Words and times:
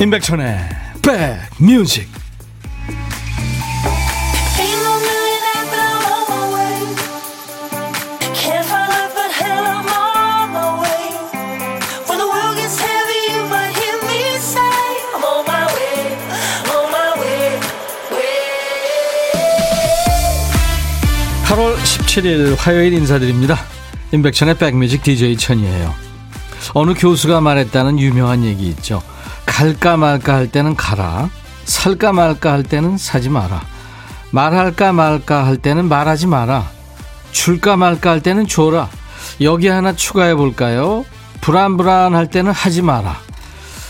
임백천의 0.00 0.56
백뮤직. 1.58 2.08
(8월 21.44 21.74
17일) 21.74 22.54
화요일 22.56 22.92
인사드립니다. 22.92 23.58
임백천의 24.12 24.58
백뮤직 24.58 25.02
DJ 25.02 25.36
천이에요. 25.36 25.92
어느 26.74 26.94
교수가 26.94 27.40
말했다는 27.40 27.98
유명한 27.98 28.44
얘기 28.44 28.68
있죠 28.68 29.02
갈까 29.58 29.96
말까 29.96 30.36
할 30.36 30.46
때는 30.46 30.76
가라. 30.76 31.30
살까 31.64 32.12
말까 32.12 32.52
할 32.52 32.62
때는 32.62 32.96
사지 32.96 33.28
마라. 33.28 33.60
말할까 34.30 34.92
말까 34.92 35.44
할 35.44 35.56
때는 35.56 35.88
말하지 35.88 36.28
마라. 36.28 36.70
줄까 37.32 37.76
말까 37.76 38.10
할 38.10 38.20
때는 38.22 38.46
줘라. 38.46 38.88
여기 39.40 39.66
하나 39.66 39.96
추가해 39.96 40.36
볼까요? 40.36 41.04
불안불안할 41.40 42.30
때는 42.30 42.52
하지 42.52 42.82
마라. 42.82 43.18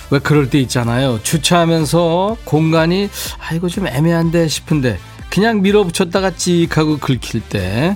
왜 0.09 0.19
그럴 0.21 0.49
때 0.49 0.59
있잖아요. 0.61 1.23
주차하면서 1.23 2.39
공간이 2.45 3.11
아 3.39 3.55
이거 3.55 3.69
좀 3.69 3.89
애매한데 3.89 4.49
싶은데 4.49 4.99
그냥 5.29 5.61
밀어붙였다가 5.61 6.31
찍 6.31 6.79
하고 6.79 6.97
긁힐 6.97 7.43
때 7.43 7.95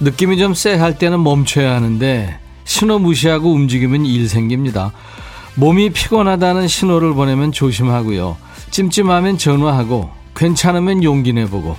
느낌이 0.00 0.38
좀 0.38 0.54
쎄할 0.54 0.96
때는 0.96 1.22
멈춰야 1.22 1.74
하는데 1.74 2.38
신호 2.64 2.98
무시하고 2.98 3.52
움직이면 3.52 4.06
일 4.06 4.30
생깁니다. 4.30 4.92
몸이 5.56 5.90
피곤하다는 5.90 6.68
신호를 6.68 7.14
보내면 7.14 7.50
조심하고요. 7.50 8.36
찜찜하면 8.70 9.38
전화하고 9.38 10.10
괜찮으면 10.34 11.02
용기 11.02 11.32
내보고 11.32 11.76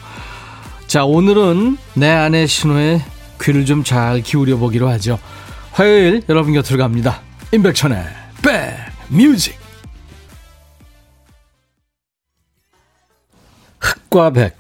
자 0.87 1.05
오늘은 1.05 1.77
내 1.93 2.09
안의 2.09 2.47
신호에 2.47 3.01
귀를 3.41 3.65
좀 3.65 3.83
잘 3.83 4.21
기울여 4.21 4.57
보기로 4.57 4.89
하죠. 4.89 5.19
화요일 5.73 6.23
여러분 6.27 6.53
곁으로 6.53 6.79
갑니다. 6.79 7.21
임백천의 7.53 8.03
백뮤직 9.09 9.55
흑과 13.79 14.31
백 14.31 14.57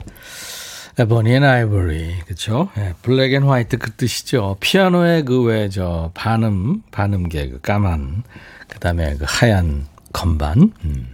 Ebony 0.99 1.31
and 1.31 1.43
Ivory 1.43 2.21
그쵸 2.25 2.69
네, 2.75 2.93
black 3.01 3.33
and 3.33 3.43
white 3.43 3.77
그 3.77 3.91
뜻이죠 3.91 4.57
피아노의 4.59 5.25
그 5.25 5.54
왜 5.54 5.82
저 5.82 6.11
반음 6.13 6.81
반음계 6.91 7.49
그 7.49 7.61
까만 7.61 8.23
그 8.67 8.79
다음에 8.79 9.15
그 9.17 9.25
하얀 9.27 9.85
건반. 10.13 10.71
음. 10.83 11.11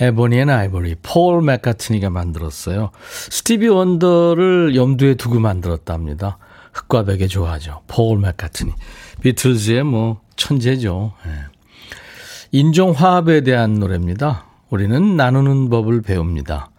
Ebony 0.00 0.38
and 0.38 0.50
Ivory, 0.50 0.96
폴 1.02 1.42
맥카트니가 1.42 2.10
만들었어요. 2.10 2.90
스티비 3.30 3.68
원더를 3.68 4.74
염두에 4.74 5.14
두고 5.14 5.38
만들었답니다. 5.38 6.38
흑과 6.72 7.04
백에 7.04 7.28
좋아하죠. 7.28 7.82
폴 7.86 8.18
맥카트니. 8.18 8.72
비틀즈의 9.22 9.84
뭐 9.84 10.20
천재죠. 10.34 11.12
예. 11.26 11.30
인종화합에 12.50 13.42
대한 13.42 13.74
노래입니다. 13.74 14.46
우리는 14.68 15.16
나누는 15.16 15.70
법을 15.70 16.02
배웁니다. 16.02 16.70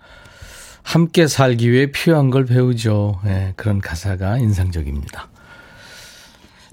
함께 0.86 1.28
살기 1.28 1.72
위해 1.72 1.88
필요한 1.88 2.30
걸 2.30 2.46
배우죠. 2.46 3.20
예, 3.26 3.54
그런 3.58 3.82
가사가 3.82 4.38
인상적입니다. 4.38 5.30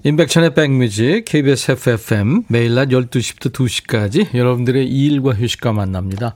인백천의 0.03 0.53
백뮤직 0.53 1.25
KBS 1.25 1.71
FFM 1.71 2.43
매일 2.47 2.75
낮 2.75 2.89
12시부터 2.89 3.51
2시까지 3.51 4.35
여러분들의 4.35 4.87
일과 4.87 5.33
휴식과 5.33 5.73
만납니다. 5.73 6.35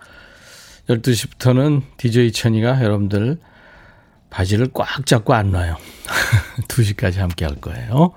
12시부터는 0.90 1.84
DJ 1.98 2.32
천이가 2.32 2.84
여러분들 2.84 3.38
바지를 4.32 4.70
꽉 4.74 5.06
잡고 5.06 5.36
안 5.36 5.52
놔요. 5.52 5.78
2시까지 6.68 7.18
함께 7.18 7.46
할 7.46 7.56
거예요. 7.56 8.14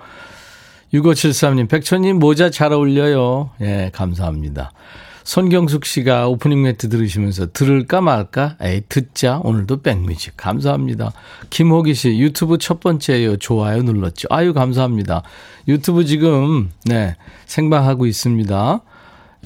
6573님, 0.94 1.68
백천님 1.68 2.18
모자 2.18 2.50
잘 2.50 2.72
어울려요. 2.72 3.50
예, 3.60 3.90
감사합니다. 3.92 4.72
손경숙 5.30 5.84
씨가 5.84 6.26
오프닝 6.26 6.60
멘트 6.60 6.88
들으시면서 6.88 7.52
들을까 7.52 8.00
말까? 8.00 8.56
에이, 8.60 8.82
듣자. 8.88 9.38
오늘도 9.44 9.80
백뮤직. 9.80 10.36
감사합니다. 10.36 11.12
김호기 11.50 11.94
씨, 11.94 12.18
유튜브 12.18 12.58
첫 12.58 12.80
번째예요. 12.80 13.36
좋아요 13.36 13.84
눌렀죠. 13.84 14.26
아유, 14.28 14.52
감사합니다. 14.52 15.22
유튜브 15.68 16.04
지금, 16.04 16.72
네, 16.84 17.14
생방하고 17.46 18.06
있습니다. 18.06 18.80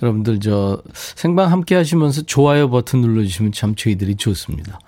여러분들 0.02 0.40
저 0.40 0.80
생방 0.94 1.52
함께 1.52 1.74
하시면서 1.74 2.22
좋아요 2.22 2.70
버튼 2.70 3.02
눌러주시면 3.02 3.52
참 3.52 3.74
저희들이 3.74 4.16
좋습니다. 4.16 4.80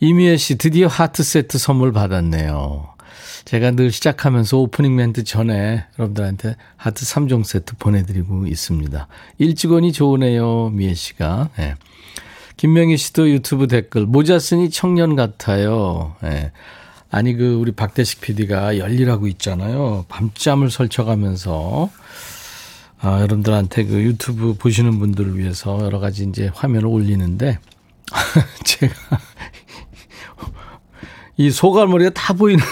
이미애 0.00 0.36
씨, 0.36 0.58
드디어 0.58 0.88
하트 0.88 1.22
세트 1.22 1.56
선물 1.58 1.92
받았네요. 1.92 2.91
제가 3.44 3.72
늘 3.72 3.90
시작하면서 3.90 4.56
오프닝 4.58 4.94
멘트 4.94 5.24
전에 5.24 5.84
여러분들한테 5.98 6.56
하트 6.76 7.04
3종 7.04 7.44
세트 7.44 7.76
보내드리고 7.76 8.46
있습니다. 8.46 9.08
일찍오니 9.38 9.92
좋으네요, 9.92 10.70
미애 10.70 10.94
씨가. 10.94 11.50
네. 11.56 11.74
김명희 12.56 12.96
씨도 12.96 13.30
유튜브 13.30 13.66
댓글, 13.66 14.06
모자 14.06 14.38
쓰니 14.38 14.70
청년 14.70 15.16
같아요. 15.16 16.14
네. 16.22 16.52
아니, 17.10 17.34
그, 17.34 17.54
우리 17.54 17.72
박대식 17.72 18.20
PD가 18.20 18.78
열일하고 18.78 19.26
있잖아요. 19.26 20.06
밤잠을 20.08 20.70
설쳐가면서, 20.70 21.90
아, 23.00 23.16
여러분들한테 23.20 23.84
그 23.84 24.02
유튜브 24.02 24.54
보시는 24.54 24.98
분들을 24.98 25.36
위해서 25.36 25.78
여러 25.82 25.98
가지 25.98 26.24
이제 26.24 26.50
화면을 26.54 26.86
올리는데, 26.86 27.58
제가, 28.64 28.94
이 31.36 31.50
소갈머리가 31.50 32.10
다 32.10 32.32
보이는 32.32 32.64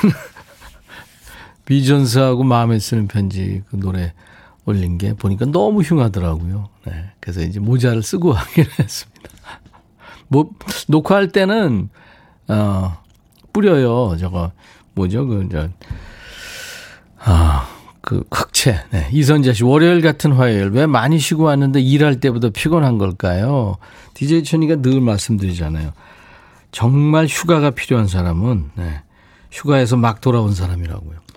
비전스하고 1.71 2.43
마음에 2.43 2.81
쓰는 2.81 3.07
편지 3.07 3.63
그 3.71 3.79
노래 3.79 4.13
올린 4.65 4.99
게 4.99 5.15
보니까 5.15 5.45
너무 5.45 5.83
흉하더라고요. 5.83 6.69
네. 6.85 7.13
그래서 7.21 7.43
이제 7.43 7.61
모자를 7.61 8.03
쓰고 8.03 8.33
하기로 8.35 8.69
했습니다. 8.77 9.31
뭐, 10.27 10.51
녹화할 10.89 11.29
때는, 11.29 11.89
어, 12.49 12.99
뿌려요. 13.53 14.17
저거, 14.19 14.51
뭐죠? 14.95 15.27
그, 15.27 15.49
저, 15.53 15.69
아, 17.21 17.69
그, 18.01 18.25
흑채. 18.33 18.87
네. 18.91 19.09
이선자 19.13 19.53
씨, 19.53 19.63
월요일 19.63 20.01
같은 20.01 20.33
화요일. 20.33 20.71
왜 20.71 20.87
많이 20.87 21.21
쉬고 21.21 21.45
왔는데 21.45 21.81
일할 21.81 22.19
때보다 22.19 22.51
피곤한 22.51 22.99
걸까요? 22.99 23.77
DJ 24.15 24.43
천이가 24.43 24.83
늘 24.83 25.01
말씀드리잖아요. 25.01 25.93
정말 26.73 27.27
휴가가 27.27 27.71
필요한 27.71 28.09
사람은, 28.09 28.73
네. 28.75 29.03
휴가에서 29.53 29.97
막 29.97 30.21
돌아온 30.21 30.53
사람이라고요. 30.53 31.30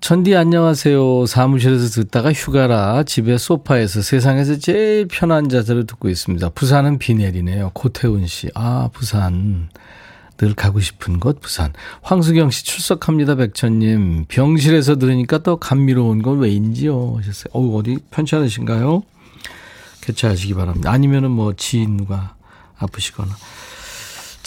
천디 0.00 0.36
안녕하세요. 0.36 1.26
사무실에서 1.26 1.88
듣다가 1.88 2.32
휴가라 2.32 3.02
집에 3.02 3.36
소파에서 3.36 4.00
세상에서 4.00 4.58
제일 4.58 5.08
편한 5.08 5.48
자세로 5.48 5.84
듣고 5.84 6.08
있습니다. 6.08 6.50
부산은 6.50 6.98
비 6.98 7.14
내리네요. 7.14 7.72
고태훈 7.74 8.26
씨. 8.26 8.48
아, 8.54 8.88
부산. 8.92 9.68
늘 10.36 10.54
가고 10.54 10.78
싶은 10.78 11.18
곳 11.18 11.40
부산. 11.40 11.72
황수경 12.02 12.50
씨 12.50 12.64
출석합니다. 12.64 13.34
백천님. 13.34 14.26
병실에서 14.28 14.96
들으니까 14.96 15.38
또 15.38 15.56
감미로운 15.56 16.22
건 16.22 16.38
왜인지요. 16.38 17.16
하셨어요. 17.18 17.48
어 17.52 17.76
어디 17.76 17.98
편찮으신가요? 18.12 19.02
교체하시기 20.02 20.54
바랍니다. 20.54 20.92
아니면은 20.92 21.32
뭐 21.32 21.54
지인 21.54 21.96
누가 21.96 22.36
아프시거나. 22.78 23.30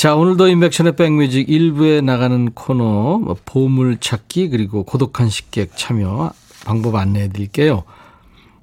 자, 0.02 0.16
오늘도 0.16 0.48
인백션의 0.48 0.96
백뮤직 0.96 1.46
1부에 1.48 2.04
나가는 2.04 2.50
코너, 2.56 3.20
뭐 3.20 3.36
보물 3.46 3.98
찾기, 4.00 4.50
그리고 4.50 4.82
고독한 4.82 5.30
식객 5.30 5.78
참여 5.78 6.32
방법 6.66 6.96
안내해 6.96 7.30
드릴게요. 7.30 7.84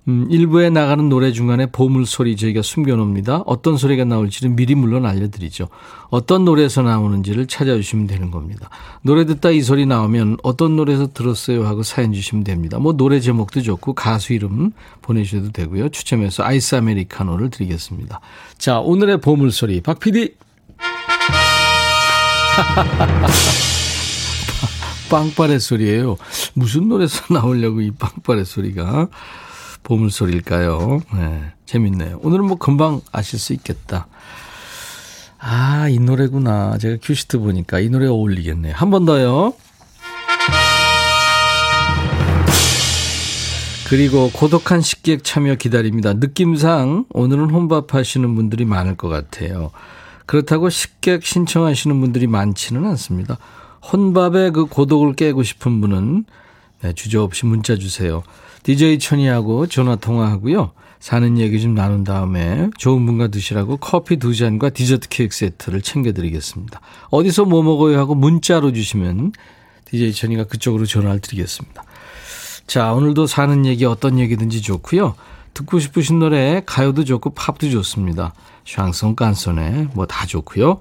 음, 0.09 0.27
1부에 0.29 0.73
나가는 0.73 1.09
노래 1.09 1.31
중간에 1.31 1.67
보물 1.67 2.07
소리 2.07 2.35
저희가 2.35 2.63
숨겨 2.63 2.97
놓습니다. 2.97 3.45
어떤 3.47 3.77
소리가 3.77 4.05
나올지는 4.05 4.57
미리 4.57 4.75
물론 4.75 5.07
알려 5.07 5.31
드리죠. 5.31 5.69
어떤 6.11 6.45
노래에서 6.45 6.83
나오는지를 6.83 7.47
찾아주시면 7.47 8.09
되는 8.09 8.33
겁니다. 8.33 8.69
노래 9.03 9.25
듣다 9.25 9.51
이 9.51 9.61
소리 9.61 9.87
나오면 9.87 10.39
어떤 10.43 10.75
노래에서 10.75 11.13
들었어요 11.13 11.65
하고 11.69 11.85
사연 11.85 12.13
주시면 12.13 12.43
됩니다. 12.43 12.81
뭐 12.81 12.95
노래 12.95 13.21
제목도 13.21 13.63
좋고 13.63 13.93
가수 13.93 14.33
이름 14.33 14.73
보내 15.03 15.23
주셔도 15.23 15.53
되고요. 15.53 15.91
추첨해서 15.91 16.43
아이스 16.43 16.75
아메리카노를 16.75 17.51
드리겠습니다. 17.51 18.19
자, 18.59 18.81
오늘의 18.81 19.21
보물 19.21 19.53
소리 19.53 19.81
박 19.81 20.01
PD. 20.01 20.35
빵빠레 25.11 25.59
소리예요. 25.59 26.17
무슨 26.55 26.89
노래에서 26.89 27.25
나오려고 27.35 27.81
이 27.81 27.91
빵빠레 27.93 28.45
소리가 28.45 29.09
보물 29.83 30.11
소리일까요? 30.11 31.01
네, 31.15 31.53
재밌네요. 31.67 32.21
오늘은 32.23 32.45
뭐 32.47 32.59
금방 32.59 33.01
아실 33.13 33.39
수 33.39 33.53
있겠다. 33.55 34.07
아, 35.39 35.89
이 35.89 35.99
노래구나. 35.99 36.77
제가 36.79 36.97
큐시트 37.01 37.39
보니까 37.39 37.79
이 37.81 37.89
노래 37.89 38.07
어울리겠네요. 38.07 38.75
한 38.77 38.91
번 38.91 39.07
더요. 39.07 39.55
그리고 43.89 44.31
고독한 44.33 44.83
식객 44.83 45.25
참여 45.25 45.55
기다립니다. 45.55 46.13
느낌상 46.13 47.07
오늘은 47.11 47.51
혼밥 47.51 47.95
하시는 47.95 48.35
분들이 48.35 48.67
많을 48.67 48.97
것 48.97 49.09
같아요. 49.09 49.71
그렇다고 50.29 50.69
식객 50.69 51.25
신청하시는 51.25 51.99
분들이 52.03 52.27
많지는 52.27 52.85
않습니다. 52.85 53.39
혼밥의 53.91 54.53
그 54.53 54.67
고독을 54.67 55.15
깨고 55.15 55.43
싶은 55.43 55.81
분은 55.81 56.27
네, 56.83 56.93
주저없이 56.93 57.47
문자 57.47 57.77
주세요. 57.77 58.23
DJ 58.63 58.99
천이하고 58.99 59.69
전화 59.69 59.97
통화하고요. 59.97 60.73
사는 61.01 61.39
얘기 61.39 61.59
좀 61.63 61.75
나눈 61.75 62.05
다음에 62.05 62.69
좋은 62.77 63.07
분과 63.07 63.29
드시라고 63.29 63.79
커피 63.79 64.19
두 64.19 64.35
잔과 64.35 64.69
디저트 64.69 65.09
케이크 65.09 65.35
세트를 65.35 65.81
챙겨드리겠습니다. 65.81 66.79
어디서 67.09 67.47
뭐 67.47 67.63
먹어요 67.63 67.99
하고 67.99 68.15
문자로 68.15 68.75
주시면 68.75 69.33
DJ 69.87 70.13
천이가 70.13 70.45
그쪽으로 70.45 70.85
전화를 70.85 71.21
드리겠습니다. 71.21 71.85
자, 72.67 72.93
오늘도 72.93 73.27
사는 73.27 73.65
얘기 73.65 73.87
어떤 73.87 74.19
얘기든지 74.19 74.61
좋고요. 74.61 75.15
듣고 75.55 75.79
싶으신 75.79 76.19
노래 76.19 76.63
가요도 76.67 77.05
좋고 77.05 77.31
팝도 77.31 77.71
좋습니다. 77.71 78.35
샹송 78.69 79.17
깐손에 79.17 79.89
뭐다 79.95 80.27
좋고요. 80.27 80.81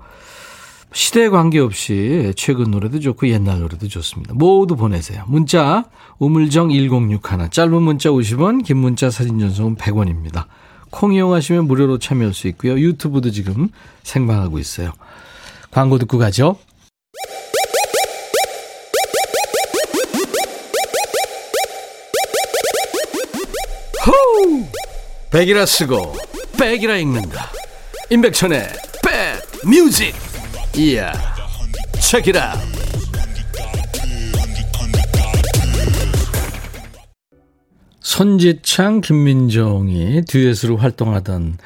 시대에 0.92 1.30
관계없이 1.30 2.34
최근 2.36 2.72
노래도 2.72 3.00
좋고 3.00 3.30
옛날 3.30 3.60
노래도 3.60 3.88
좋습니다. 3.88 4.34
모두 4.34 4.76
보내세요. 4.76 5.24
문자 5.28 5.86
우물정 6.20 6.70
1061 6.72 7.50
짧은 7.50 7.82
문자 7.82 8.10
50원 8.10 8.64
긴 8.64 8.78
문자 8.78 9.10
사진 9.10 9.40
전송은 9.40 9.76
100원입니다. 9.78 10.46
콩 10.90 11.14
이용하시면 11.14 11.68
무료로 11.68 12.00
참여할 12.00 12.34
수 12.34 12.48
있고요. 12.50 12.78
유튜브도 12.78 13.32
지금 13.32 13.70
생방하고 14.04 14.60
있어요. 14.60 14.92
광고 15.72 15.98
듣고 15.98 16.18
가죠. 16.18 16.58
호우! 24.06 24.66
백이라 25.32 25.66
쓰고 25.66 26.16
백이라 26.58 26.98
읽는다. 26.98 27.52
임백천의 28.10 28.70
백 29.04 29.68
뮤직. 29.68 30.16
이야. 30.78 31.12
책이라. 32.00 32.54
손지창, 38.00 39.02
김민정이 39.02 40.22
듀엣으로 40.26 40.78
활동하던 40.78 41.58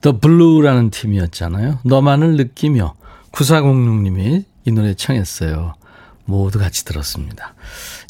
The 0.00 0.18
Blue라는 0.18 0.90
팀이었잖아요. 0.90 1.78
너만을 1.84 2.36
느끼며 2.38 2.96
9406님이 3.30 4.44
이 4.64 4.72
노래 4.72 4.94
청했어요. 4.94 5.74
모두 6.24 6.58
같이 6.58 6.84
들었습니다. 6.84 7.54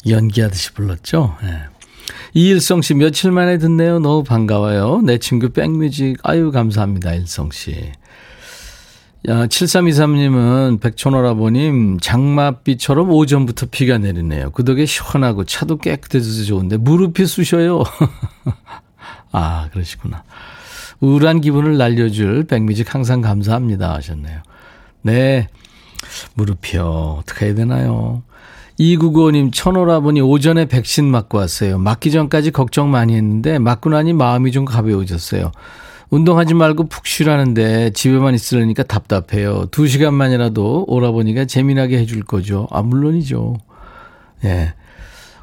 연기하듯이 0.07 0.73
불렀죠. 0.73 1.37
네. 1.43 1.65
이일성 2.33 2.81
씨 2.81 2.93
며칠 2.93 3.31
만에 3.31 3.57
듣네요. 3.57 3.99
너무 3.99 4.23
반가워요. 4.23 5.01
내 5.03 5.17
친구 5.17 5.49
백뮤직. 5.49 6.17
아유 6.23 6.51
감사합니다. 6.51 7.13
일성 7.13 7.49
씨. 7.51 7.91
야, 9.27 9.47
7323님은 9.47 10.79
백촌오라버님 10.81 11.99
장맛비처럼 11.99 13.09
오전부터 13.09 13.67
비가 13.71 13.97
내리네요. 13.97 14.51
그 14.51 14.63
덕에 14.63 14.85
시원하고 14.85 15.45
차도 15.45 15.77
깨끗해져서 15.77 16.43
좋은데 16.43 16.77
무릎이 16.77 17.25
쑤셔요. 17.25 17.83
아 19.31 19.69
그러시구나. 19.73 20.23
우울한 20.99 21.41
기분을 21.41 21.77
날려줄 21.77 22.45
백뮤직 22.45 22.93
항상 22.93 23.21
감사합니다 23.21 23.95
하셨네요. 23.95 24.41
네 25.01 25.47
무릎이요. 26.35 27.17
어떻게 27.21 27.47
해야 27.47 27.55
되나요? 27.55 28.21
2995님, 28.79 29.53
천오라보니 29.53 30.21
오전에 30.21 30.65
백신 30.65 31.05
맞고 31.05 31.37
왔어요. 31.37 31.77
맞기 31.77 32.11
전까지 32.11 32.51
걱정 32.51 32.91
많이 32.91 33.15
했는데, 33.15 33.57
맞고 33.57 33.89
나니 33.89 34.13
마음이 34.13 34.51
좀 34.51 34.65
가벼워졌어요. 34.65 35.51
운동하지 36.09 36.53
말고 36.53 36.87
푹 36.87 37.07
쉬라는데 37.07 37.91
집에만 37.91 38.35
있으려니까 38.35 38.83
답답해요. 38.83 39.65
두 39.71 39.87
시간만이라도 39.87 40.85
오라버니가 40.87 41.45
재미나게 41.45 41.97
해줄 41.97 42.23
거죠. 42.23 42.67
아, 42.71 42.81
물론이죠. 42.81 43.57
예. 44.43 44.73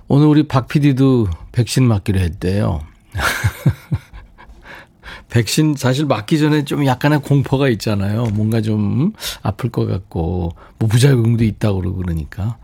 오늘 0.09 0.27
우리 0.27 0.47
박 0.47 0.69
PD도 0.69 1.29
백신 1.53 1.89
맞기로 1.89 2.21
했대요. 2.21 2.81
백신 5.31 5.75
사실 5.77 6.07
맞기 6.07 6.39
전에 6.39 6.65
좀 6.65 6.85
약간의 6.85 7.23
공포가 7.23 7.69
있잖아요. 7.71 8.27
뭔가 8.35 8.61
좀 8.61 9.15
아플 9.43 9.71
것 9.71 9.87
같고, 9.87 10.53
뭐 10.79 10.89
부작용도 10.89 11.45
있다고 11.45 11.81
그러고 11.81 11.97
그러니까. 11.97 12.59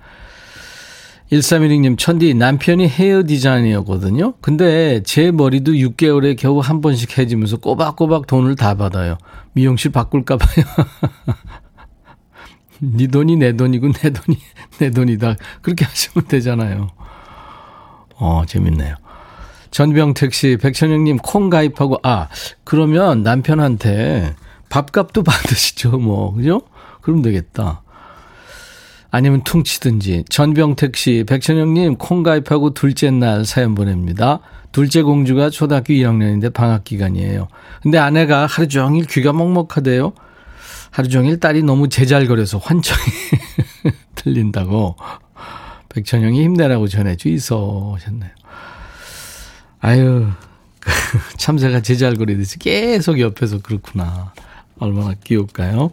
1316님, 1.31 1.99
천디, 1.99 2.35
남편이 2.35 2.89
헤어 2.89 3.23
디자이너거든요. 3.27 4.35
근데 4.41 5.03
제 5.03 5.31
머리도 5.31 5.73
6개월에 5.73 6.39
겨우 6.39 6.61
한 6.61 6.81
번씩 6.81 7.19
해지면서 7.19 7.59
꼬박꼬박 7.59 8.27
돈을 8.27 8.57
다 8.57 8.75
받아요. 8.75 9.19
미용실 9.53 9.93
바꿀까봐요. 9.93 10.65
네 12.81 13.09
돈이 13.09 13.37
내 13.37 13.53
돈이고 13.57 13.93
내 13.93 14.11
돈이 14.11 14.39
내 14.79 14.91
돈이다. 14.91 15.37
그렇게 15.61 15.85
하시면 15.85 16.29
되잖아요. 16.29 16.89
어, 18.17 18.43
재밌네요. 18.47 18.95
전병택 19.71 20.33
씨, 20.33 20.57
백천영님 20.57 21.19
콩 21.19 21.51
가입하고, 21.51 21.99
아, 22.03 22.29
그러면 22.65 23.23
남편한테 23.23 24.35
밥값도 24.71 25.23
받으시죠, 25.25 25.99
뭐. 25.99 26.33
그죠? 26.33 26.63
그럼 27.03 27.21
되겠다. 27.21 27.83
아니면 29.11 29.43
퉁치든지. 29.43 30.25
전병택 30.29 30.97
씨, 30.97 31.25
백천영님 31.27 31.97
콩 31.97 32.23
가입하고 32.23 32.75
둘째 32.75 33.11
날 33.11 33.45
사연 33.45 33.75
보냅니다. 33.75 34.41
둘째 34.71 35.03
공주가 35.03 35.49
초등학교 35.49 35.95
1학년인데 35.95 36.53
방학 36.53 36.85
기간이에요. 36.85 37.49
근데 37.83 37.99
아내가 37.99 38.47
하루 38.47 38.69
종일 38.69 39.07
귀가 39.07 39.33
먹먹하대요. 39.33 40.13
하루 40.91 41.09
종일 41.09 41.41
딸이 41.41 41.63
너무 41.63 41.89
제잘거려서 41.89 42.59
환청이 42.59 43.01
들린다고. 44.15 44.97
백천 45.89 46.17
형이 46.17 46.43
힘내라고 46.43 46.87
전해주이소 46.87 47.95
하셨네요. 47.95 48.31
아유, 49.81 50.27
참새가 51.39 51.81
제잘거리듯이 51.81 52.59
계속 52.59 53.21
옆에서 53.21 53.61
그렇구나. 53.61 54.33
얼마나 54.79 55.15
귀여울까요? 55.25 55.91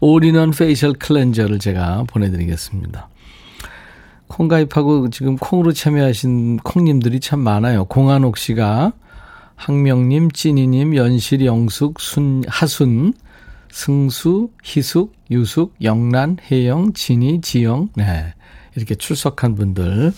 all-in-one 0.00 0.50
facial 0.50 0.92
cleanser를 0.92 1.58
제가 1.58 2.04
보내드리겠습니다. 2.08 3.08
콩 4.26 4.48
가입하고 4.48 5.10
지금 5.10 5.36
콩으로 5.36 5.72
참여하신 5.72 6.58
콩님들이 6.58 7.20
참 7.20 7.40
많아요. 7.40 7.84
공한옥 7.84 8.36
씨가 8.38 8.92
항명님, 9.56 10.30
찐이님, 10.32 10.96
연실, 10.96 11.44
영숙, 11.44 12.00
순, 12.00 12.42
하순, 12.48 13.14
승수, 13.70 14.50
희숙, 14.64 15.14
유숙, 15.30 15.74
영란, 15.82 16.38
혜영, 16.50 16.92
진이, 16.92 17.40
지영, 17.40 17.90
네. 17.94 18.34
이렇게 18.76 18.94
출석한 18.94 19.54
분들 19.54 20.12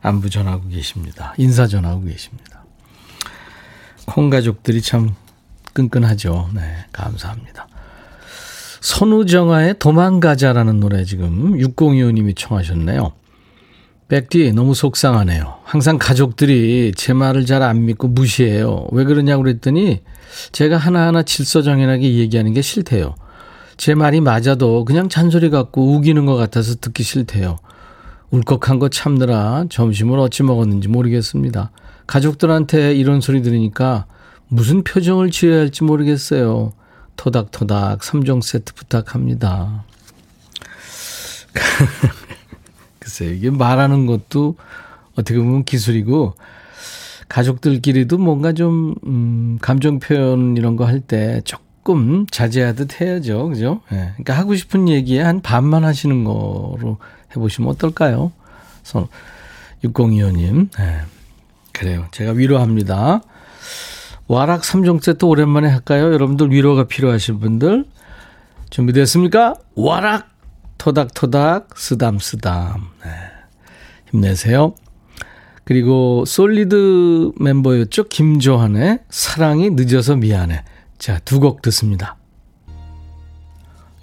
안부 0.00 0.30
전하고 0.30 0.68
계십니다. 0.68 1.34
인사 1.36 1.66
전하고 1.66 2.02
계십니다. 2.04 2.64
콩 4.06 4.30
가족들이 4.30 4.80
참 4.80 5.14
끈끈하죠. 5.72 6.50
네. 6.54 6.62
감사합니다. 6.92 7.68
선우정아의 8.80 9.78
도망가자라는 9.78 10.80
노래 10.80 11.04
지금 11.04 11.56
6025님이 11.58 12.36
청하셨네요. 12.36 13.12
백디 14.08 14.52
너무 14.52 14.74
속상하네요. 14.74 15.58
항상 15.62 15.96
가족들이 15.98 16.92
제 16.96 17.12
말을 17.12 17.46
잘 17.46 17.62
안 17.62 17.84
믿고 17.84 18.08
무시해요. 18.08 18.86
왜 18.90 19.04
그러냐고 19.04 19.42
그랬더니 19.42 20.00
제가 20.52 20.78
하나하나 20.78 21.22
질서정연하게 21.22 22.14
얘기하는 22.14 22.52
게 22.52 22.62
싫대요. 22.62 23.14
제 23.76 23.94
말이 23.94 24.20
맞아도 24.20 24.84
그냥 24.84 25.08
잔소리 25.08 25.48
같고 25.50 25.94
우기는 25.94 26.26
것 26.26 26.36
같아서 26.36 26.74
듣기 26.74 27.02
싫대요. 27.02 27.58
울컥한 28.30 28.78
거 28.78 28.88
참느라 28.88 29.64
점심을 29.70 30.18
어찌 30.18 30.42
먹었는지 30.42 30.88
모르겠습니다. 30.88 31.70
가족들한테 32.06 32.94
이런 32.94 33.20
소리 33.20 33.42
들으니까 33.42 34.06
무슨 34.48 34.82
표정을 34.82 35.30
지어야 35.30 35.60
할지 35.60 35.84
모르겠어요. 35.84 36.72
토닥토닥 37.24 38.00
3종 38.00 38.40
세트 38.42 38.72
부탁합니다. 38.72 39.84
글쎄 42.98 43.26
이게 43.26 43.50
말하는 43.50 44.06
것도 44.06 44.56
어떻게 45.18 45.38
보면 45.38 45.64
기술이고, 45.64 46.32
가족들끼리도 47.28 48.16
뭔가 48.16 48.54
좀, 48.54 48.94
음, 49.04 49.58
감정 49.60 49.98
표현 49.98 50.56
이런 50.56 50.76
거 50.76 50.86
할 50.86 51.02
때 51.02 51.42
조금 51.44 52.24
자제하듯 52.26 53.02
해야죠. 53.02 53.50
그죠? 53.50 53.82
예. 53.92 53.96
네. 53.96 54.02
그러니까 54.12 54.38
하고 54.38 54.54
싶은 54.56 54.88
얘기에 54.88 55.20
한 55.20 55.42
반만 55.42 55.84
하시는 55.84 56.24
거로 56.24 56.96
해보시면 57.32 57.68
어떨까요? 57.70 58.32
6025님. 59.84 60.70
네. 60.78 61.00
그래요. 61.74 62.06
제가 62.12 62.32
위로합니다. 62.32 63.20
와락 64.30 64.62
3종 64.62 65.02
세트 65.02 65.24
오랜만에 65.24 65.68
할까요? 65.68 66.12
여러분들 66.12 66.52
위로가 66.52 66.84
필요하신 66.84 67.40
분들 67.40 67.84
준비됐습니까? 68.70 69.56
와락 69.74 70.28
토닥토닥 70.78 71.76
쓰담쓰담 71.76 72.80
네. 73.04 73.10
힘내세요. 74.12 74.76
그리고 75.64 76.24
솔리드 76.26 77.32
멤버였죠. 77.40 78.04
김조한의 78.04 79.00
사랑이 79.10 79.70
늦어서 79.70 80.14
미안해. 80.14 80.62
자, 80.98 81.18
두 81.24 81.40
곡 81.40 81.60
듣습니다. 81.62 82.16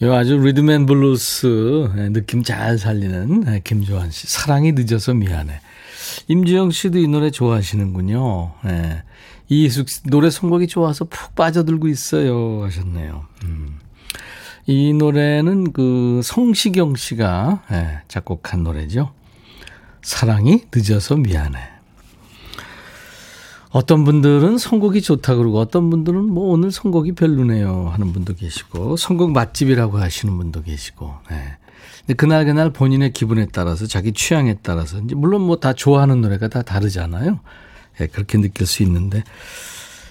요 0.02 0.14
아주 0.14 0.38
리듬 0.38 0.71
앤 0.71 0.88
블루스 0.88 1.92
예, 2.00 2.10
느낌 2.10 2.44
잘 2.44 2.78
살리는 2.78 3.46
예, 3.48 3.62
김조한 3.64 4.12
씨. 4.12 4.28
사랑이 4.28 4.74
늦어서 4.74 5.14
미안해. 5.14 5.62
임지영 6.28 6.72
씨도 6.72 7.00
이 7.00 7.08
노래 7.08 7.32
좋아하시는군요. 7.32 8.52
예. 8.68 9.04
이희숙 9.50 9.90
씨 9.90 10.04
노래 10.04 10.30
선곡이 10.30 10.68
좋아서 10.68 11.06
푹 11.06 11.36
빠져들고 11.36 11.88
있어요 11.88 12.64
하셨네요. 12.64 13.26
음. 13.46 13.80
이 14.66 14.94
노래는 14.94 15.72
그 15.72 16.20
성시경 16.24 16.96
씨가 16.96 17.64
예, 17.72 18.00
작곡한 18.08 18.64
노래죠. 18.64 19.14
사랑이 20.02 20.64
늦어서 20.74 21.16
미안해. 21.16 21.58
어떤 23.70 24.04
분들은 24.06 24.58
선곡이 24.58 25.02
좋다 25.02 25.36
그러고 25.36 25.60
어떤 25.60 25.90
분들은 25.90 26.24
뭐 26.26 26.52
오늘 26.52 26.72
선곡이 26.72 27.14
별로네요 27.14 27.90
하는 27.90 28.14
분도 28.14 28.34
계시고 28.34 28.98
선곡 28.98 29.32
맛집이라고 29.32 30.00
하시는 30.00 30.36
분도 30.38 30.64
계시고. 30.64 31.14
네. 31.30 31.58
근데 32.00 32.14
그날 32.16 32.46
그날 32.46 32.72
본인의 32.72 33.12
기분에 33.14 33.48
따라서 33.52 33.86
자기 33.86 34.14
취향에 34.14 34.56
따라서 34.64 35.00
이제 35.00 35.16
물론 35.16 35.42
뭐 35.42 35.58
다 35.60 35.74
좋아하는 35.74 36.22
노래가 36.22 36.48
다 36.48 36.62
다르잖아요. 36.62 37.40
네, 37.98 38.08
그렇게 38.08 38.38
느낄 38.38 38.68
수 38.68 38.84
있는데 38.84 39.24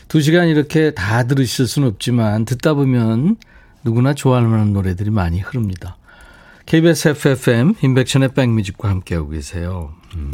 두 0.09 0.21
시간 0.21 0.49
이렇게 0.49 0.93
다 0.93 1.25
들으실 1.25 1.67
수는 1.67 1.89
없지만 1.89 2.45
듣다 2.45 2.75
보면 2.75 3.37
누구나 3.85 4.15
좋아할 4.15 4.47
만한 4.47 4.73
노래들이 4.73 5.11
많이 5.11 5.41
흐릅니다. 5.41 5.97
KBS 6.67 7.09
FFM 7.09 7.75
인백션의 7.83 8.35
백뮤직과 8.35 8.89
함께하고 8.89 9.31
계세요. 9.31 9.95
음. 10.17 10.33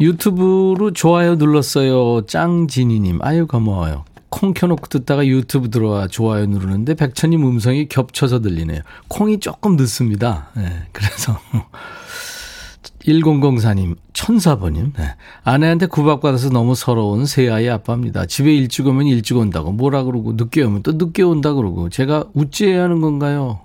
유튜브로 0.00 0.92
좋아요 0.92 1.36
눌렀어요. 1.36 2.26
짱진이님. 2.26 3.20
아유, 3.22 3.46
고마워요. 3.46 4.04
콩 4.28 4.52
켜놓고 4.52 4.88
듣다가 4.88 5.24
유튜브 5.26 5.70
들어와 5.70 6.08
좋아요 6.08 6.46
누르는데 6.46 6.94
백천님 6.94 7.46
음성이 7.46 7.86
겹쳐서 7.86 8.40
들리네요. 8.40 8.80
콩이 9.06 9.38
조금 9.38 9.76
늦습니다. 9.76 10.48
네, 10.56 10.88
그래서 10.90 11.38
1004님, 13.06 13.96
천사번님. 14.14 14.94
네. 14.96 15.16
아내한테 15.42 15.86
구박받아서 15.86 16.48
너무 16.48 16.74
서러운 16.74 17.26
새아이 17.26 17.68
아빠입니다. 17.68 18.24
집에 18.26 18.54
일찍 18.54 18.86
오면 18.86 19.06
일찍 19.06 19.36
온다고 19.36 19.72
뭐라 19.72 20.04
그러고 20.04 20.32
늦게 20.32 20.62
오면 20.62 20.82
또 20.82 20.92
늦게 20.92 21.22
온다 21.22 21.52
그러고 21.52 21.90
제가 21.90 22.24
우찌해야 22.32 22.84
하는 22.84 23.00
건가요? 23.00 23.60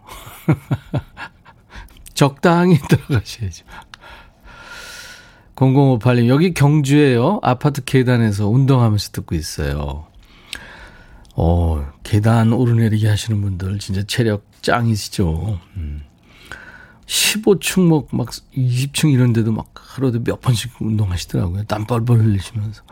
적당히 2.13 2.77
들어가셔야죠. 2.89 3.65
0058님, 5.55 6.27
여기 6.27 6.53
경주에요. 6.53 7.39
아파트 7.43 7.83
계단에서 7.83 8.47
운동하면서 8.49 9.11
듣고 9.11 9.35
있어요. 9.35 10.07
어, 11.35 11.85
계단 12.03 12.53
오르내리기 12.53 13.05
하시는 13.05 13.39
분들 13.41 13.79
진짜 13.79 14.03
체력 14.07 14.45
짱이시죠. 14.61 15.59
음. 15.77 16.01
15층, 17.09 17.87
뭐, 17.87 18.07
막 18.11 18.29
20층 18.55 19.11
이런 19.11 19.33
데도 19.33 19.51
막 19.51 19.71
하루도 19.73 20.23
몇 20.23 20.41
번씩 20.41 20.73
운동하시더라고요. 20.79 21.63
땀 21.63 21.85
뻘뻘 21.85 22.19
흘리시면서. 22.19 22.83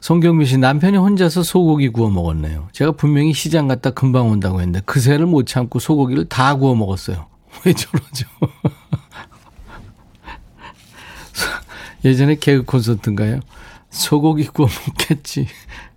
송경미 0.00 0.44
씨, 0.44 0.58
남편이 0.58 0.98
혼자서 0.98 1.44
소고기 1.44 1.88
구워 1.88 2.10
먹었네요. 2.10 2.68
제가 2.72 2.92
분명히 2.92 3.32
시장 3.32 3.68
갔다 3.68 3.90
금방 3.90 4.28
온다고 4.28 4.60
했는데 4.60 4.80
그새를 4.84 5.26
못 5.26 5.46
참고 5.46 5.78
소고기를 5.78 6.28
다 6.28 6.56
구워 6.56 6.74
먹었어요. 6.74 7.26
왜 7.64 7.72
저러죠? 7.72 8.26
예전에 12.04 12.34
개그 12.34 12.64
콘서트인가요? 12.64 13.40
소고기 13.88 14.48
구워 14.48 14.68
먹겠지. 14.88 15.46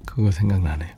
그거 0.05 0.31
생각나네요. 0.31 0.96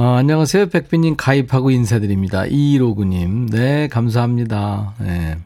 어, 0.00 0.14
안녕하세요. 0.14 0.68
백빈님 0.68 1.16
가입하고 1.16 1.72
인사드립니다. 1.72 2.44
2159님. 2.44 3.50
네, 3.50 3.88
감사합니다. 3.88 4.94
네. 5.00 5.36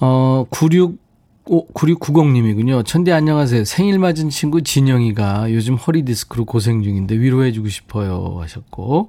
어, 0.00 0.44
96, 0.50 0.98
9690님이군요. 1.46 2.84
천디 2.84 3.10
안녕하세요. 3.10 3.64
생일 3.64 3.98
맞은 3.98 4.28
친구 4.28 4.60
진영이가 4.60 5.50
요즘 5.50 5.76
허리 5.76 6.04
디스크로 6.04 6.44
고생 6.44 6.82
중인데 6.82 7.18
위로해주고 7.18 7.70
싶어요. 7.70 8.36
하셨고. 8.42 9.08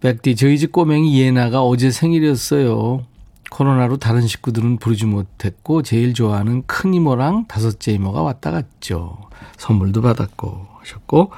백디, 0.00 0.34
저희 0.36 0.56
집 0.56 0.72
꼬맹이 0.72 1.20
예나가 1.20 1.62
어제 1.62 1.90
생일이었어요. 1.90 3.04
코로나로 3.50 3.98
다른 3.98 4.26
식구들은 4.26 4.78
부르지 4.78 5.04
못했고 5.04 5.82
제일 5.82 6.14
좋아하는 6.14 6.62
큰 6.66 6.94
이모랑 6.94 7.48
다섯째 7.48 7.92
이모가 7.92 8.22
왔다 8.22 8.50
갔죠. 8.50 9.18
선물도 9.58 10.00
받았고 10.00 10.68
하셨고 10.78 11.32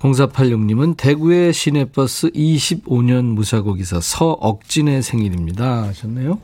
0486님은 0.00 0.96
대구의 0.96 1.52
시내버스 1.52 2.30
25년 2.30 3.24
무사고 3.34 3.74
기사 3.74 4.00
서억진의 4.00 5.02
생일입니다 5.02 5.82
하셨네요. 5.88 6.38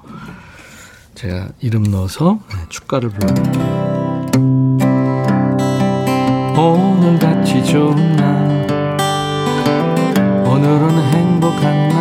제가 1.14 1.48
이름 1.60 1.84
넣어서 1.84 2.38
네, 2.50 2.56
축가를 2.68 3.08
불러드릴게요. 3.08 3.86
오늘 6.58 7.18
같이 7.18 7.64
좋은 7.64 8.16
날 8.16 8.66
오늘은 10.46 10.98
행복한 11.12 11.88
날 11.88 11.96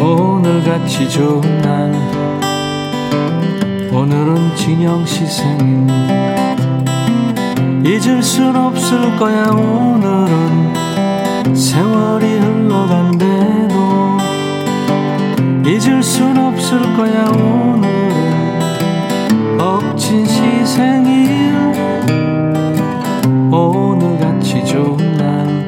오늘 0.00 0.62
같이 0.64 1.08
좋은 1.08 1.40
날 1.62 1.92
오늘은 3.92 4.56
진영 4.56 5.06
씨 5.06 5.24
생일 5.26 6.21
잊을 7.84 8.22
순 8.22 8.54
없을 8.54 9.16
거야 9.16 9.50
오늘은. 9.50 10.72
세월이 11.52 12.38
흘러간대도 12.38 13.74
잊을 15.66 16.00
순 16.00 16.38
없을 16.38 16.80
거야 16.96 17.28
오늘은. 17.30 18.60
억진 19.60 20.24
시 20.24 20.64
생일 20.64 21.56
오늘같이 23.50 24.64
좋은 24.64 24.96
날. 25.16 25.66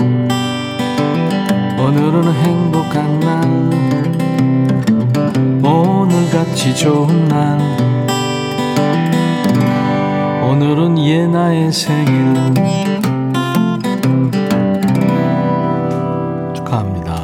오늘은 1.79 2.33
행복한 2.33 3.21
날. 3.21 3.43
오늘같이 5.65 6.77
좋은 6.77 7.27
날 7.29 7.74
오늘은 10.77 10.99
예나의 10.99 11.71
생일. 11.71 12.35
축하합니다. 16.53 17.15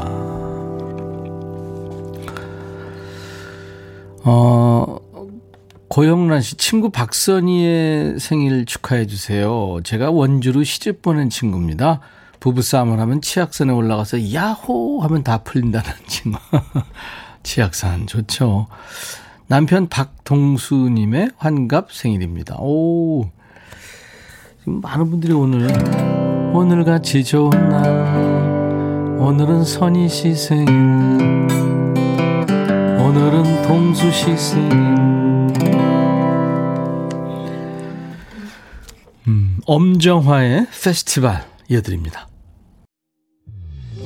어, 4.22 4.96
고영란 5.88 6.42
씨 6.42 6.54
친구 6.58 6.90
박선희의 6.90 8.20
생일 8.20 8.66
축하해 8.66 9.08
주세요. 9.08 9.80
제가 9.82 10.12
원주로 10.12 10.62
시집 10.62 11.02
보낸 11.02 11.28
친구입니다. 11.28 11.98
부부싸움을 12.38 13.00
하면 13.00 13.20
치악산에 13.20 13.72
올라가서 13.72 14.32
야호 14.32 15.00
하면 15.02 15.24
다 15.24 15.38
풀린다는 15.38 15.90
친구. 16.06 16.38
치악산 17.42 18.06
좋죠. 18.06 18.68
남편 19.48 19.88
박동수님의 19.88 21.32
환갑 21.36 21.92
생일입니다. 21.92 22.54
오, 22.60 23.28
많은 24.64 25.10
분들이 25.10 25.32
오늘 25.32 25.68
오늘같이 26.54 27.24
좋은 27.24 27.50
날 27.50 29.18
오늘은 29.18 29.64
선희 29.64 30.08
씨 30.08 30.34
생일 30.34 30.68
오늘은 32.98 33.62
동수 33.62 34.10
씨 34.10 34.36
생일 34.36 34.70
음, 39.28 39.58
엄정화의 39.66 40.66
페스티벌 40.82 41.42
이어드립니다. 41.68 42.28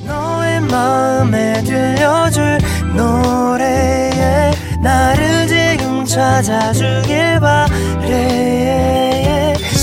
너의 0.05 0.61
마음에 0.61 1.63
들려줄 1.63 2.59
노래에 2.95 4.51
나를 4.81 5.47
지금 5.47 6.05
찾아주길 6.05 7.39
바래 7.39 9.04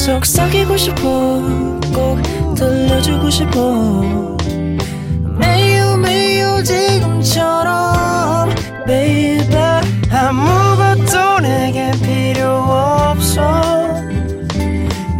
속삭이고 0.03 0.77
싶어. 0.77 1.01
꼭 1.95 2.21
들려주고 2.57 3.31
싶어. 3.31 3.61
매우 5.39 5.97
매우 5.97 6.61
지금처럼 6.65 8.51
baby 8.85 9.47
아무것도 10.11 11.39
내게 11.43 11.93
필요 12.03 12.49
없어. 12.49 13.43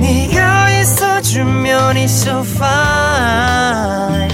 네가 0.01 0.81
있어주면 0.81 1.95
it's 1.95 2.27
so 2.27 2.41
fine. 2.41 4.29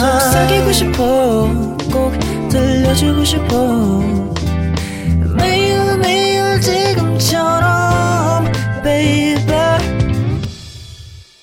속삭이고 0.00 0.72
싶어. 0.72 1.48
꼭 1.92 2.12
들려주고 2.48 3.24
싶어. 3.24 4.02
매일매일 5.36 6.60
지금처럼 6.60 7.78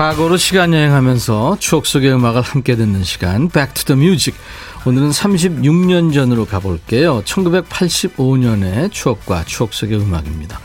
과거로 0.00 0.38
시간 0.38 0.72
여행하면서 0.72 1.58
추억 1.60 1.84
속의 1.84 2.10
음악을 2.14 2.40
함께 2.40 2.74
듣는 2.74 3.04
시간 3.04 3.50
Back 3.50 3.74
to 3.74 3.84
the 3.84 4.00
Music 4.02 4.34
오늘은 4.86 5.10
36년 5.10 6.14
전으로 6.14 6.46
가볼게요 6.46 7.20
1985년의 7.26 8.90
추억과 8.90 9.44
추억 9.44 9.74
속의 9.74 10.00
음악입니다 10.00 10.58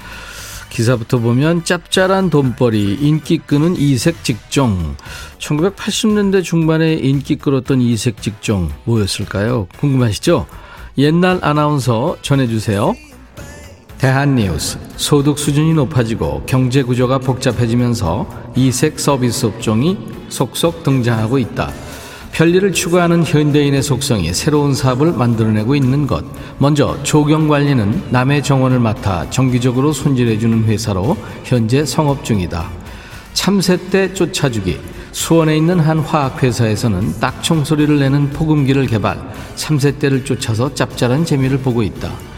기사부터 0.69 1.17
보면 1.17 1.65
짭짤한 1.65 2.29
돈벌이 2.29 2.99
인기 3.01 3.39
끄는 3.39 3.75
이색 3.75 4.23
직종 4.23 4.95
1980년대 5.39 6.41
중반에 6.41 6.93
인기 6.93 7.35
끌었던 7.35 7.81
이색 7.81 8.21
직종 8.21 8.71
뭐였을까요? 8.85 9.67
궁금하시죠? 9.77 10.47
옛날 10.97 11.39
아나운서 11.41 12.15
전해주세요. 12.21 12.95
대한뉴스 14.05 14.77
소득 14.97 15.39
수준이 15.39 15.73
높아지고 15.73 16.43
경제 16.45 16.83
구조가 16.83 17.17
복잡해지면서 17.17 18.27
이색 18.55 18.99
서비스 18.99 19.47
업종이 19.47 19.97
속속 20.29 20.83
등장하고 20.83 21.39
있다. 21.39 21.71
편리를 22.31 22.71
추구하는 22.71 23.23
현대인의 23.23 23.81
속성이 23.81 24.31
새로운 24.31 24.75
사업을 24.75 25.11
만들어내고 25.13 25.73
있는 25.73 26.05
것. 26.05 26.23
먼저 26.59 27.01
조경 27.01 27.47
관리는 27.47 28.03
남의 28.11 28.43
정원을 28.43 28.79
맡아 28.79 29.27
정기적으로 29.31 29.91
손질해주는 29.91 30.65
회사로 30.65 31.17
현재 31.43 31.83
성업 31.83 32.23
중이다. 32.23 32.69
참새 33.33 33.75
때 33.89 34.13
쫓아주기. 34.13 34.77
수원에 35.13 35.57
있는 35.57 35.79
한 35.79 35.97
화학회사에서는 35.97 37.19
딱총 37.19 37.63
소리를 37.63 37.97
내는 37.97 38.29
포금기를 38.29 38.85
개발, 38.85 39.17
참새 39.55 39.97
떼를 39.97 40.25
쫓아서 40.25 40.75
짭짤한 40.75 41.25
재미를 41.25 41.57
보고 41.57 41.81
있다. 41.81 42.34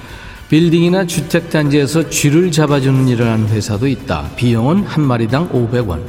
빌딩이나 0.49 1.05
주택단지에서 1.05 2.09
쥐를 2.09 2.51
잡아주는 2.51 3.07
일을 3.09 3.27
하는 3.27 3.49
회사도 3.49 3.85
있다. 3.85 4.29
비용은 4.37 4.83
한 4.83 5.03
마리당 5.03 5.49
500원. 5.49 6.01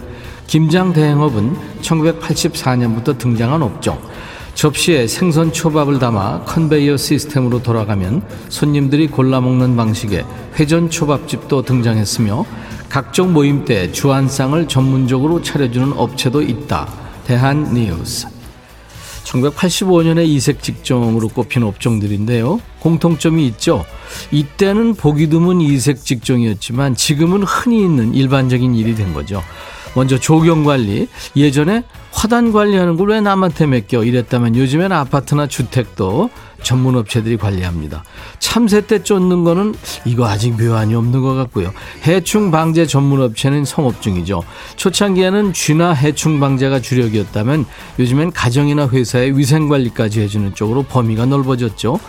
김장 0.47 0.93
대행업은 0.93 1.57
1984년부터 1.83 3.19
등장한 3.19 3.63
업종. 3.63 3.99
접시에 4.55 5.09
생선 5.09 5.53
초밥을 5.53 5.99
담아 5.99 6.45
컨베이어 6.45 6.97
시스템으로 6.97 7.63
돌아가면 7.63 8.23
손님들이 8.49 9.09
골라 9.09 9.41
먹는 9.41 9.77
방식의 9.77 10.25
회전 10.59 10.89
초밥집도 10.89 11.63
등장했으며 11.63 12.45
각종 12.89 13.33
모임 13.33 13.65
때 13.65 13.91
주안상을 13.91 14.69
전문적으로 14.69 15.43
차려주는 15.43 15.95
업체도 15.97 16.43
있다. 16.43 16.89
대한 17.27 17.75
뉴스. 17.75 18.38
1985년에 19.29 20.27
이색 20.27 20.63
직종으로 20.63 21.29
꼽힌 21.29 21.63
업종들인데요. 21.63 22.61
공통점이 22.81 23.47
있죠. 23.49 23.85
이때는 24.31 24.95
보기 24.95 25.29
드문 25.29 25.61
이색 25.61 26.03
직종이었지만 26.05 26.97
지금은 26.97 27.43
흔히 27.43 27.81
있는 27.81 28.15
일반적인 28.15 28.75
일이 28.75 28.95
된 28.95 29.13
거죠. 29.13 29.43
먼저 29.95 30.19
조경 30.19 30.65
관리. 30.65 31.09
예전에 31.37 31.83
화단 32.19 32.51
관리하는 32.53 32.97
걸 32.97 33.09
왜 33.09 33.21
남한테 33.21 33.67
맡겨 33.67 34.03
이랬다면 34.03 34.57
요즘엔 34.57 34.91
아파트나 34.93 35.47
주택도 35.47 36.31
전문 36.63 36.97
업체들이 36.97 37.37
관리합니다. 37.37 38.03
참새 38.41 38.81
때 38.81 39.03
쫓는 39.05 39.45
거는 39.45 39.75
이거 40.05 40.27
아직 40.27 40.61
묘안이 40.61 40.97
없는 40.97 41.23
것 41.23 41.35
같고요. 41.35 41.73
해충 42.07 42.51
방제 42.51 42.87
전문 42.87 43.23
업체는 43.23 43.65
성업 43.65 44.03
중이죠. 44.03 44.43
초창기에는 44.77 45.53
쥐나 45.53 45.93
해충 45.93 46.41
방제가 46.41 46.81
주력이었다면 46.81 47.65
요즘엔 48.01 48.33
가정이나 48.33 48.89
회사의 48.89 49.39
위생 49.39 49.69
관리까지 49.69 50.21
해주는 50.21 50.55
쪽으로 50.55 50.83
범위가 50.83 51.25
넓어졌죠. 51.25 52.01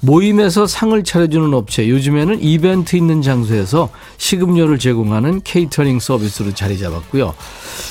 모임에서 0.00 0.66
상을 0.66 1.02
차려주는 1.02 1.52
업체, 1.54 1.88
요즘에는 1.88 2.40
이벤트 2.40 2.96
있는 2.96 3.20
장소에서 3.20 3.90
식음료를 4.16 4.78
제공하는 4.78 5.40
케이터링 5.42 5.98
서비스로 5.98 6.54
자리 6.54 6.78
잡았고요. 6.78 7.34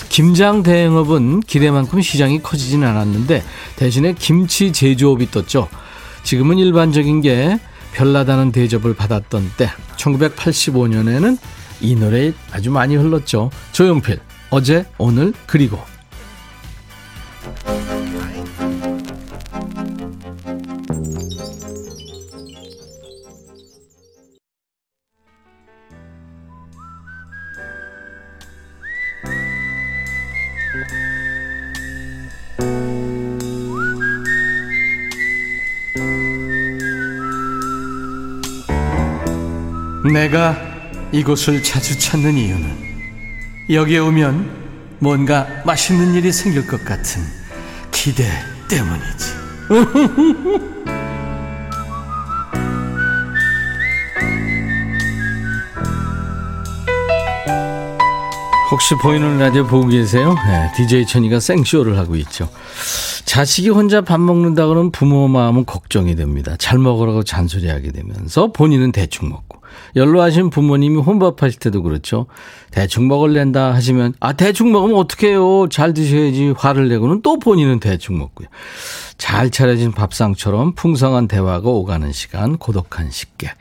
김장 0.10 0.63
대행업은 0.63 1.41
기대만큼 1.41 2.02
시장이 2.02 2.41
커지진 2.41 2.84
않았는데 2.84 3.43
대신에 3.76 4.13
김치 4.13 4.72
제조업이 4.72 5.32
떴죠. 5.32 5.67
지금은 6.24 6.58
일반적인 6.58 7.22
게 7.22 7.60
별나다는 7.93 8.52
대접을 8.52 8.96
받았던 8.96 9.52
때 9.58 9.70
1985년에는 9.98 11.38
이 11.82 11.96
노래 11.96 12.34
아주 12.52 12.72
많이 12.72 12.96
흘렀죠. 12.96 13.52
조용필 13.72 14.20
어제 14.50 14.86
오늘 14.98 15.34
그리고 15.46 15.80
내가 40.17 40.58
이곳을 41.12 41.62
자주 41.62 41.99
찾는 41.99 42.38
이유는 42.38 42.75
여기에 43.69 43.99
오면 43.99 44.97
뭔가 44.97 45.47
맛있는 45.63 46.15
일이 46.15 46.32
생길 46.32 46.65
것 46.65 46.84
같은 46.84 47.21
기대 47.91 48.23
때문이지. 48.67 49.34
혹시 58.71 58.95
보이는 58.95 59.38
라디오 59.38 59.67
보고 59.67 59.88
계세요? 59.88 60.34
네, 60.47 60.71
DJ 60.75 61.06
천이가 61.06 61.39
생쇼를 61.39 61.99
하고 61.99 62.15
있죠. 62.15 62.49
자식이 63.25 63.69
혼자 63.69 64.01
밥 64.01 64.19
먹는다 64.19 64.65
그러면 64.65 64.91
부모 64.91 65.27
마음은 65.27 65.65
걱정이 65.65 66.15
됩니다. 66.15 66.56
잘 66.58 66.80
먹으라고 66.80 67.21
잔소리하게 67.23 67.91
되면서 67.91 68.51
본인은 68.51 68.91
대충 68.91 69.30
먹고. 69.30 69.57
연로하신 69.95 70.49
부모님이 70.49 70.97
혼밥하실 71.01 71.59
때도 71.59 71.83
그렇죠. 71.83 72.27
대충 72.71 73.07
먹을랜다 73.07 73.73
하시면 73.73 74.13
아 74.19 74.33
대충 74.33 74.71
먹으면 74.71 74.97
어떡해요. 74.97 75.69
잘 75.69 75.93
드셔야지 75.93 76.53
화를 76.57 76.89
내고는 76.89 77.21
또 77.21 77.39
본인은 77.39 77.79
대충 77.79 78.17
먹고요. 78.17 78.47
잘 79.17 79.49
차려진 79.49 79.91
밥상처럼 79.91 80.73
풍성한 80.73 81.27
대화가 81.27 81.69
오가는 81.69 82.11
시간 82.11 82.57
고독한 82.57 83.09
식객. 83.11 83.51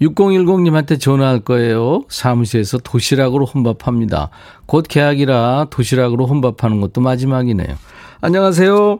6010님한테 0.00 0.98
전화할 0.98 1.40
거예요. 1.40 2.04
사무실에서 2.08 2.78
도시락으로 2.78 3.44
혼밥합니다. 3.44 4.30
곧 4.66 4.86
계약이라 4.88 5.66
도시락으로 5.70 6.26
혼밥하는 6.26 6.80
것도 6.80 7.00
마지막이네요. 7.00 7.76
안녕하세요. 8.22 8.98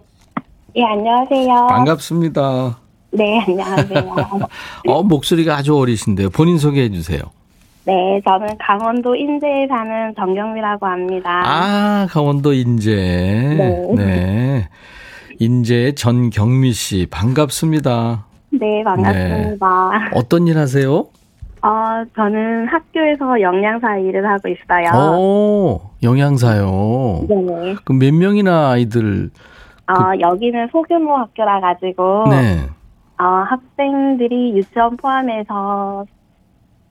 예, 0.77 0.85
안녕하세요. 0.85 1.67
반갑습니다. 1.69 2.90
네, 3.13 3.41
안녕하세요. 3.47 4.17
어, 4.87 5.03
목소리가 5.03 5.57
아주 5.57 5.77
어리신데요. 5.77 6.31
본인 6.31 6.59
소개해 6.59 6.91
주세요. 6.91 7.21
네, 7.85 8.21
저는 8.25 8.47
강원도 8.59 9.15
인제에 9.17 9.67
사는 9.67 10.15
정경미라고 10.15 10.87
합니다. 10.87 11.43
아, 11.45 12.07
강원도 12.11 12.53
인제. 12.53 12.95
네. 13.59 13.95
네. 13.97 14.69
인제 15.39 15.95
전경미 15.97 16.73
씨, 16.73 17.07
반갑습니다. 17.11 18.27
네, 18.51 18.85
반갑습니다. 18.85 19.91
네. 19.91 20.11
어떤 20.15 20.47
일 20.47 20.59
하세요? 20.59 21.07
어, 21.63 22.05
저는 22.15 22.69
학교에서 22.69 23.41
영양사 23.41 23.97
일을 23.99 24.27
하고 24.27 24.49
있어요. 24.49 25.17
오, 25.17 25.81
영양사요. 26.03 27.27
네. 27.29 27.75
그럼 27.85 27.99
몇 27.99 28.15
명이나 28.15 28.71
아이들? 28.71 29.31
어, 29.89 29.95
그... 29.95 30.21
여기는 30.21 30.69
소규모 30.71 31.17
학교라 31.17 31.61
가지고. 31.61 32.25
네. 32.31 32.67
어, 33.21 33.45
학생들이 33.47 34.57
유치원 34.57 34.97
포함해서 34.97 36.07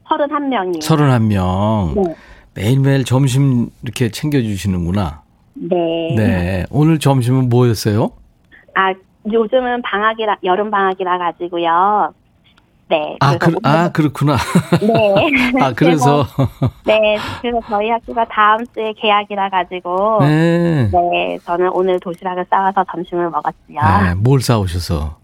31명이에요. 0.08 0.80
31명. 0.80 1.94
네. 1.96 2.14
매일매일 2.54 3.04
점심 3.04 3.70
이렇게 3.82 4.10
챙겨주시는구나. 4.10 5.22
네. 5.54 6.14
네. 6.16 6.66
오늘 6.70 7.00
점심은 7.00 7.48
뭐였어요? 7.48 8.10
아, 8.74 8.92
요즘은 9.30 9.82
방학이라 9.82 10.36
여름 10.44 10.70
방학이라 10.70 11.18
가지고요. 11.18 12.14
네. 12.88 13.16
아, 13.20 13.36
그, 13.36 13.54
아 13.62 13.90
그렇구나. 13.90 14.36
네. 14.80 15.30
아 15.62 15.72
그래서 15.72 16.26
네. 16.84 17.16
그래서 17.40 17.60
저희 17.68 17.88
학교가 17.88 18.24
다음 18.26 18.64
주에 18.74 18.92
개학이라 18.94 19.48
가지고 19.48 20.18
네. 20.20 20.90
네. 20.90 21.38
저는 21.44 21.70
오늘 21.72 22.00
도시락을 22.00 22.46
싸와서 22.50 22.84
점심을 22.90 23.30
먹었지요. 23.30 23.80
네, 24.02 24.14
뭘 24.14 24.40
싸우셔서? 24.40 25.20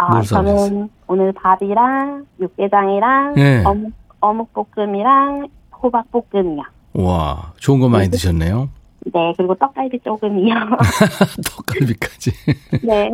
아, 0.00 0.22
저는 0.22 0.88
오늘 1.06 1.30
밥이랑 1.32 2.24
육개장이랑 2.40 3.34
네. 3.34 3.62
어묵, 3.64 3.92
어묵볶음이랑 4.20 5.48
호박볶음이요. 5.82 6.62
와, 6.94 7.52
좋은 7.58 7.80
거 7.80 7.88
많이 7.90 8.04
네. 8.04 8.10
드셨네요. 8.12 8.70
네, 9.12 9.34
그리고 9.36 9.54
떡갈비 9.56 10.00
조금이요. 10.02 10.54
떡갈비까지. 11.44 12.32
네. 12.82 13.10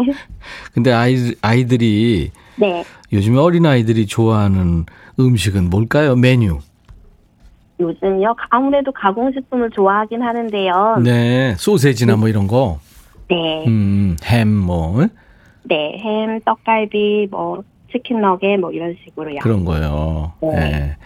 근데 0.73 0.93
아이, 0.93 1.35
아이들이. 1.43 2.31
네. 2.57 2.85
요즘에 3.13 3.39
어린 3.39 3.67
아이들이 3.67 4.07
좋아하는 4.07 4.87
음식은 5.19 5.69
뭘까요? 5.71 6.15
메뉴. 6.15 6.59
요즘요? 7.81 8.35
아무래도 8.51 8.93
가공식품을 8.93 9.71
좋아하긴 9.71 10.23
하는데요. 10.23 11.01
네. 11.05 11.55
소세지나 11.59 12.17
뭐 12.17 12.29
이런 12.29 12.47
거. 12.47 12.79
네. 13.29 13.65
음, 13.67 14.17
햄, 14.25 14.49
뭐. 14.49 15.07
네, 15.69 15.99
햄, 15.99 16.41
떡갈비, 16.41 17.29
뭐, 17.31 17.63
치킨 17.91 18.21
너겟, 18.21 18.57
뭐 18.59 18.71
이런 18.73 18.97
식으로요. 19.05 19.41
그런 19.43 19.65
거요. 19.65 20.33
네. 20.41 20.49
네. 20.49 20.97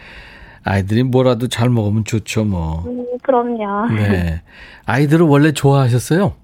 아이들이 0.65 1.03
뭐라도 1.03 1.49
잘 1.49 1.71
먹으면 1.71 2.05
좋죠, 2.05 2.45
뭐. 2.45 2.85
음, 2.87 3.07
그럼요. 3.23 3.95
네. 3.95 4.43
아이들은 4.87 5.27
원래 5.27 5.53
좋아하셨어요? 5.53 6.35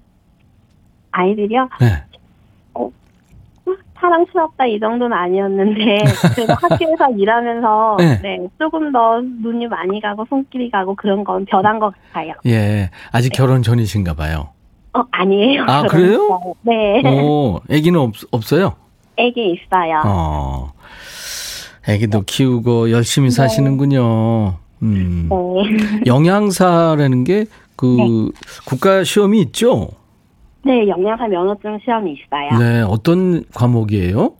아이들이요? 1.11 1.69
네. 1.79 2.03
어, 2.73 2.89
사랑스럽다 3.95 4.65
이 4.65 4.79
정도는 4.79 5.15
아니었는데 5.15 5.97
학교에서 6.61 7.09
일하면서 7.17 7.97
네. 7.99 8.21
네. 8.21 8.47
조금 8.57 8.91
더 8.91 9.21
눈이 9.21 9.67
많이 9.67 10.01
가고 10.01 10.25
손길이 10.29 10.69
가고 10.71 10.95
그런 10.95 11.23
건 11.23 11.45
변한 11.45 11.79
것 11.79 11.93
같아요. 12.13 12.33
예, 12.45 12.89
아직 13.11 13.31
네. 13.31 13.37
결혼 13.37 13.61
전이신가 13.61 14.13
봐요. 14.13 14.49
어 14.97 15.05
아니에요. 15.11 15.63
아 15.67 15.83
그래요? 15.83 16.53
네. 16.63 17.01
오, 17.05 17.59
아기는 17.69 17.99
없 17.99 18.13
없어요? 18.31 18.73
아기 19.19 19.53
있어요. 19.53 20.01
어. 20.05 20.71
애기도 21.87 22.23
키우고 22.23 22.91
열심히 22.91 23.29
네. 23.29 23.35
사시는군요. 23.35 24.55
음. 24.81 25.29
네. 25.29 26.03
영양사라는 26.05 27.23
게그 27.23 27.97
네. 27.97 28.31
국가 28.65 29.03
시험이 29.03 29.41
있죠? 29.41 29.89
네, 30.63 30.87
영양사 30.87 31.27
면허증 31.27 31.79
시험이 31.83 32.13
있어요. 32.13 32.59
네, 32.59 32.81
어떤 32.81 33.45
과목이에요? 33.53 34.33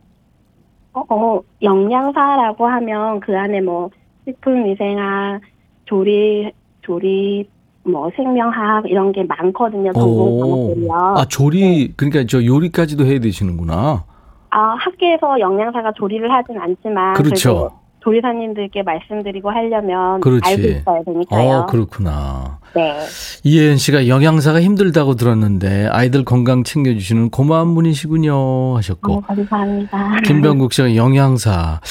어, 0.94 1.04
어 1.10 1.42
영양사라고 1.62 2.68
하면 2.68 3.20
그 3.22 3.38
안에 3.38 3.62
뭐 3.62 3.90
식품 4.26 4.66
위생학, 4.66 5.40
조리, 5.86 6.52
조리, 6.82 7.48
뭐 7.88 8.10
생명학 8.16 8.86
이런 8.88 9.12
게 9.12 9.24
많거든요. 9.24 9.94
전공 9.94 10.40
과목들이요. 10.40 10.94
아 10.94 11.26
조리 11.30 11.88
네. 11.88 11.94
그러니까 11.96 12.26
저 12.28 12.44
요리까지도 12.44 13.06
해야 13.06 13.20
되시는구나. 13.20 14.04
아, 14.50 14.76
학교에서 14.80 15.40
영양사가 15.40 15.94
조리를 15.98 16.32
하진 16.32 16.58
않지만 16.58 17.14
그렇죠. 17.16 17.72
조리사님들께 18.00 18.84
말씀드리고 18.84 19.50
하려면 19.50 20.22
그렇지. 20.22 20.50
알고 20.50 20.68
있어야 20.68 21.04
되니까요. 21.04 21.50
어, 21.50 21.66
그렇구나. 21.66 22.60
네. 22.74 22.98
이혜연 23.44 23.76
씨가 23.78 24.08
영양사가 24.08 24.62
힘들다고 24.62 25.16
들었는데 25.16 25.90
아이들 25.92 26.24
건강 26.24 26.64
챙겨주시는 26.64 27.30
고마운 27.32 27.76
분이시군요 27.76 28.78
하셨고. 28.78 29.14
어, 29.14 29.22
감사합니다. 29.22 30.22
김병국 30.26 30.72
씨가 30.72 30.96
영양사 30.96 31.82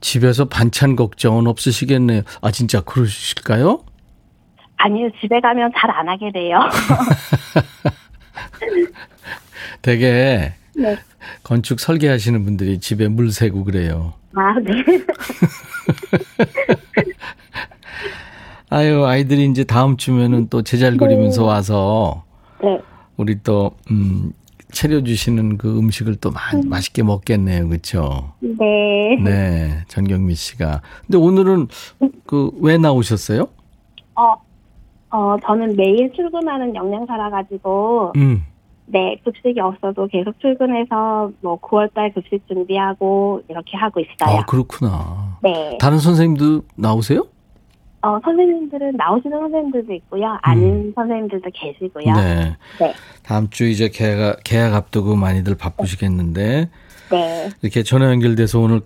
집에서 0.00 0.44
반찬 0.46 0.96
걱정은 0.96 1.46
없으시겠네요. 1.46 2.22
아 2.42 2.50
진짜 2.50 2.82
그러실까요? 2.82 3.80
아니요 4.84 5.10
집에 5.20 5.40
가면 5.40 5.72
잘 5.76 5.90
안 5.90 6.08
하게 6.08 6.32
돼요. 6.32 6.58
되게 9.82 10.52
네. 10.74 10.96
건축 11.44 11.78
설계하시는 11.80 12.44
분들이 12.44 12.80
집에 12.80 13.06
물 13.08 13.30
새고 13.30 13.64
그래요. 13.64 14.14
아, 14.34 14.54
네. 14.60 14.72
아유, 18.70 19.04
아이들이 19.04 19.44
이제 19.46 19.64
다음 19.64 19.96
주면은 19.98 20.48
또 20.48 20.62
제잘거리면서 20.62 21.42
네. 21.42 21.48
와서 21.48 22.24
네. 22.62 22.80
우리 23.18 23.42
또, 23.42 23.72
음, 23.90 24.32
차려 24.72 25.04
주시는 25.04 25.58
그 25.58 25.78
음식을 25.78 26.16
또 26.16 26.30
마, 26.30 26.40
음. 26.54 26.62
맛있게 26.70 27.02
먹겠네요. 27.02 27.68
그쵸? 27.68 28.32
네. 28.40 29.16
네. 29.22 29.84
전경미 29.88 30.34
씨가. 30.34 30.80
근데 31.06 31.18
오늘은 31.18 31.68
그 32.26 32.50
왜 32.60 32.78
나오셨어요? 32.78 33.48
어, 34.14 34.34
어, 35.12 35.36
저는 35.44 35.76
매일 35.76 36.10
출근하는 36.12 36.74
영양사라 36.74 37.30
가지고. 37.30 38.12
음. 38.16 38.44
네, 38.86 39.16
급식이 39.24 39.58
없어도 39.60 40.06
계속 40.08 40.38
출근해서 40.40 41.30
뭐 41.40 41.58
9월 41.60 41.94
달 41.94 42.12
급식 42.12 42.46
준비하고 42.48 43.42
이렇게 43.48 43.76
하고 43.76 44.00
있어요. 44.00 44.38
아, 44.38 44.44
그렇구나. 44.44 45.38
네. 45.42 45.78
다른 45.80 45.98
선생님도 45.98 46.62
나오세요? 46.76 47.26
어, 48.02 48.18
선생님들은 48.22 48.96
나오시는 48.96 49.38
선생님들도 49.38 49.92
있고요. 49.94 50.36
아는 50.42 50.62
음. 50.62 50.92
선생님들도 50.94 51.48
계시고요. 51.54 52.12
네. 52.12 52.56
네. 52.80 52.94
다음 53.22 53.48
주 53.48 53.64
이제 53.66 53.88
계약, 53.88 54.40
계약 54.44 54.74
앞두고 54.74 55.14
많이들 55.14 55.56
바쁘시겠는데. 55.56 56.68
네. 57.12 57.50
이렇게 57.62 57.82
전화 57.84 58.10
연결돼서 58.10 58.58
오늘 58.58 58.80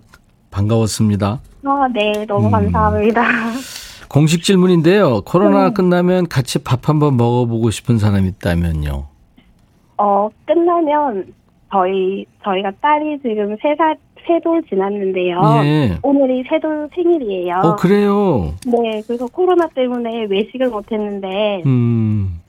반가웠습니다. 0.51 1.41
어, 1.65 1.89
네. 1.93 2.27
너무 2.27 2.47
음. 2.47 2.51
감사합니다. 2.53 3.23
공식 4.09 4.43
질문인데요. 4.43 5.23
코로나 5.23 5.69
음. 5.69 5.75
끝나면 5.75 6.29
같이 6.29 6.63
밥 6.63 6.89
한번 6.89 7.17
먹어보고 7.17 7.71
싶은 7.71 7.99
사람 7.99 8.27
있다면요. 8.27 9.07
어, 9.99 10.29
끝나면 10.47 11.33
저희, 11.71 12.27
저희가 12.45 12.73
딸이 12.81 13.19
지금 13.23 13.57
세 13.61 13.75
살, 13.77 13.97
세돌 14.27 14.63
지났는데요. 14.69 15.41
예. 15.65 15.99
오늘이 16.03 16.45
세돌 16.49 16.89
생일이에요. 16.95 17.55
어, 17.63 17.77
그래요? 17.77 18.55
네, 18.67 19.03
그래서 19.07 19.27
코로나 19.27 19.67
때문에 19.69 20.27
외식을 20.29 20.69
못 20.69 20.91
했는데, 20.91 21.63
음. 21.67 22.41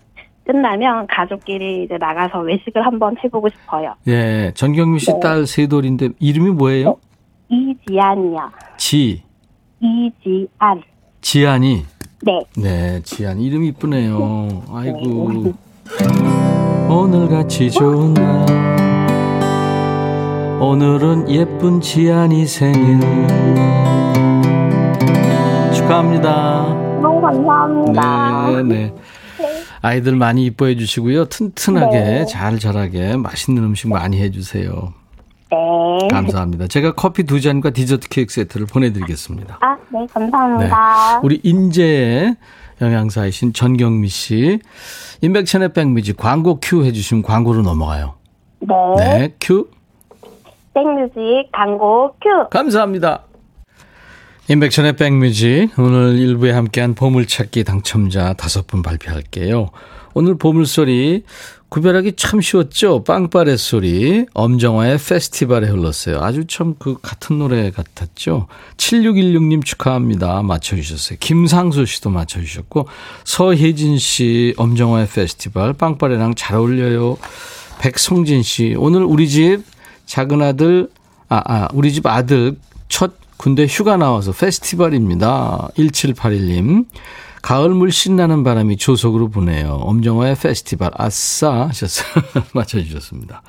끝나면 0.46 1.08
가족끼리 1.08 1.84
이제 1.84 1.98
나가서 1.98 2.40
외식을 2.40 2.86
한번 2.86 3.16
해보고 3.24 3.50
싶어요. 3.50 3.96
예, 4.08 4.52
전경미 4.56 5.00
씨딸 5.00 5.40
네. 5.42 5.46
세 5.46 5.68
돌인데, 5.68 6.10
이름이 6.20 6.52
뭐예요? 6.52 6.90
어, 6.90 6.98
이지안이요. 7.50 8.52
지. 8.78 9.24
이지안. 9.80 10.82
지안이? 11.22 11.86
네. 12.24 12.42
네, 12.58 13.02
지안. 13.04 13.40
이름 13.40 13.64
이쁘네요. 13.64 14.64
아이고. 14.72 15.44
네. 15.44 15.54
오늘같이 16.90 17.70
좋은 17.72 18.14
날 18.14 18.46
오늘은 20.62 21.30
예쁜 21.30 21.80
지안이 21.82 22.46
생일 22.46 23.00
축하합니다. 25.74 26.64
너무 27.02 27.22
감사합니다. 27.22 28.52
네, 28.52 28.64
네. 28.64 28.96
아이들 29.82 30.16
많이 30.16 30.46
이뻐해 30.46 30.76
주시고요. 30.76 31.26
튼튼하게 31.26 32.00
네. 32.00 32.26
잘 32.26 32.58
자라게 32.60 33.18
맛있는 33.18 33.64
음식 33.64 33.88
많이 33.90 34.20
해 34.20 34.32
주세요. 34.32 34.94
네. 35.50 36.08
감사합니다. 36.10 36.68
제가 36.68 36.94
커피 36.94 37.24
두 37.24 37.40
잔과 37.40 37.70
디저트 37.70 38.10
케이크 38.10 38.34
세트를 38.34 38.68
보내드리겠습니다. 38.68 39.60
아, 39.62 39.78
네, 39.90 40.06
감사합니다. 40.14 41.14
네. 41.14 41.20
우리 41.24 41.40
인제 41.44 42.36
영양사이신 42.82 43.54
전경미 43.54 44.08
씨. 44.08 44.60
인백천의 45.22 45.74
백뮤직 45.74 46.18
광고 46.18 46.60
큐 46.62 46.84
해주시면 46.84 47.24
광고로 47.24 47.62
넘어가요. 47.62 48.16
네. 48.60 48.76
네, 48.98 49.36
큐. 49.40 49.70
백뮤직 50.74 51.50
광고 51.52 52.14
큐. 52.22 52.50
감사합니다. 52.50 53.24
인백천의 54.50 54.96
백뮤직 54.96 55.72
오늘 55.78 56.18
일부에 56.18 56.52
함께한 56.52 56.94
보물찾기 56.94 57.64
당첨자 57.64 58.34
다섯 58.34 58.68
분 58.68 58.82
발표할게요. 58.82 59.70
오늘 60.14 60.38
보물소리 60.38 61.24
구별하기 61.70 62.14
참 62.16 62.40
쉬웠죠? 62.40 63.04
빵빠레 63.04 63.58
소리. 63.58 64.26
엄정화의 64.34 64.98
페스티벌에 64.98 65.68
흘렀어요. 65.68 66.22
아주 66.22 66.46
참 66.48 66.76
그 66.80 66.98
같은 67.02 67.40
노래 67.40 67.72
같았죠? 67.72 68.48
7616님 68.78 69.66
축하합니다. 69.66 70.42
맞춰주셨어요. 70.44 71.18
김상수 71.20 71.86
씨도 71.86 72.10
맞춰주셨고, 72.10 72.88
서혜진 73.26 73.98
씨, 73.98 74.54
엄정화의 74.58 75.08
페스티벌, 75.08 75.74
빵빠레랑 75.74 76.36
잘 76.36 76.58
어울려요. 76.58 77.18
백성진 77.80 78.44
씨, 78.44 78.76
오늘 78.78 79.04
우리 79.04 79.28
집 79.28 79.64
작은 80.06 80.42
아들, 80.42 80.90
아, 81.30 81.42
아, 81.46 81.68
우리 81.74 81.92
집 81.92 82.06
아들 82.06 82.56
첫 82.88 83.14
군대 83.36 83.66
휴가 83.68 83.98
나와서 83.98 84.32
페스티벌입니다. 84.32 85.70
1781님. 85.78 86.86
가을물 87.48 87.94
신나는 87.94 88.44
바람이 88.44 88.76
조속으로 88.76 89.30
부네요. 89.30 89.80
엄정화의 89.82 90.36
페스티벌 90.36 90.92
아싸 90.94 91.70
하셨어요. 91.70 92.26
맞춰주셨습니다. 92.52 93.42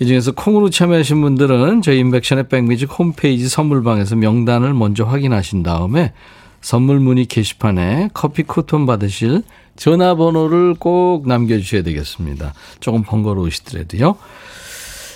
이 0.00 0.06
중에서 0.06 0.32
콩으로 0.32 0.68
참여하신 0.68 1.20
분들은 1.20 1.82
저희 1.82 2.00
인백션의 2.00 2.48
백미지 2.48 2.86
홈페이지 2.86 3.48
선물방에서 3.48 4.16
명단을 4.16 4.74
먼저 4.74 5.04
확인하신 5.04 5.62
다음에 5.62 6.12
선물 6.60 6.98
문의 6.98 7.26
게시판에 7.26 8.08
커피 8.14 8.42
쿠폰 8.42 8.84
받으실 8.84 9.44
전화번호를 9.76 10.74
꼭 10.74 11.28
남겨주셔야 11.28 11.84
되겠습니다. 11.84 12.52
조금 12.80 13.04
번거로우시더라도요. 13.04 14.16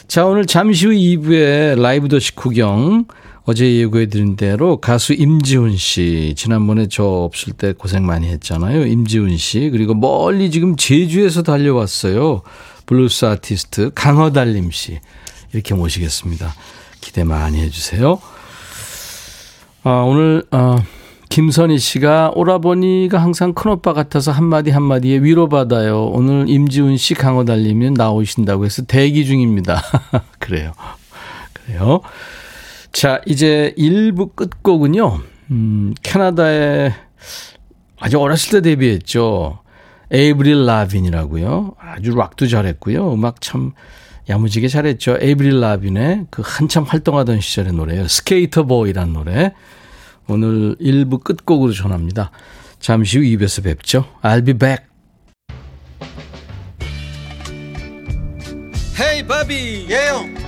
자, 0.06 0.24
오늘 0.24 0.46
잠시 0.46 0.86
후 0.86 0.92
2부에 0.92 1.82
라이브 1.82 2.06
도시 2.06 2.36
구경. 2.36 3.06
어제 3.50 3.64
예고해 3.76 4.08
드린 4.08 4.36
대로 4.36 4.76
가수 4.76 5.14
임지훈 5.14 5.78
씨. 5.78 6.34
지난번에 6.36 6.86
저 6.86 7.04
없을 7.04 7.54
때 7.54 7.72
고생 7.72 8.04
많이 8.04 8.28
했잖아요. 8.28 8.84
임지훈 8.84 9.38
씨. 9.38 9.70
그리고 9.70 9.94
멀리 9.94 10.50
지금 10.50 10.76
제주에서 10.76 11.42
달려왔어요. 11.42 12.42
블루스 12.84 13.24
아티스트 13.24 13.92
강허달림 13.94 14.70
씨. 14.70 15.00
이렇게 15.54 15.74
모시겠습니다. 15.74 16.54
기대 17.00 17.24
많이 17.24 17.58
해주세요. 17.62 18.20
아, 19.82 19.90
오늘, 20.06 20.44
어, 20.50 20.76
김선희 21.30 21.78
씨가 21.78 22.32
오라버니가 22.34 23.16
항상 23.16 23.54
큰오빠 23.54 23.94
같아서 23.94 24.30
한마디 24.30 24.70
한마디에 24.70 25.20
위로받아요. 25.22 26.08
오늘 26.08 26.50
임지훈 26.50 26.98
씨 26.98 27.14
강허달림이 27.14 27.92
나오신다고 27.92 28.66
해서 28.66 28.82
대기 28.82 29.24
중입니다. 29.24 29.82
그래요. 30.38 30.72
그래요. 31.54 32.02
자, 32.92 33.20
이제 33.26 33.74
1부 33.78 34.34
끝곡은요. 34.34 35.20
음, 35.50 35.94
캐나다에 36.02 36.92
아주 37.98 38.20
어렸을 38.20 38.60
때 38.62 38.70
데뷔했죠. 38.70 39.60
에이브릴 40.10 40.64
라빈이라고요. 40.66 41.74
아주 41.78 42.14
락도 42.14 42.46
잘했고요. 42.46 43.12
음악 43.12 43.40
참 43.40 43.72
야무지게 44.28 44.68
잘했죠. 44.68 45.18
에이브릴 45.20 45.60
라빈의 45.60 46.26
그 46.30 46.42
한참 46.44 46.84
활동하던 46.84 47.40
시절의 47.40 47.72
노래예요. 47.72 48.08
Sk8er 48.08 48.64
Boi란 48.64 49.12
노래. 49.12 49.54
오늘 50.28 50.76
1부 50.76 51.24
끝곡으로 51.24 51.72
전합니다. 51.72 52.30
잠시 52.80 53.18
후 53.18 53.24
2부에서 53.24 53.64
뵙죠. 53.64 54.04
I'll 54.22 54.44
be 54.44 54.54
back. 54.54 54.84
헤이 59.00 59.26
바비 59.26 59.86
예영 59.88 60.47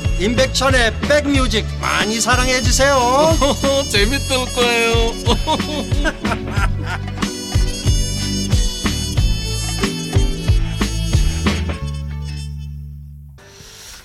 임백천의 0.21 0.99
백뮤직 1.01 1.65
많이 1.81 2.21
사랑해 2.21 2.61
주세요 2.61 2.95
재밌을 3.89 4.37
거예요 4.53 5.11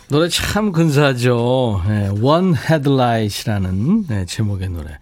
노래 0.08 0.28
참 0.28 0.70
근사하죠. 0.70 1.82
네, 1.88 2.08
One 2.22 2.54
Headlight이라는 2.54 4.06
네, 4.06 4.24
제목의 4.24 4.68
노래. 4.68 4.98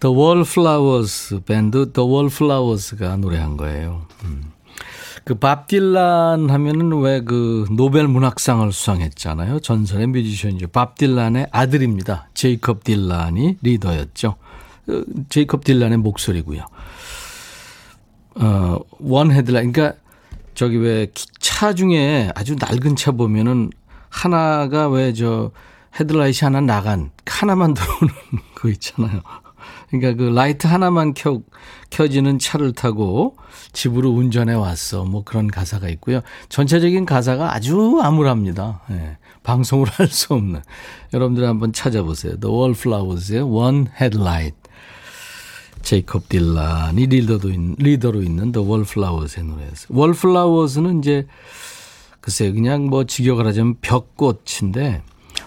The 0.00 0.14
Wallflowers 0.14 1.40
밴드 1.46 1.90
The 1.90 2.06
Wallflowers가 2.06 3.16
노래한 3.16 3.56
거예요. 3.56 4.06
음. 4.24 4.52
그 5.24 5.46
밥 5.46 5.68
딜란 5.68 6.50
하면은 6.50 6.92
왜 7.00 7.20
그 7.24 7.66
노벨 7.70 8.08
문학상을 8.08 8.70
수상했잖아요. 8.72 9.60
전설의 9.60 10.08
뮤지션이죠. 10.08 10.68
밥 10.68 10.96
딜란의 10.96 11.48
아들입니다. 11.52 12.28
제이컵 12.34 12.82
딜란이 12.84 13.58
리더였죠. 13.62 14.34
어, 14.88 15.02
제이컵 15.28 15.64
딜란의 15.64 15.98
목소리고요. 15.98 16.64
어, 18.34 18.78
One 18.98 19.30
Headlight 19.30 19.72
그러니까 19.72 19.98
저기 20.54 20.76
왜 20.76 21.06
차 21.38 21.74
중에 21.74 22.30
아주 22.34 22.56
낡은 22.58 22.96
차 22.96 23.12
보면은 23.12 23.70
하나가 24.08 24.88
왜 24.88 25.12
저 25.12 25.50
헤드라이트 26.00 26.44
하나 26.44 26.60
나간 26.60 27.10
하나만 27.26 27.74
들어오는 27.74 28.08
거 28.56 28.68
있잖아요. 28.70 29.20
그러니까 29.92 30.14
그 30.14 30.30
라이트 30.30 30.66
하나만 30.66 31.12
켜 31.12 31.42
켜지는 31.90 32.38
차를 32.38 32.72
타고 32.72 33.36
집으로 33.72 34.10
운전해 34.10 34.54
왔어. 34.54 35.04
뭐 35.04 35.22
그런 35.22 35.48
가사가 35.48 35.88
있고요. 35.90 36.20
전체적인 36.48 37.04
가사가 37.04 37.54
아주 37.54 38.00
암울합니다. 38.02 38.80
예. 38.92 39.18
방송을 39.42 39.86
할 39.92 40.08
수 40.08 40.32
없는. 40.34 40.62
여러분들 41.12 41.46
한번 41.46 41.72
찾아보세요. 41.72 42.38
The 42.40 42.54
Wallflowers의 42.54 43.42
One 43.42 43.86
Headlight. 44.00 44.56
제이콥 45.82 46.28
딜란이 46.28 47.06
리더도 47.06 47.50
있, 47.50 47.58
리더로 47.78 48.22
있는 48.22 48.52
The 48.52 48.66
Wallflowers의 48.66 49.44
노래였어요. 49.44 49.88
Wallflowers는 49.98 51.00
이제 51.00 51.26
글쎄요, 52.20 52.54
그냥 52.54 52.86
뭐 52.86 53.04
직역을 53.04 53.46
하자면 53.46 53.76
벽꽃인데 53.80 55.02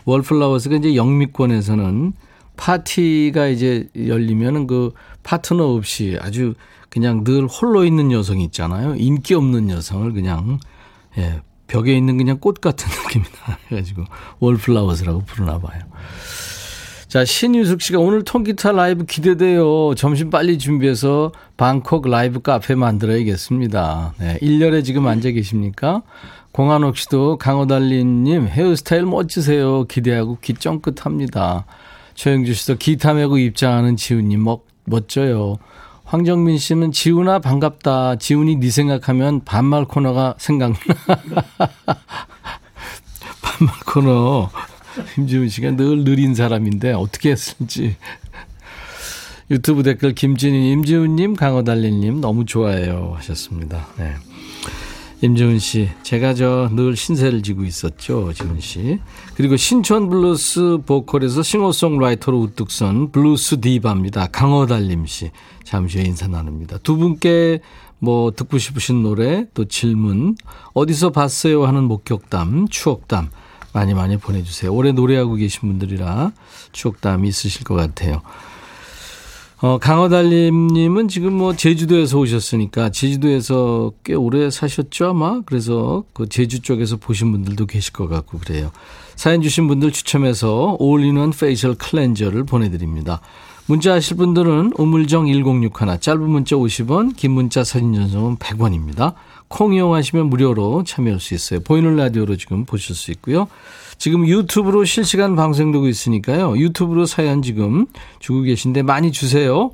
Wallflowers가 0.07 0.75
이제 0.75 0.95
영미권에서는 0.95 2.13
파티가 2.57 3.47
이제 3.47 3.87
열리면은 3.95 4.67
그 4.67 4.91
파트너 5.23 5.63
없이 5.73 6.17
아주 6.21 6.53
그냥 6.89 7.23
늘 7.23 7.45
홀로 7.47 7.83
있는 7.83 8.11
여성 8.11 8.39
있잖아요. 8.39 8.95
인기 8.95 9.33
없는 9.33 9.69
여성을 9.69 10.13
그냥 10.13 10.59
예, 11.17 11.41
벽에 11.67 11.95
있는 11.95 12.17
그냥 12.17 12.37
꽃 12.39 12.61
같은 12.61 12.87
느낌이다. 13.03 13.59
해가지고 13.71 14.05
Wallflowers라고 14.39 15.21
부르나 15.25 15.59
봐요. 15.59 15.81
자, 17.07 17.23
신유숙 17.23 17.81
씨가 17.81 17.99
오늘 17.99 18.23
통기타 18.23 18.73
라이브 18.73 19.05
기대돼요. 19.05 19.95
점심 19.95 20.29
빨리 20.29 20.57
준비해서 20.57 21.31
방콕 21.55 22.09
라이브 22.09 22.41
카페 22.41 22.75
만들어야겠습니다. 22.75 24.15
네, 24.19 24.37
1열에 24.41 24.83
지금 24.83 25.07
앉아 25.07 25.31
계십니까? 25.31 26.01
공한옥 26.51 26.97
씨도 26.97 27.37
강호달리님 27.37 28.47
헤어스타일 28.47 29.05
멋지세요. 29.05 29.85
기대하고 29.85 30.37
귀 30.41 30.53
쫑긋합니다. 30.53 31.65
최영주 32.15 32.53
씨도 32.53 32.77
기타 32.77 33.13
메고 33.13 33.37
입장하는 33.37 33.95
지훈님 33.97 34.43
멋, 34.43 34.61
멋져요. 34.85 35.57
황정민 36.05 36.57
씨는 36.57 36.91
지훈아 36.91 37.39
반갑다. 37.39 38.17
지훈이 38.17 38.57
네 38.57 38.69
생각하면 38.69 39.43
반말 39.43 39.85
코너가 39.85 40.35
생각나. 40.37 40.77
반말 43.41 43.75
코너. 43.85 44.49
김지훈 45.15 45.49
씨가 45.49 45.71
늘 45.71 46.03
느린 46.03 46.35
사람인데 46.35 46.93
어떻게 46.93 47.31
했을지. 47.31 47.95
유튜브 49.51 49.83
댓글 49.83 50.15
김진희, 50.15 50.71
임지훈님, 50.71 51.35
강호달리님 51.35 52.21
너무 52.21 52.45
좋아해요 52.45 53.13
하셨습니다. 53.17 53.87
네. 53.97 54.15
임지훈 55.21 55.59
씨, 55.59 55.89
제가 56.03 56.33
저 56.33 56.69
늘 56.73 56.95
신세를 56.95 57.41
지고 57.41 57.63
있었죠, 57.63 58.31
지훈 58.33 58.59
씨. 58.59 58.99
그리고 59.35 59.55
신촌 59.55 60.09
블루스 60.09 60.79
보컬에서 60.85 61.41
싱어송라이터로 61.41 62.37
우뚝 62.39 62.69
선 62.69 63.11
블루스 63.11 63.61
디바입니다. 63.61 64.27
강허달림 64.27 65.05
씨. 65.05 65.31
잠시 65.63 65.97
후에 65.97 66.05
인사 66.05 66.27
나눕니다. 66.27 66.77
두 66.79 66.97
분께 66.97 67.59
뭐 67.99 68.31
듣고 68.31 68.57
싶으신 68.57 69.01
노래 69.03 69.45
또 69.53 69.65
질문 69.65 70.35
어디서 70.73 71.09
봤어요 71.11 71.65
하는 71.65 71.85
목격담 71.85 72.67
추억담 72.69 73.29
많이 73.73 73.93
많이 73.93 74.17
보내주세요. 74.17 74.71
오래 74.71 74.91
노래하고 74.91 75.35
계신 75.35 75.61
분들이라 75.61 76.31
추억담이 76.71 77.27
있으실 77.27 77.63
것 77.63 77.73
같아요. 77.73 78.21
어, 79.65 79.79
강허달림님은 79.79 81.07
지금 81.07 81.33
뭐 81.33 81.55
제주도에서 81.55 82.19
오셨으니까 82.19 82.91
제주도에서 82.91 83.93
꽤 84.03 84.13
오래 84.13 84.51
사셨죠 84.51 85.07
아마 85.07 85.41
그래서 85.43 86.03
그 86.13 86.29
제주 86.29 86.61
쪽에서 86.61 86.97
보신 86.97 87.31
분들도 87.31 87.65
계실 87.65 87.91
것 87.91 88.07
같고 88.07 88.37
그래요. 88.37 88.71
사연 89.15 89.41
주신 89.41 89.67
분들 89.67 89.91
추첨해서 89.91 90.75
all-in-one 90.77 91.31
facial 91.31 91.73
cleanser를 91.73 92.43
보내드립니다. 92.43 93.21
문자 93.65 93.93
하실 93.93 94.17
분들은 94.17 94.73
우물정 94.77 95.25
1061 95.25 95.99
짧은 95.99 96.21
문자 96.21 96.55
50원 96.55 97.15
긴 97.15 97.31
문자 97.31 97.63
사진 97.63 97.95
전송은 97.95 98.35
100원입니다. 98.35 99.15
콩 99.47 99.73
이용하시면 99.73 100.27
무료로 100.27 100.83
참여할 100.83 101.19
수 101.19 101.33
있어요. 101.33 101.61
보이는 101.61 101.95
라디오로 101.95 102.37
지금 102.37 102.65
보실 102.65 102.93
수 102.93 103.09
있고요. 103.13 103.47
지금 103.97 104.27
유튜브로 104.27 104.85
실시간 104.85 105.35
방송되고 105.35 105.87
있으니까요. 105.87 106.57
유튜브로 106.57 107.05
사연 107.05 107.41
지금 107.41 107.87
주고 108.19 108.41
계신데 108.41 108.83
많이 108.83 109.11
주세요. 109.11 109.71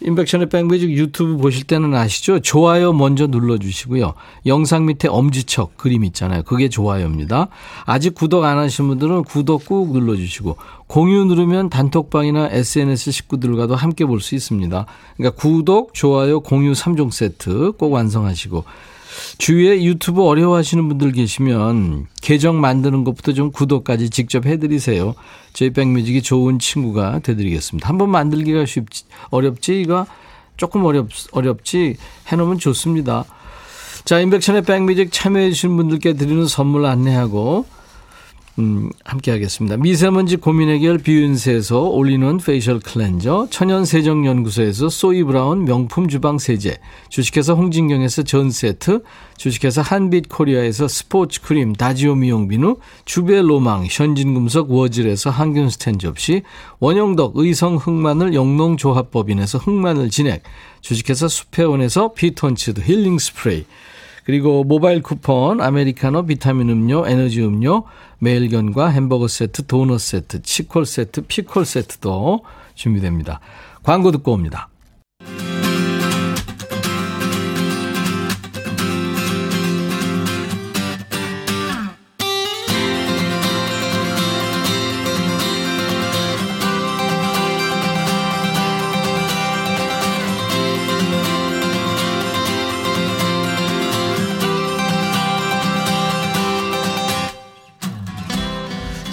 임백천의 0.00 0.48
백뮤직 0.48 0.90
유튜브 0.90 1.36
보실 1.36 1.64
때는 1.64 1.94
아시죠? 1.94 2.38
좋아요 2.40 2.92
먼저 2.92 3.26
눌러주시고요. 3.26 4.14
영상 4.46 4.86
밑에 4.86 5.08
엄지척 5.08 5.76
그림 5.76 6.04
있잖아요. 6.04 6.42
그게 6.44 6.68
좋아요입니다. 6.68 7.48
아직 7.84 8.14
구독 8.14 8.44
안 8.44 8.58
하신 8.58 8.86
분들은 8.88 9.24
구독 9.24 9.66
꾹 9.66 9.92
눌러주시고 9.92 10.56
공유 10.86 11.24
누르면 11.24 11.68
단톡방이나 11.70 12.48
SNS 12.52 13.10
식구들과도 13.10 13.74
함께 13.74 14.04
볼 14.04 14.20
수 14.20 14.34
있습니다. 14.34 14.86
그러니까 15.16 15.40
구독, 15.40 15.94
좋아요, 15.94 16.40
공유 16.40 16.72
3종 16.72 17.10
세트 17.10 17.72
꼭 17.72 17.92
완성하시고 17.92 18.64
주위에 19.38 19.84
유튜브 19.84 20.24
어려워하시는 20.24 20.88
분들 20.88 21.12
계시면 21.12 22.08
계정 22.20 22.60
만드는 22.60 23.04
것부터 23.04 23.32
좀 23.32 23.52
구독까지 23.52 24.10
직접 24.10 24.46
해드리세요. 24.46 25.14
저희 25.52 25.70
백뮤직이 25.70 26.22
좋은 26.22 26.58
친구가 26.58 27.20
되드리겠습니다. 27.20 27.88
한번 27.88 28.10
만들기가 28.10 28.66
쉽지 28.66 29.04
어렵지 29.30 29.80
이거 29.80 30.06
조금 30.56 30.84
어렵 30.84 31.08
어렵지 31.30 31.96
해놓으면 32.26 32.58
좋습니다. 32.58 33.24
자 34.04 34.18
인백션의 34.18 34.62
백뮤직 34.62 35.12
참여해 35.12 35.50
주신 35.50 35.76
분들께 35.76 36.14
드리는 36.14 36.46
선물 36.46 36.84
안내하고 36.86 37.64
음, 38.58 38.90
함께 39.04 39.30
하겠습니다. 39.30 39.76
미세먼지 39.76 40.36
고민 40.36 40.68
해결 40.68 40.98
비윤세에서 40.98 41.80
올리는 41.90 42.38
페이셜 42.38 42.80
클렌저, 42.80 43.46
천연세정연구소에서 43.50 44.88
소이브라운 44.88 45.64
명품 45.64 46.08
주방 46.08 46.38
세제, 46.38 46.78
주식회사 47.08 47.52
홍진경에서 47.52 48.24
전 48.24 48.50
세트, 48.50 49.04
주식회사 49.36 49.82
한빛 49.82 50.28
코리아에서 50.28 50.88
스포츠 50.88 51.40
크림 51.40 51.72
다지오 51.72 52.16
미용 52.16 52.48
비누, 52.48 52.78
주베 53.04 53.42
로망 53.42 53.86
현진금속 53.88 54.72
워즐에서 54.72 55.30
항균 55.30 55.70
스탠 55.70 56.00
접시, 56.00 56.42
원형덕 56.80 57.34
의성 57.36 57.76
흑마늘 57.76 58.34
영농조합법인에서 58.34 59.58
흑마늘 59.58 60.10
진액, 60.10 60.42
주식회사 60.80 61.28
수페원에서 61.28 62.12
피톤치드 62.12 62.80
힐링 62.80 63.18
스프레이, 63.18 63.66
그리고 64.28 64.62
모바일 64.62 65.00
쿠폰, 65.00 65.62
아메리카노, 65.62 66.26
비타민 66.26 66.68
음료, 66.68 67.06
에너지 67.06 67.42
음료, 67.42 67.84
매일견과 68.18 68.88
햄버거 68.88 69.28
세트, 69.28 69.66
도넛 69.66 70.00
세트, 70.00 70.42
치콜 70.42 70.86
세트, 70.86 71.22
피콜 71.22 71.64
세트도 71.64 72.44
준비됩니다. 72.74 73.40
광고 73.82 74.10
듣고 74.10 74.32
옵니다. 74.32 74.68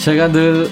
제가 0.05 0.31
늘 0.31 0.69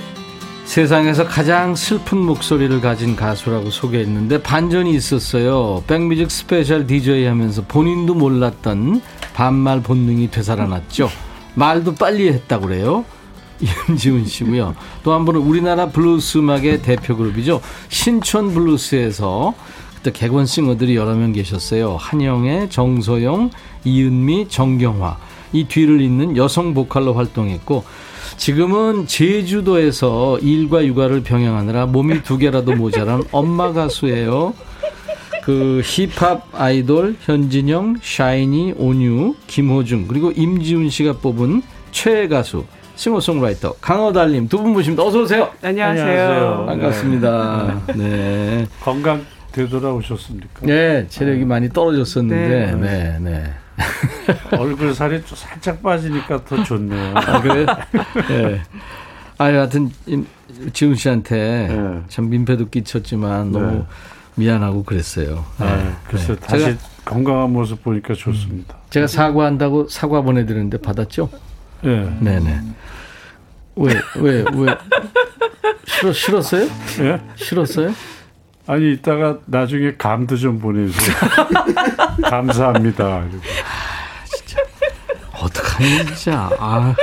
세상에서 0.65 1.25
가장 1.25 1.73
슬픈 1.73 2.19
목소리를 2.19 2.79
가진 2.81 3.15
가수라고 3.15 3.71
소개했는데 3.71 4.43
반전이 4.43 4.93
있었어요. 4.93 5.83
백뮤직 5.87 6.29
special 6.29 6.85
DJ 6.85 7.25
하면서 7.25 7.63
본인도 7.67 8.13
몰랐던 8.13 9.01
반말 9.33 9.81
본능이 9.81 10.29
되살아났죠. 10.29 11.09
말도 11.55 11.95
빨리 11.95 12.27
했다고 12.27 12.67
그래요. 12.67 13.05
임지훈 13.89 14.25
씨고요. 14.27 14.75
또 15.03 15.15
한 15.15 15.25
분은 15.25 15.41
우리나라 15.41 15.89
블루스 15.89 16.37
음악의 16.37 16.83
대표 16.83 17.17
그룹이죠. 17.17 17.59
신촌 17.89 18.53
블루스에서 18.53 19.55
그때 19.95 20.11
객원 20.11 20.45
singer들이 20.45 20.95
여러 20.95 21.15
명 21.15 21.33
계셨어요. 21.33 21.97
한영애, 21.99 22.69
정서용, 22.69 23.49
이은미, 23.83 24.49
정경화. 24.49 25.17
이 25.53 25.63
뒤를 25.63 26.01
잇는 26.01 26.37
여성 26.37 26.75
보컬로 26.75 27.15
활동했고 27.15 27.83
지금은 28.37 29.07
제주도에서 29.07 30.37
일과 30.39 30.85
육아를 30.85 31.23
병행하느라 31.23 31.85
몸이 31.87 32.23
두 32.23 32.37
개라도 32.37 32.75
모자란 32.75 33.23
엄마 33.31 33.71
가수예요. 33.73 34.53
그 35.43 35.81
힙합 35.83 36.47
아이돌 36.53 37.15
현진영, 37.21 37.97
샤이니, 38.01 38.75
온유, 38.77 39.35
김호중 39.47 40.07
그리고 40.07 40.31
임지훈 40.31 40.89
씨가 40.89 41.17
뽑은 41.17 41.61
최애 41.91 42.27
가수 42.29 42.63
싱어송라이터 42.95 43.73
강어달님 43.81 44.47
두 44.47 44.59
분 44.61 44.71
모십니다. 44.73 45.03
어서 45.03 45.21
오세요. 45.21 45.49
안녕하세요. 45.61 46.05
안녕하세요. 46.05 46.65
반갑습니다. 46.67 47.81
네. 47.87 47.93
네. 47.95 48.65
건강 48.81 49.25
되돌아오셨습니까? 49.51 50.65
네, 50.65 51.05
체력이 51.09 51.45
많이 51.45 51.69
떨어졌었는데, 51.69 52.47
네, 52.47 52.75
네. 52.75 53.17
네. 53.19 53.53
얼굴 54.57 54.93
살이 54.93 55.21
살짝 55.25 55.81
빠지니까 55.81 56.43
더 56.45 56.63
좋네요. 56.63 57.15
아, 57.15 57.41
그래요? 57.41 57.65
네. 58.27 58.61
아, 59.37 59.51
여하튼, 59.51 59.91
지훈 60.73 60.95
씨한테 60.95 61.67
네. 61.67 62.01
참 62.07 62.29
민폐도 62.29 62.69
끼쳤지만 62.69 63.51
너무 63.51 63.71
네. 63.71 63.85
미안하고 64.35 64.83
그랬어요. 64.83 65.45
네. 65.59 65.65
네. 65.65 65.91
그래서 66.07 66.35
다시 66.35 66.65
제가, 66.65 66.77
건강한 67.05 67.51
모습 67.51 67.83
보니까 67.83 68.13
좋습니다. 68.13 68.75
음, 68.75 68.89
제가 68.89 69.07
사과한다고 69.07 69.87
사과 69.89 70.21
보내드렸는데 70.21 70.77
받았죠? 70.77 71.29
네. 71.81 72.17
네네. 72.19 72.61
왜, 73.75 73.93
왜, 74.17 74.45
왜? 74.53 74.77
싫어, 75.85 76.13
싫었어요? 76.13 76.67
예? 77.01 77.21
싫었어요? 77.35 77.91
아니 78.65 78.93
이따가 78.93 79.39
나중에 79.45 79.95
감도 79.97 80.37
좀 80.37 80.59
보내주세요. 80.59 81.15
감사합니다. 82.29 83.05
아, 83.05 83.29
진짜 84.25 84.61
어떡하니 85.33 86.05
진짜. 86.15 86.49
아. 86.59 86.95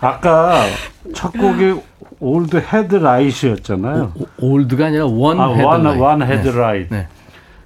아까 0.00 0.66
첫 1.14 1.32
곡이 1.32 1.80
Old 2.20 2.56
Headlight였잖아요. 2.58 4.12
Old가 4.38 4.86
아니라 4.86 5.06
One 5.06 5.40
아, 5.40 5.48
Headlight. 5.54 5.98
One, 6.00 6.22
Headlight. 6.22 6.94
네. 6.94 6.98
네. 7.00 7.08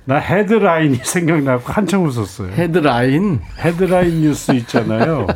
나 0.05 0.17
헤드라인이 0.17 1.01
생각나고 1.03 1.63
한참 1.67 2.05
웃었어요. 2.05 2.53
헤드라인? 2.53 3.41
헤드라인 3.59 4.23
뉴스 4.23 4.53
있잖아요. 4.53 5.27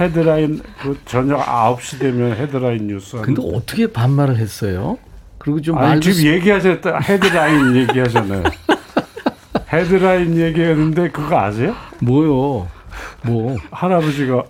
헤드라인 0.00 0.62
그 0.80 0.98
저녁 1.04 1.44
9시 1.44 1.98
되면 2.00 2.32
헤드라인 2.36 2.86
뉴스. 2.86 3.16
근데 3.20 3.42
어떻게 3.44 3.86
반말을 3.92 4.36
했어요? 4.38 4.98
그리고 5.48 5.62
좀 5.62 5.78
아니, 5.78 5.98
지금 5.98 6.24
얘기하셨다 6.30 6.98
헤드라인 6.98 7.74
얘기하셨나요? 7.88 8.42
헤드라인 9.72 10.36
얘기했는데 10.36 11.10
그거 11.10 11.38
아세요? 11.38 11.74
뭐요? 12.00 12.68
뭐 13.22 13.56
할아버지가 13.70 14.42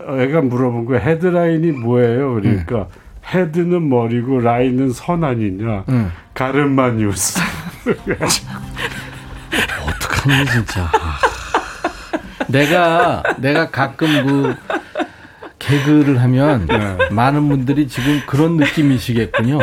애가 0.00 0.42
물어본 0.42 0.84
거야 0.84 1.00
헤드라인이 1.00 1.72
뭐예요? 1.72 2.34
그러니까 2.34 2.76
응. 2.76 2.86
헤드는 3.32 3.88
머리고 3.88 4.38
라인은 4.38 4.92
선 4.92 5.24
아니냐? 5.24 5.84
응. 5.88 6.12
가르마 6.32 6.90
뉴스. 6.90 7.40
어떡하니 9.88 10.46
진짜. 10.46 10.90
내가 12.46 13.22
내가 13.38 13.70
가끔 13.70 14.26
그 14.26 14.54
개그를 15.58 16.20
하면 16.22 16.66
네. 16.66 17.08
많은 17.10 17.48
분들이 17.48 17.88
지금 17.88 18.20
그런 18.26 18.56
느낌이시겠군요. 18.58 19.58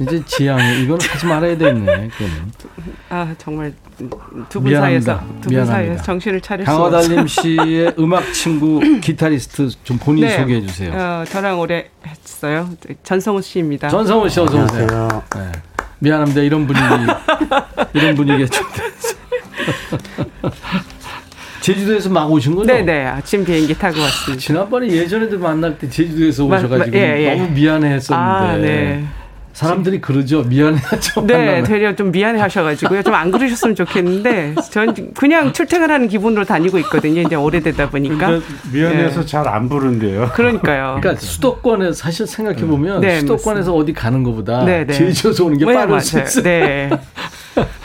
이제 0.00 0.22
지향이 0.26 0.82
이건 0.82 0.98
하지 1.00 1.26
말아야 1.26 1.56
되겠네. 1.56 2.08
그거는. 2.08 2.52
아 3.10 3.34
정말 3.38 3.72
두 4.48 4.60
분 4.60 4.74
사이에서 4.74 5.20
두 5.40 5.48
분 5.50 5.64
사이에서 5.66 6.02
정신을 6.02 6.40
차릴 6.40 6.66
수 6.66 6.72
강화달님 6.72 7.26
씨의 7.26 7.94
음악 7.98 8.32
친구 8.32 8.80
기타리스트 9.00 9.68
좀 9.84 9.98
본인 9.98 10.24
네. 10.26 10.36
소개해 10.38 10.60
주세요. 10.66 10.92
어, 10.94 11.24
저랑 11.28 11.60
오래 11.60 11.88
했어요. 12.06 12.68
전성우 13.04 13.40
씨입니다. 13.42 13.88
전성우 13.88 14.28
씨 14.28 14.40
어서 14.40 14.64
오세요. 14.64 14.86
네. 15.36 15.52
미안합니다. 16.00 16.40
이런 16.42 16.66
분위기 16.66 16.84
이런 17.94 18.14
분위기가 18.14 18.48
좀 18.50 18.66
제주도에서 21.60 22.10
막 22.10 22.30
오신 22.30 22.54
거죠? 22.56 22.66
네네. 22.66 23.06
아침 23.06 23.42
비행기 23.44 23.72
타고 23.78 23.98
왔습니다. 24.00 24.38
지난번에 24.44 24.86
예전에도 24.88 25.38
만날 25.38 25.78
때 25.78 25.88
제주도에서 25.88 26.44
오셔가지고 26.44 26.94
예, 26.94 27.24
예. 27.24 27.34
너무 27.36 27.50
미안해 27.52 27.88
했었는데. 27.94 28.30
아, 28.30 28.56
네. 28.58 29.04
사람들이 29.54 30.00
그러죠. 30.00 30.42
미안해하죠. 30.42 31.24
네, 31.26 31.62
되려 31.62 31.94
좀 31.94 32.10
미안해 32.10 32.40
하셔가지고요. 32.40 33.02
좀 33.02 33.14
안 33.14 33.30
그러셨으면 33.30 33.76
좋겠는데, 33.76 34.56
전 34.70 35.12
그냥 35.14 35.52
출퇴근하는 35.52 36.08
기분으로 36.08 36.44
다니고 36.44 36.78
있거든요. 36.80 37.20
이제 37.22 37.36
오래되다 37.36 37.88
보니까. 37.90 38.40
미안해서 38.72 39.20
네. 39.20 39.26
잘안 39.26 39.68
부른대요. 39.68 40.30
그러니까요. 40.34 40.98
그러니까 41.00 41.20
수도권에 41.24 41.92
사실 41.92 42.26
생각해 42.26 42.66
보면 42.66 43.00
네, 43.00 43.20
수도권에서 43.20 43.70
맞습니다. 43.70 43.72
어디 43.72 43.92
가는 43.92 44.22
것보다 44.24 44.64
네, 44.64 44.84
네. 44.84 44.92
제주에서 44.92 45.44
오는 45.44 45.56
게 45.56 45.64
네, 45.64 45.72
빠를 45.74 46.00
수 46.00 46.18
있어요. 46.20 46.42
네. 46.42 46.90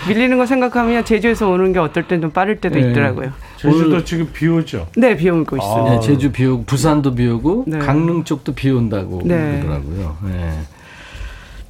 밀리는 0.07 0.35
거 0.39 0.47
생각하면 0.47 1.05
제주에서 1.05 1.47
오는 1.47 1.71
게 1.71 1.77
어떨 1.77 2.07
땐 2.07 2.19
좀 2.19 2.31
빠를 2.31 2.59
때도 2.59 2.79
네. 2.79 2.89
있더라고요. 2.89 3.31
제주도 3.57 4.03
지금 4.03 4.27
비 4.33 4.47
오죠? 4.47 4.87
네, 4.97 5.15
비 5.15 5.29
오고 5.29 5.57
있어요. 5.57 5.85
아. 5.85 5.89
네, 5.91 5.99
제주 5.99 6.31
비 6.31 6.45
오고, 6.47 6.63
부산도 6.63 7.13
비 7.13 7.27
오고, 7.27 7.65
강릉 7.79 8.23
쪽도 8.23 8.53
비 8.55 8.71
온다고 8.71 9.19
그러더라고요. 9.19 10.17
네. 10.25 10.49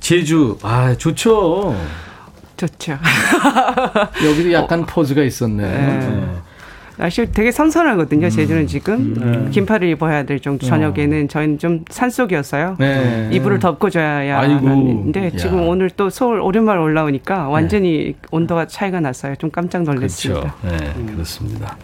제주 0.10 0.58
아 0.64 0.96
좋죠. 0.98 1.76
좋죠. 2.58 2.98
여기도 4.26 4.52
약간 4.54 4.84
포즈가 4.84 5.22
있었네. 5.22 5.62
네. 5.62 6.00
네. 6.00 6.28
날씨 6.98 7.32
되게 7.32 7.52
선선하거든요. 7.52 8.26
음. 8.26 8.30
제주는 8.32 8.66
지금 8.66 9.14
네. 9.14 9.52
긴팔을 9.52 9.88
입어야 9.90 10.24
될 10.24 10.40
정도. 10.40 10.66
저녁에는 10.66 11.26
어. 11.26 11.28
저희는 11.28 11.60
좀 11.60 11.86
산속이었어요. 11.92 12.78
네. 12.80 13.30
이불을 13.34 13.60
덮고 13.60 13.92
자야 13.92 14.40
하는데 14.40 15.30
지금 15.38 15.68
오늘 15.68 15.92
또 15.92 16.10
서울 16.10 16.42
오랜만에 16.42 16.80
올라오니까 16.82 17.48
완전히 17.48 18.06
네. 18.06 18.16
온도가 18.32 18.66
차이가 18.66 19.00
났어요. 19.00 19.36
좀 19.36 19.52
깜짝 19.52 19.84
놀랐습니다. 19.84 20.56
그렇죠. 20.60 20.86
네, 20.86 20.92
음. 20.96 21.06
그렇습니다. 21.14 21.78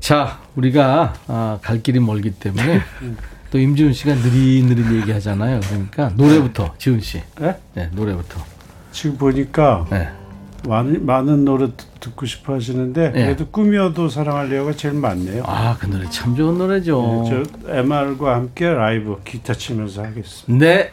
자, 0.00 0.38
우리가 0.54 1.14
아, 1.28 1.58
갈 1.62 1.82
길이 1.82 1.98
멀기 1.98 2.32
때문에 2.32 2.82
또 3.56 3.60
임지훈 3.60 3.94
씨가 3.94 4.14
느릿느릿 4.16 5.00
얘기하잖아요. 5.00 5.60
그러니까 5.60 6.10
노래부터 6.14 6.74
지훈 6.76 7.00
씨. 7.00 7.22
네? 7.40 7.56
네, 7.72 7.88
노래부터. 7.94 8.38
지금 8.92 9.16
보니까 9.16 9.86
네. 9.90 10.10
많은, 10.68 11.06
많은 11.06 11.46
노래 11.46 11.68
듣고 11.98 12.26
싶어 12.26 12.52
하시는데 12.52 13.12
네. 13.12 13.24
그래도 13.24 13.46
꿈이어도 13.46 14.10
사랑하려가 14.10 14.74
제일 14.74 14.92
많네요. 14.92 15.42
아, 15.46 15.74
그 15.80 15.86
노래 15.86 16.04
참 16.10 16.36
좋은 16.36 16.58
노래죠. 16.58 17.24
네, 17.30 17.44
저 17.64 17.72
MR과 17.72 18.34
함께 18.34 18.68
라이브 18.68 19.18
기타 19.24 19.54
치면서 19.54 20.04
하겠습니다. 20.04 20.66
네. 20.66 20.90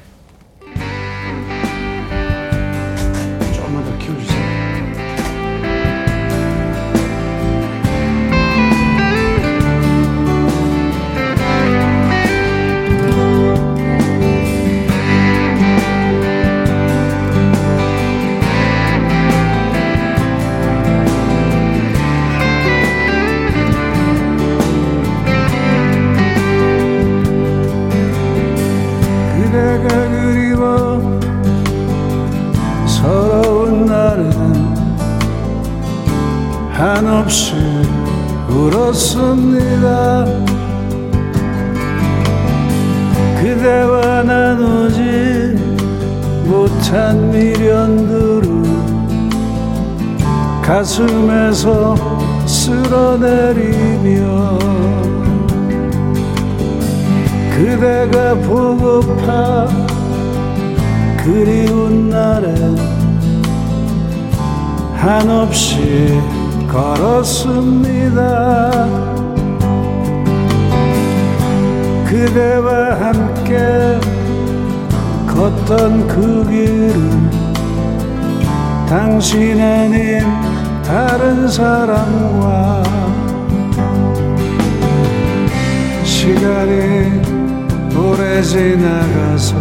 나가서 88.83 89.55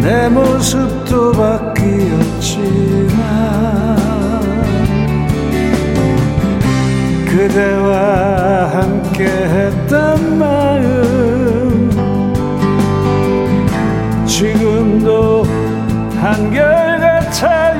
내 0.00 0.28
모습도 0.30 1.32
바뀌었지만 1.32 2.64
그대와 7.26 8.70
함께 8.72 9.24
했던 9.26 10.38
마음 10.38 11.90
지금도 14.26 15.44
한결같아 16.18 17.73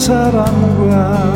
사람과 0.00 1.32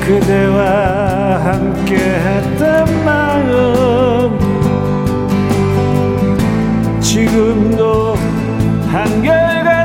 그대와 0.00 1.38
함께 1.44 1.94
했던 1.98 3.04
마음 3.04 4.36
지금도 7.00 8.16
한결같 8.88 9.81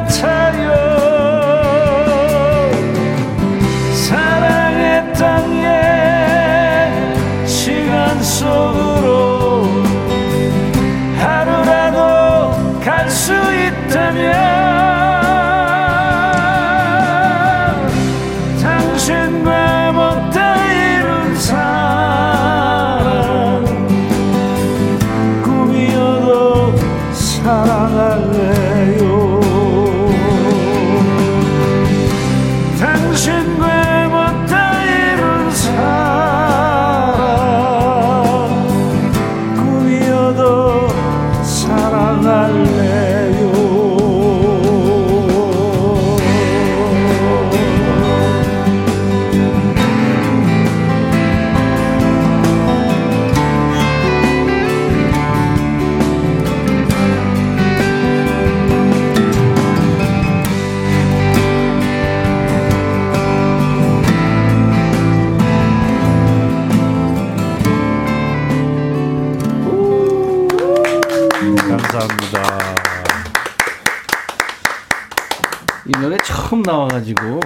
가지고 77.07 77.39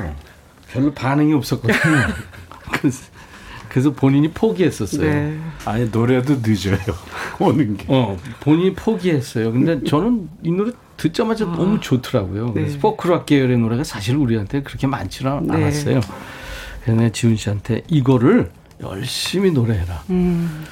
별로 0.72 0.91
반응이 0.91 1.34
없었거든요. 1.34 1.78
그래서, 2.72 3.03
그래서 3.70 3.91
본인이 3.91 4.32
포기했었어요. 4.32 5.09
네. 5.09 5.39
아니 5.66 5.89
노래도 5.89 6.38
늦어요. 6.41 6.78
오는 7.39 7.78
게. 7.78 7.86
어, 7.88 8.18
본인이 8.39 8.74
포기했어요. 8.74 9.51
근데 9.51 9.84
저는 9.84 10.30
이 10.43 10.51
노래 10.51 10.72
듣자마자 10.97 11.45
아. 11.45 11.51
너무 11.51 11.80
좋더라고요. 11.80 12.53
그래서 12.53 12.74
네. 12.74 12.80
포크락 12.80 13.26
계열의 13.26 13.57
노래가 13.59 13.84
사실 13.84 14.16
우리한테 14.16 14.64
그렇게 14.64 14.88
많지는 14.88 15.47
네. 15.47 15.53
않았어요. 15.53 16.01
그래서 16.84 17.09
지훈 17.12 17.36
씨한테 17.36 17.84
이거를 17.88 18.51
열심히 18.82 19.51
노래해라. 19.51 20.03
음. 20.09 20.66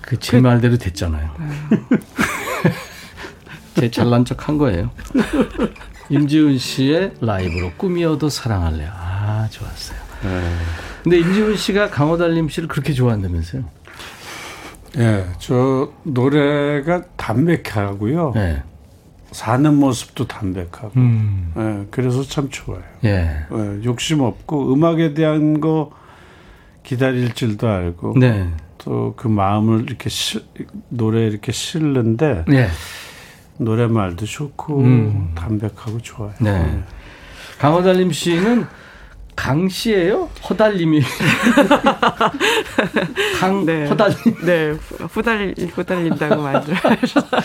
그제 0.00 0.38
그, 0.38 0.42
말대로 0.42 0.76
됐잖아요. 0.76 1.30
네. 1.38 1.88
제 3.80 3.90
잘난 3.90 4.24
척 4.24 4.48
한 4.48 4.58
거예요. 4.58 4.90
임지훈 6.12 6.58
씨의 6.58 7.12
라이브로 7.20 7.72
꿈이어도 7.76 8.28
사랑할래요. 8.28 8.90
아, 8.92 9.48
좋았어요. 9.50 9.98
네. 10.22 10.54
근데 11.02 11.18
임지훈 11.18 11.56
씨가 11.56 11.90
강호달님 11.90 12.48
씨를 12.48 12.68
그렇게 12.68 12.92
좋아한다면서요? 12.92 13.64
예, 14.98 15.26
저 15.38 15.90
노래가 16.02 17.04
담백하고요. 17.16 18.32
네. 18.34 18.62
사는 19.30 19.74
모습도 19.74 20.26
담백하고. 20.26 20.92
음. 20.96 21.52
예, 21.56 21.86
그래서 21.90 22.22
참 22.22 22.50
좋아요. 22.50 22.82
예. 23.04 23.46
예. 23.50 23.84
욕심 23.84 24.20
없고 24.20 24.72
음악에 24.74 25.14
대한 25.14 25.60
거 25.60 25.90
기다릴 26.82 27.32
줄도 27.32 27.66
알고. 27.66 28.14
네. 28.18 28.50
또그 28.78 29.28
마음을 29.28 29.84
이렇게 29.84 30.10
시, 30.10 30.44
노래 30.88 31.26
이렇게 31.26 31.52
실는데. 31.52 32.44
네. 32.46 32.68
노래말도 33.64 34.26
좋고 34.26 34.78
음. 34.80 35.32
담백하고 35.34 36.00
좋아요. 36.00 36.32
네. 36.40 36.52
네. 36.58 36.82
강호달님 37.58 38.12
씨는 38.12 38.66
강 39.34 39.68
씨예요? 39.68 40.28
허달님이 40.48 41.00
강 43.40 43.64
네. 43.64 43.86
허달님. 43.88 44.16
네, 44.44 44.70
후달 45.08 45.54
후달린다고 45.72 46.42
만들어. 46.42 46.76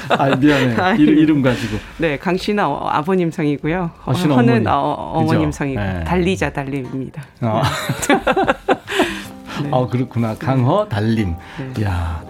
아 0.09 0.36
미안해. 0.36 0.76
아니, 0.76 1.03
이름, 1.03 1.18
이름 1.18 1.41
가지고. 1.41 1.78
네, 1.97 2.18
강 2.18 2.38
씨는 2.38 2.63
어, 2.63 2.88
아버님 2.89 3.32
성이고요. 3.32 3.91
허는 4.05 4.32
어머니. 4.32 4.65
어, 4.68 5.24
머님 5.26 5.51
성이고 5.51 5.80
네. 5.82 6.03
달리자 6.03 6.51
달림입니다. 6.51 7.24
어. 7.41 7.61
네. 9.63 9.70
어 9.72 9.88
그렇구나. 9.88 10.36
강허 10.36 10.88
달림. 10.89 11.36
네. 11.76 11.86
야. 11.86 12.22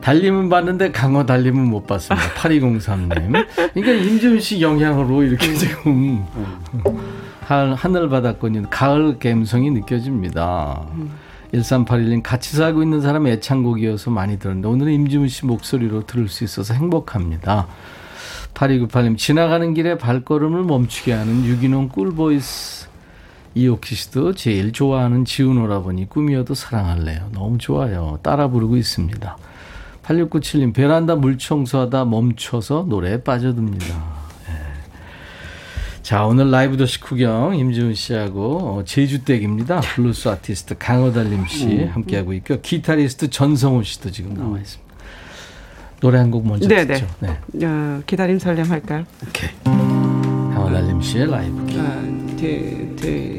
달림은 0.00 0.48
봤는데 0.48 0.92
강어 0.92 1.26
달림은 1.26 1.68
못 1.68 1.86
봤습니다. 1.86 2.26
8203님. 2.34 3.46
그러니까 3.74 3.92
임지훈 3.92 4.40
씨 4.40 4.60
영향으로 4.60 5.22
이렇게 5.22 5.48
음. 5.48 5.54
지금 5.54 6.24
하늘 7.44 8.08
바닷권인 8.08 8.70
가을 8.70 9.18
감성이 9.18 9.70
느껴집니다. 9.70 10.86
1381님 11.52 12.22
같이 12.22 12.56
살고 12.56 12.82
있는 12.82 13.00
사람 13.00 13.26
애창곡이어서 13.26 14.10
많이 14.10 14.38
들었는데 14.38 14.68
오늘은 14.68 14.92
임지훈 14.92 15.28
씨 15.28 15.46
목소리로 15.46 16.06
들을 16.06 16.28
수 16.28 16.44
있어서 16.44 16.74
행복합니다. 16.74 17.66
8298님 18.54 19.18
지나가는 19.18 19.74
길에 19.74 19.98
발걸음을 19.98 20.64
멈추게 20.64 21.12
하는 21.12 21.44
유기농 21.44 21.88
꿀보이스 21.88 22.88
이옥희 23.54 23.96
씨도 23.96 24.34
제일 24.34 24.72
좋아하는 24.72 25.24
지훈 25.24 25.58
오라버니 25.58 26.08
꿈이어도 26.08 26.54
사랑할래요. 26.54 27.30
너무 27.32 27.58
좋아요. 27.58 28.18
따라 28.22 28.48
부르고 28.48 28.76
있습니다. 28.76 29.36
8697님, 30.10 30.74
베란다 30.74 31.14
물 31.14 31.38
청소하다 31.38 32.04
멈춰서 32.06 32.86
노래에 32.88 33.22
빠져듭니다. 33.22 33.86
네. 33.86 34.54
자, 36.02 36.26
오늘 36.26 36.50
라이브 36.50 36.76
도시 36.76 37.00
구경 37.00 37.54
임지훈 37.56 37.94
씨하고 37.94 38.78
어, 38.78 38.84
제주댁입니다. 38.84 39.80
블루스 39.80 40.28
아티스트 40.28 40.76
강허달림 40.78 41.46
씨 41.46 41.66
음. 41.66 41.90
함께하고 41.92 42.32
있고요. 42.34 42.60
기타리스트 42.60 43.30
전성호 43.30 43.82
씨도 43.84 44.10
지금 44.10 44.34
나와 44.34 44.58
있습니다. 44.58 44.90
노래 46.00 46.18
한 46.18 46.30
곡 46.30 46.46
먼저 46.46 46.66
네네. 46.66 46.86
듣죠. 46.94 47.06
네. 47.20 47.66
어, 47.66 48.02
기다림 48.06 48.38
설렘 48.38 48.68
할까요? 48.70 49.04
오케이. 49.28 49.50
강호달님 49.64 51.00
씨의 51.02 51.30
라이브. 51.30 51.66
아, 51.78 52.00
네, 52.36 52.96
네, 52.96 53.38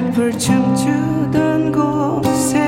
반딧불 0.00 0.38
춤추던 0.38 1.72
곳에 1.72 2.59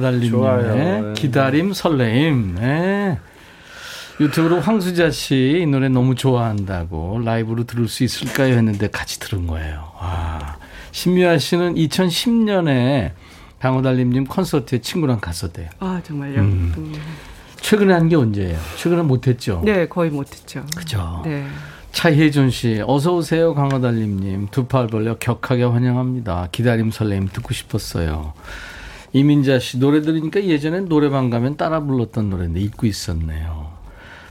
네. 0.00 0.30
강어달님의 0.30 1.14
기다림, 1.14 1.72
설레임. 1.72 2.54
네. 2.56 3.18
유튜브로 4.20 4.60
황수자 4.60 5.10
씨 5.10 5.60
이 5.62 5.66
노래 5.66 5.88
너무 5.88 6.14
좋아한다고 6.14 7.20
라이브로 7.24 7.64
들을 7.64 7.88
수 7.88 8.04
있을까요? 8.04 8.54
했는데 8.54 8.88
같이 8.88 9.18
들은 9.18 9.46
거예요. 9.46 9.92
와. 10.00 10.56
신미아 10.92 11.38
씨는 11.38 11.74
2010년에 11.76 13.12
강호달님님 13.60 14.24
콘서트에 14.26 14.80
친구랑 14.80 15.20
갔었대요. 15.20 15.68
아, 15.78 16.00
정말요? 16.04 16.40
음. 16.40 16.74
음. 16.76 16.94
최근에 17.60 17.92
한 17.92 18.08
게 18.08 18.16
언제예요? 18.16 18.58
최근에 18.76 19.02
못했죠? 19.02 19.62
네, 19.64 19.86
거의 19.86 20.10
못했죠. 20.10 20.64
그죠? 20.76 21.22
네. 21.24 21.46
차혜준 21.92 22.50
씨, 22.50 22.82
어서 22.86 23.14
오세요, 23.14 23.54
강호달님님. 23.54 24.48
두 24.50 24.66
팔 24.66 24.86
벌려 24.86 25.16
격하게 25.18 25.64
환영합니다. 25.64 26.48
기다림 26.52 26.90
설레임 26.90 27.28
듣고 27.28 27.52
싶었어요. 27.52 28.32
이민자 29.12 29.58
씨, 29.58 29.78
노래 29.78 30.00
들으니까 30.02 30.44
예전엔 30.44 30.88
노래방 30.88 31.30
가면 31.30 31.56
따라 31.56 31.80
불렀던 31.80 32.30
노래인데 32.30 32.60
잊고 32.60 32.86
있었네요. 32.86 33.70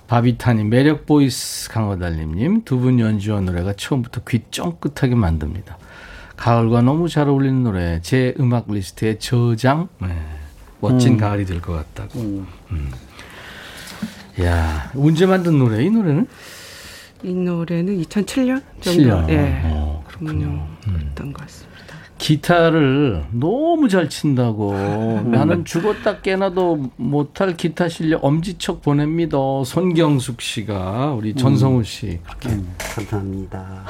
바비타님, 0.08 0.70
매력 0.70 1.06
보이스 1.06 1.70
강허달림님, 1.70 2.64
두 2.64 2.80
분 2.80 3.00
연주한 3.00 3.46
노래가 3.46 3.74
처음부터 3.74 4.22
귀 4.28 4.42
쫑긋하게 4.50 5.16
만듭니다. 5.16 5.78
가을과 6.38 6.82
너무 6.82 7.10
잘 7.10 7.28
어울리는 7.28 7.64
노래, 7.64 8.00
제 8.02 8.34
음악 8.40 8.72
리스트에 8.72 9.18
저장, 9.20 9.90
네. 10.02 10.08
멋진 10.80 11.14
음. 11.14 11.18
가을이 11.18 11.46
될 11.46 11.60
것 11.62 11.74
같다고. 11.74 12.20
음. 12.22 12.48
음. 12.72 12.92
야, 14.42 14.90
언제 14.96 15.26
만든 15.26 15.60
노래, 15.60 15.84
이 15.84 15.90
노래는? 15.90 16.26
이 17.24 17.34
노래는 17.34 18.02
2007년 18.02 18.64
정도. 18.80 19.04
7년. 19.04 19.30
예. 19.30 19.62
어, 19.66 20.04
그렇군요. 20.08 20.46
음, 20.46 20.78
음. 20.88 20.94
그랬던 20.94 21.34
것 21.34 21.42
같습니다. 21.46 21.69
기타를 22.20 23.26
너무 23.32 23.90
잘 23.90 24.08
친다고 24.10 24.74
나는 25.26 25.66
죽었다 25.66 26.20
깨나도 26.20 26.92
못할 26.98 27.56
기타 27.58 27.88
실력 27.90 28.24
엄지척 28.24 28.82
보냅니다. 28.84 29.38
손경숙 29.66 30.42
씨가 30.42 31.14
우리 31.14 31.34
전성우 31.34 31.84
씨 31.84 32.20
그렇게 32.24 32.50
음, 32.50 32.76
감사합니다. 32.78 33.86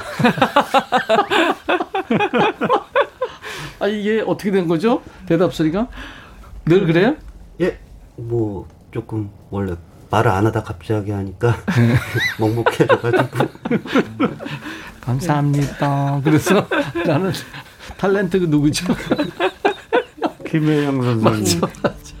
아 3.80 3.86
이게 3.88 4.22
어떻게 4.26 4.50
된 4.50 4.68
거죠? 4.68 5.02
대답 5.26 5.52
소리가 5.52 5.88
늘 6.64 6.86
그래요? 6.86 7.16
예, 7.60 7.78
뭐 8.16 8.68
조금 8.92 9.28
원래 9.50 9.74
말을 10.10 10.30
안 10.30 10.46
하다 10.46 10.62
갑자기 10.62 11.10
하니까 11.10 11.56
네. 11.76 11.94
먹먹해져가지고 12.38 13.48
감사합니다. 15.00 16.20
그래서 16.22 16.66
나는 17.06 17.32
탤런트 18.00 18.40
그 18.40 18.46
누구죠? 18.46 18.86
김혜영 20.48 21.02
선생님. 21.02 21.60
맞아, 21.60 21.80
맞아. 21.82 22.14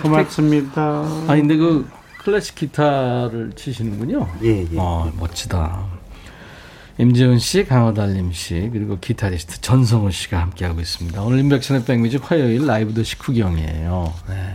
고맙습니다. 0.00 1.04
아니 1.26 1.40
근데 1.40 1.56
그 1.56 1.88
클래식 2.18 2.54
기타를 2.54 3.52
치시는군요. 3.56 4.28
예, 4.44 4.62
예. 4.62 4.76
어, 4.76 5.12
멋지다. 5.18 5.84
임지훈 6.98 7.40
씨, 7.40 7.64
강호달님 7.64 8.32
씨, 8.32 8.70
그리고 8.72 8.98
기타리스트 8.98 9.60
전성호 9.60 10.10
씨가 10.10 10.40
함께하고 10.40 10.80
있습니다. 10.80 11.20
오늘 11.20 11.40
인백션의 11.40 11.84
백뮤직 11.84 12.30
화요일 12.30 12.64
라이브도 12.64 13.02
식후경이에요. 13.02 14.14
네. 14.28 14.54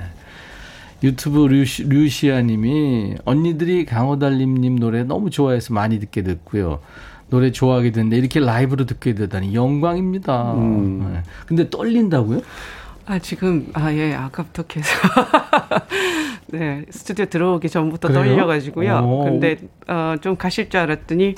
유튜브 1.04 1.46
류시, 1.46 1.84
류시아 1.84 2.42
님이 2.42 3.16
언니들이 3.26 3.86
강호달님 3.86 4.80
노래 4.80 5.04
너무 5.04 5.30
좋아해서 5.30 5.74
많이 5.74 6.00
듣게 6.00 6.24
됐고요. 6.24 6.80
노래 7.32 7.52
좋아하게 7.52 7.92
됐는데 7.92 8.18
이렇게 8.18 8.40
라이브로 8.42 8.86
듣게 8.86 9.16
되다니 9.16 9.56
영광입니다. 9.56 10.54
음. 10.54 11.12
네. 11.14 11.24
근데 11.48 11.70
떨린다고요? 11.70 12.42
아 13.08 13.20
지금 13.20 13.68
아예 13.74 14.14
아까부터 14.14 14.64
계속 14.64 14.92
네 16.52 16.86
스튜디오 16.92 17.26
들어오기 17.26 17.70
전부터 17.70 18.10
그래요? 18.10 18.36
떨려가지고요. 18.36 18.98
오. 18.98 19.24
근데 19.24 19.58
어, 19.88 20.16
좀 20.22 20.36
가실 20.36 20.70
줄 20.70 20.82
알았더니 20.82 21.36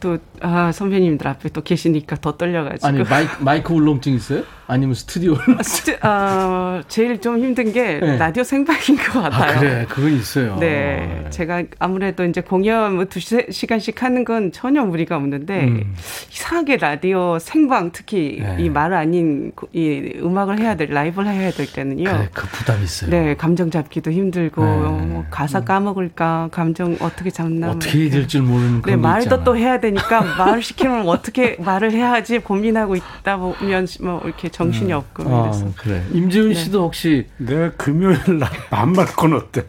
또 0.00 0.18
아, 0.40 0.70
선배님들 0.72 1.26
앞에 1.26 1.48
또 1.48 1.62
계시니까 1.62 2.16
더 2.16 2.36
떨려가지고. 2.36 2.86
아니 2.86 3.02
마이크, 3.02 3.42
마이크 3.42 3.72
울렁증 3.72 4.12
있어요? 4.12 4.42
아니면 4.72 4.94
스튜디오? 4.94 5.34
아, 5.34 5.62
스튜, 5.62 5.98
어, 6.02 6.80
제일 6.88 7.20
좀 7.20 7.38
힘든 7.38 7.72
게 7.72 8.00
네. 8.00 8.16
라디오 8.16 8.42
생방인 8.42 8.96
것 8.96 9.18
아, 9.18 9.28
같아요. 9.28 9.56
아, 9.56 9.60
그래, 9.60 9.86
그건 9.88 10.14
있어요. 10.14 10.56
네, 10.58 11.20
네. 11.24 11.30
제가 11.30 11.62
아무래도 11.78 12.24
이제 12.24 12.40
공연 12.40 12.96
뭐 12.96 13.04
두세 13.04 13.46
시간씩 13.50 14.02
하는 14.02 14.24
건 14.24 14.50
전혀 14.50 14.82
무리가 14.82 15.16
없는데 15.16 15.64
음. 15.64 15.94
이상하게 16.30 16.78
라디오 16.78 17.38
생방 17.38 17.92
특히 17.92 18.40
네. 18.40 18.56
이말 18.60 18.94
아닌 18.94 19.52
이 19.72 20.14
음악을 20.16 20.58
해야 20.58 20.74
될 20.74 20.88
라이브를 20.88 21.30
해야 21.30 21.50
될 21.50 21.70
때는요. 21.70 22.04
그래, 22.04 22.28
그 22.32 22.46
부담 22.48 22.82
있어요. 22.82 23.10
네, 23.10 23.36
감정 23.36 23.70
잡기도 23.70 24.10
힘들고 24.10 24.64
네. 24.64 25.06
뭐 25.06 25.24
가사 25.30 25.60
까먹을까, 25.60 26.48
감정 26.50 26.96
어떻게 27.00 27.30
잡나 27.30 27.72
어떻게 27.72 27.98
해야 27.98 28.10
될줄 28.10 28.40
모르는 28.42 28.80
네, 28.86 28.96
말도 28.96 29.24
있잖아. 29.24 29.44
또 29.44 29.54
해야 29.54 29.80
되니까 29.80 30.22
말을 30.38 30.62
시키면 30.62 31.06
어떻게 31.08 31.56
말을 31.58 31.92
해야지 31.92 32.38
고민하고 32.38 32.96
있다 32.96 33.36
보면 33.36 33.86
뭐 34.00 34.22
이렇게 34.24 34.48
정신이 34.62 34.92
음. 34.92 34.98
없고 34.98 35.24
아, 35.26 35.52
그래. 35.76 36.02
임지훈 36.12 36.50
네. 36.50 36.54
씨도 36.54 36.82
혹시 36.82 37.26
내가 37.38 37.70
금요일 37.72 38.38
날 38.38 38.50
반말 38.70 39.06
꺼놓대. 39.06 39.64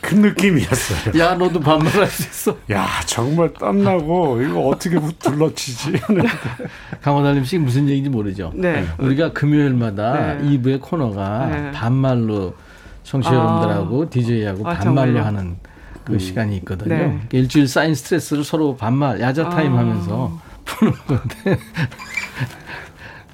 그 0.00 0.14
느낌이었어요. 0.14 1.18
야, 1.20 1.34
너도 1.34 1.60
반말할 1.60 2.06
수 2.06 2.22
있어. 2.22 2.56
야, 2.72 2.86
정말 3.04 3.52
땀나고 3.52 4.40
이거 4.40 4.60
어떻게 4.68 4.98
둘러치지? 5.18 6.00
강호달님 7.02 7.44
씨 7.44 7.58
무슨 7.58 7.86
얘기인지 7.88 8.08
모르죠. 8.08 8.50
네. 8.54 8.86
우리가 8.96 9.34
금요일마다 9.34 10.36
네. 10.36 10.48
2부의 10.48 10.80
코너가 10.80 11.46
네. 11.46 11.70
반말로 11.72 12.54
청취자 13.02 13.34
여러분들하고 13.34 14.02
아. 14.04 14.08
DJ하고 14.08 14.66
아, 14.66 14.74
반말로 14.74 15.12
정말요? 15.12 15.26
하는 15.26 15.56
그 16.04 16.14
음. 16.14 16.18
시간이 16.18 16.56
있거든요. 16.58 16.94
네. 16.94 17.20
일주일 17.32 17.68
쌓인 17.68 17.94
스트레스를 17.94 18.44
서로 18.44 18.76
반말 18.76 19.20
야자 19.20 19.50
타임 19.50 19.74
아. 19.74 19.80
하면서 19.80 20.40
푸는 20.64 20.92
건데 21.06 21.58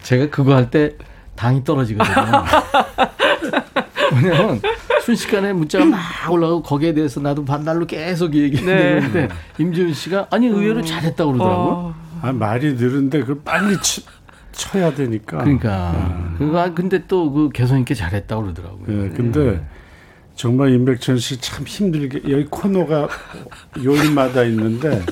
제가 0.05 0.31
그거 0.31 0.55
할 0.55 0.71
때 0.71 0.93
당이 1.37 1.65
떨어지거든요. 1.65 2.15
왜냐면 4.15 4.61
순식간에 5.03 5.53
문자가 5.53 5.85
막 5.85 6.01
올라오고 6.31 6.63
거기에 6.63 6.95
대해서 6.95 7.21
나도 7.21 7.45
반달로 7.45 7.87
계속 7.87 8.35
얘기했는데 8.35 9.13
네. 9.13 9.29
임지훈 9.59 9.93
씨가 9.93 10.29
아니 10.31 10.47
의외로 10.47 10.79
음. 10.79 10.85
잘했다고 10.85 11.33
그러더라고요. 11.33 11.73
어. 11.73 11.95
아, 12.23 12.33
말이 12.33 12.75
늘은데 12.75 13.21
그걸 13.21 13.41
빨리 13.45 13.77
치, 13.83 14.05
쳐야 14.53 14.95
되니까. 14.95 15.39
그러니까. 15.39 15.91
음. 15.93 16.35
그거 16.39 16.61
아, 16.61 16.73
근데 16.73 17.07
또 17.07 17.31
그 17.33 17.51
개성 17.53 17.81
있게 17.81 17.95
잘했다고 17.95 18.43
그러더라고요. 18.43 18.85
네, 18.87 19.09
근데 19.11 19.41
네. 19.41 19.61
정말 20.37 20.73
임백천 20.73 21.19
씨 21.19 21.39
참 21.41 21.65
힘들게 21.67 22.23
여기 22.31 22.45
코너가 22.45 23.09
요일마다 23.85 24.45
있는데 24.45 25.03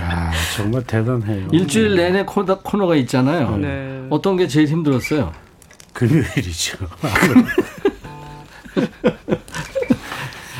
야, 0.00 0.32
정말 0.56 0.82
대단해요. 0.84 1.48
일주일 1.52 1.94
내내 1.96 2.24
코너, 2.24 2.60
코너가 2.60 2.96
있잖아요. 2.96 3.56
네. 3.58 4.06
어떤 4.10 4.36
게 4.36 4.46
제일 4.48 4.68
힘들었어요? 4.68 5.32
금요일이죠. 5.92 6.78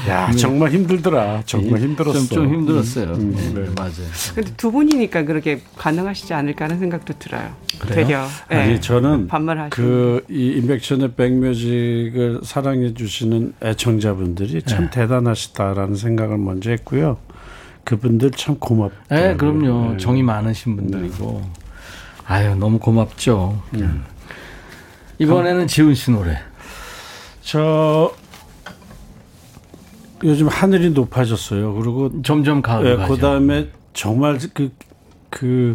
야, 0.09 0.29
네. 0.31 0.37
정말 0.37 0.71
힘들더라. 0.73 1.43
정말 1.47 1.81
예, 1.81 1.85
힘들었어. 1.85 2.19
좀, 2.19 2.29
좀 2.29 2.53
힘들었어요. 2.53 3.13
음, 3.15 3.35
음, 3.39 3.53
네, 3.55 3.71
맞아요. 3.77 3.93
근데 4.35 4.53
두 4.57 4.73
분이니까 4.73 5.23
그렇게 5.23 5.63
가능하시지 5.77 6.35
않을까 6.35 6.65
하는 6.65 6.79
생각도 6.81 7.15
들어요. 7.19 7.55
그래요? 7.79 7.95
되려. 7.95 8.27
네. 8.51 8.57
아니, 8.57 8.81
저는 8.81 9.29
그, 9.71 10.25
이 10.29 10.55
인백션의 10.57 11.13
백뮤직을 11.15 12.41
사랑해 12.43 12.93
주시는 12.95 13.55
애청자분들이 13.63 14.63
참 14.63 14.85
네. 14.87 14.91
대단하시다라는 14.91 15.95
생각을 15.95 16.37
먼저 16.37 16.71
했고요. 16.71 17.19
그분들 17.85 18.31
참 18.33 18.57
고맙다. 18.59 18.97
네, 19.11 19.37
그럼요. 19.37 19.93
네. 19.93 19.97
정이 19.99 20.23
많으신 20.23 20.77
분들이고. 20.77 21.43
아유, 22.27 22.55
너무 22.55 22.79
고맙죠. 22.79 23.61
음. 23.75 24.05
이번에는 25.19 25.67
지훈 25.67 25.95
씨 25.95 26.11
노래. 26.11 26.39
저 27.43 28.13
요즘 30.25 30.47
하늘이 30.49 30.91
높아졌어요. 30.91 31.75
그리고 31.75 32.23
점점 32.23 32.63
가을 32.63 32.97
네, 32.97 33.09
그다음에 33.09 33.69
정말 33.93 34.39
그그 35.31 35.75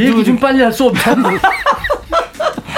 얘기 0.00 0.24
좀 0.24 0.38
빨리 0.38 0.62
할 0.62 0.72
수 0.72 0.86
없잖아. 0.86 1.28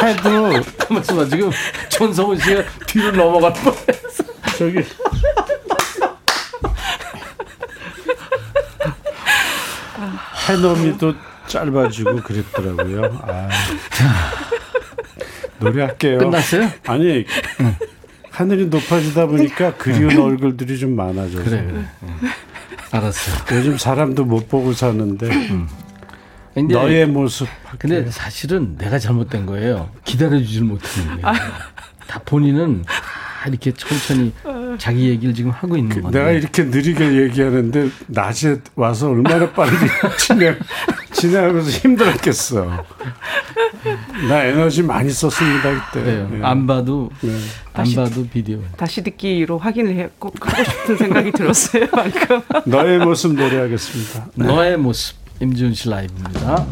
해도 0.03 0.62
가만있어 0.78 1.24
지금 1.30 1.51
전성훈 1.89 2.39
씨가 2.39 2.62
뒤로 2.87 3.12
넘어갈 3.12 3.53
뻔했어. 3.55 4.24
저기 4.59 4.82
해넘이 10.49 10.99
또 10.99 11.14
짧아지고 11.47 12.22
그랬더라고요. 12.22 13.20
아. 13.22 13.49
노래할게요. 15.59 16.18
끝났어요? 16.18 16.70
아니 16.86 17.24
하늘이 18.30 18.66
높아지다 18.66 19.26
보니까 19.26 19.74
그리운 19.76 20.18
얼굴들이 20.18 20.78
좀 20.78 20.94
많아져서. 20.94 21.44
그래, 21.44 21.64
그래. 21.64 21.84
알았어요. 22.90 23.36
요즘 23.59 23.78
사람도 23.78 24.24
못 24.24 24.49
보고 24.49 24.72
사는데 24.72 25.26
음. 25.28 25.68
너의 26.68 27.07
모습. 27.07 27.49
근데 27.78 28.11
사실은 28.11 28.76
내가 28.76 28.99
잘못된 28.99 29.47
거예요. 29.47 29.90
기다려주질 30.05 30.64
못하는 30.64 31.20
거예요. 31.20 31.26
아. 31.26 31.34
다 32.07 32.20
본인은 32.24 32.84
이렇게 33.49 33.72
천천히 33.72 34.32
자기 34.79 35.09
얘기를 35.09 35.35
지금 35.35 35.51
하고 35.51 35.77
있는 35.77 35.95
그, 35.95 36.01
건데. 36.03 36.18
내가 36.18 36.31
이렇게 36.31 36.64
느리게 36.64 37.22
얘기하는데 37.22 37.89
낮에 38.07 38.61
와서 38.74 39.11
얼마나 39.11 39.51
빠르게 39.51 39.87
진행 40.18 40.57
진행하면서 41.12 41.70
힘들었겠어. 41.70 42.85
나 44.29 44.45
에너지 44.45 44.83
많이 44.83 45.11
썼습니다 45.11 45.91
그때. 45.91 46.05
네. 46.05 46.27
네. 46.31 46.41
안 46.43 46.66
봐도 46.66 47.11
네. 47.20 47.31
안 47.33 47.85
다시, 47.85 47.97
봐도 47.97 48.27
비디오. 48.27 48.61
다시 48.77 49.03
듣기로 49.03 49.59
확인을 49.59 49.95
해, 49.97 50.09
꼭 50.18 50.35
하고 50.47 50.64
싶은 50.64 50.97
생각이 50.97 51.33
들었어요 51.33 51.87
방금. 51.89 52.43
너의 52.66 52.99
모습 52.99 53.35
노래하겠습니다. 53.35 54.27
네. 54.35 54.47
너의 54.47 54.77
모습 54.77 55.16
임지훈 55.41 55.74
씨 55.74 55.89
라이브입니다. 55.89 56.66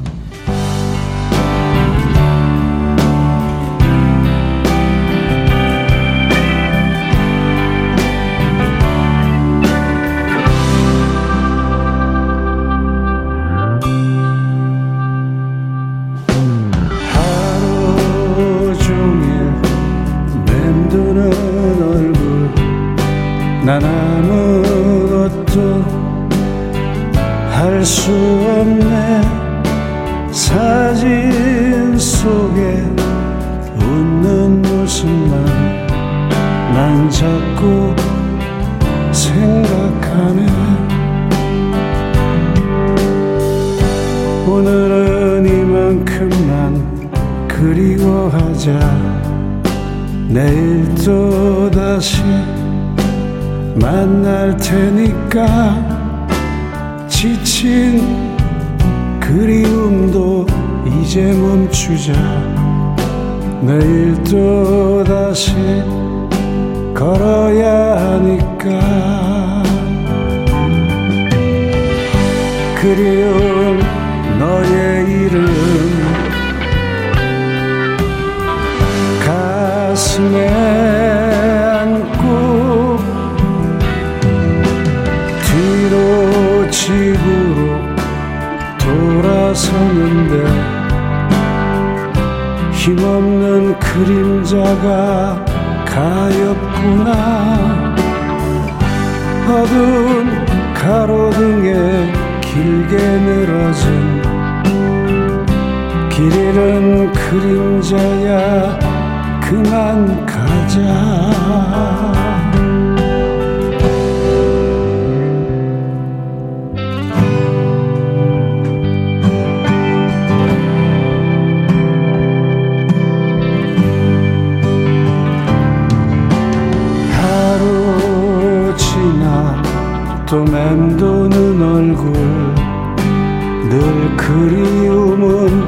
늘 133.74 134.16
그리움은 134.16 135.66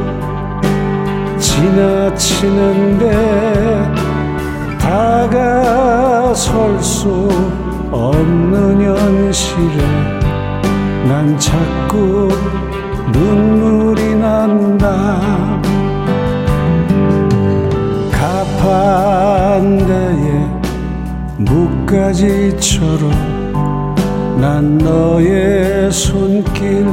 지나치는데 1.41 3.11
다가설 4.79 6.81
수 6.81 7.29
없는 7.91 8.81
현실에 8.81 9.77
난 11.09 11.37
자꾸 11.37 12.29
눈물이 13.13 14.15
난다. 14.15 15.19
가판대에 18.63 20.47
묵가지처럼 21.39 23.11
난 24.41 24.79
너의 24.79 25.91
손길 25.91 26.87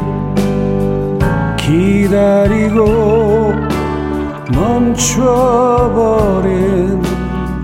기다리고 2.13 3.55
멈춰버린 4.53 5.41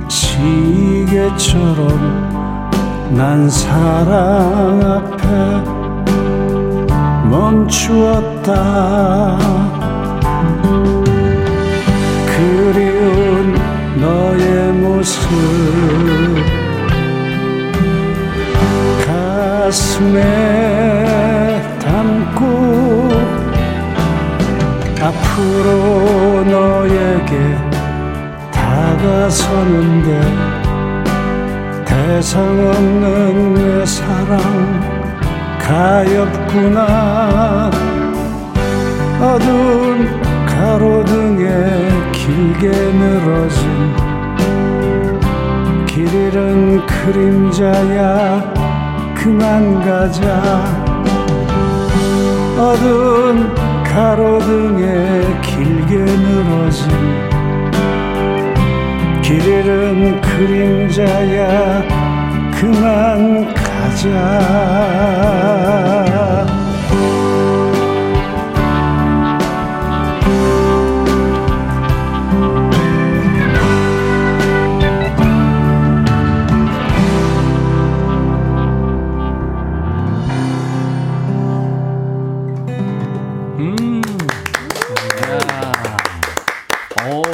시계처럼 0.07 1.87
난 3.11 3.47
사랑 3.47 4.81
앞에 4.83 5.27
멈추었다. 7.29 8.49
그리운 12.25 13.53
너의 14.01 14.73
모습 14.73 15.29
가슴에 19.05 20.19
담고 21.79 22.88
앞으로 25.01 26.43
너에게 26.43 27.57
다가서는데 28.51 30.09
대상 31.85 32.43
없는 32.43 33.53
내 33.53 33.85
사랑 33.85 34.39
가엾구나. 35.59 36.79
어두운 39.21 40.19
가로등에 40.45 42.11
길게 42.11 42.67
늘어진 42.69 43.95
길 45.85 46.13
잃은 46.13 46.85
그림자야 46.85 48.53
그만 49.15 49.81
가자. 49.81 50.23
어두운 52.57 53.58
가로등에 53.93 55.41
길게 55.41 55.97
늘어진 55.97 56.89
길 59.21 59.43
잃은 59.45 60.21
그림자야 60.21 61.83
그만 62.51 63.53
가자 63.53 64.09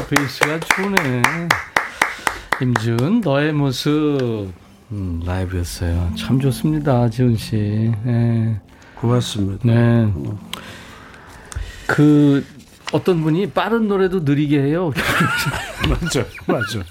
베이스가 0.10 0.60
좋네. 0.60 1.22
임준 2.62 3.22
너의 3.22 3.53
모습 3.53 4.51
음, 4.91 5.22
라이브였어요. 5.26 6.14
참 6.18 6.39
좋습니다, 6.39 7.10
지훈 7.10 7.36
씨. 7.36 7.91
네. 8.03 8.60
고맙습니다. 8.95 9.64
네. 9.66 10.14
그 11.88 12.45
어떤 12.91 13.22
분이 13.22 13.49
빠른 13.51 13.88
노래도 13.88 14.20
느리게 14.20 14.62
해요. 14.62 14.93
맞아, 15.89 16.26
맞아. 16.45 16.84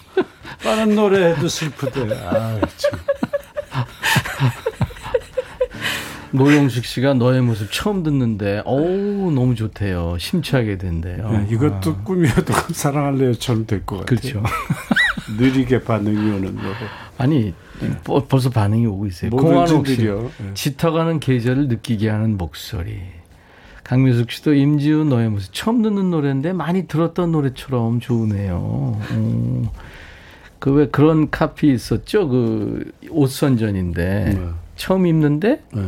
빠른 0.63 0.95
노래도 0.95 1.49
슬프대. 1.49 2.03
아, 2.27 2.61
참. 2.77 3.01
노영식 6.39 6.85
씨가 6.85 7.15
너의 7.15 7.43
모습 7.43 7.71
처음 7.71 8.03
듣는데, 8.03 8.63
어우, 8.65 9.31
너무 9.33 9.55
좋대요. 9.55 10.17
심취하게 10.19 10.79
된대요. 10.79 11.31
네, 11.31 11.47
이것도 11.51 11.91
아. 11.93 12.03
꿈이어도 12.03 12.53
사랑할래요처럼 12.75 13.67
될 13.67 13.85
것 13.87 13.99
같아요. 14.01 14.07
그렇죠. 14.19 14.43
느리게 15.39 15.85
반응이 15.85 16.17
오는 16.17 16.55
노래. 16.57 16.75
아니, 17.19 17.55
벌써 18.29 18.51
반응이 18.51 18.85
오고 18.87 19.07
있어요. 19.07 19.31
공환옥 19.31 19.87
씨, 19.87 20.05
네. 20.07 20.31
짙어가는 20.55 21.21
계절을 21.21 21.69
느끼게 21.69 22.09
하는 22.09 22.37
목소리. 22.37 22.99
강민숙 23.85 24.31
씨도 24.33 24.55
임지훈 24.55 25.11
너의 25.11 25.29
모습 25.29 25.53
처음 25.53 25.83
듣는 25.83 26.11
노래인데 26.11 26.53
많이 26.53 26.87
들었던 26.89 27.31
노래처럼 27.31 28.01
좋으네요. 28.01 28.99
음. 29.11 29.69
그왜 30.59 30.89
그런 30.89 31.31
카피 31.31 31.71
있었죠? 31.73 32.27
그 32.29 32.91
옷선전인데 33.11 34.35
네. 34.39 34.49
처음 34.77 35.07
입는데 35.07 35.63
네. 35.73 35.83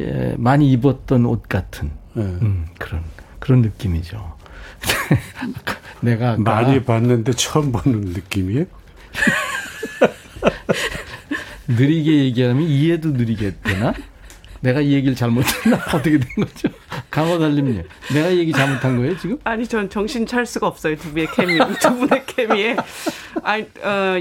예, 0.00 0.34
많이 0.36 0.70
입었던 0.72 1.24
옷 1.26 1.48
같은 1.48 1.90
네. 2.14 2.22
음, 2.22 2.66
그런 2.78 3.02
그런 3.38 3.62
느낌이죠. 3.62 4.34
내가 6.00 6.36
많이 6.36 6.82
봤는데 6.82 7.32
처음 7.32 7.72
보는 7.72 8.00
느낌이에요? 8.12 8.66
느리게 11.68 12.24
얘기하면 12.24 12.62
이해도 12.62 13.10
느리게 13.10 13.56
되나? 13.62 13.92
내가 14.66 14.80
이 14.80 14.94
얘기를 14.94 15.14
잘못했나? 15.14 15.76
어떻게 15.94 16.18
된 16.18 16.28
거죠? 16.36 16.68
강호달님님, 17.10 17.84
내가 18.12 18.28
이 18.30 18.38
얘기 18.38 18.52
잘못한 18.52 18.96
거예요, 18.96 19.16
지금? 19.16 19.38
아니, 19.44 19.64
전 19.66 19.88
정신 19.88 20.26
찰 20.26 20.44
수가 20.44 20.66
없어요, 20.66 20.96
두 20.96 21.10
분의 21.10 21.28
케미, 21.32 21.56
두 21.80 21.96
분의 21.96 22.26
케미에. 22.26 22.76
아니, 23.44 23.62
어, 23.80 24.16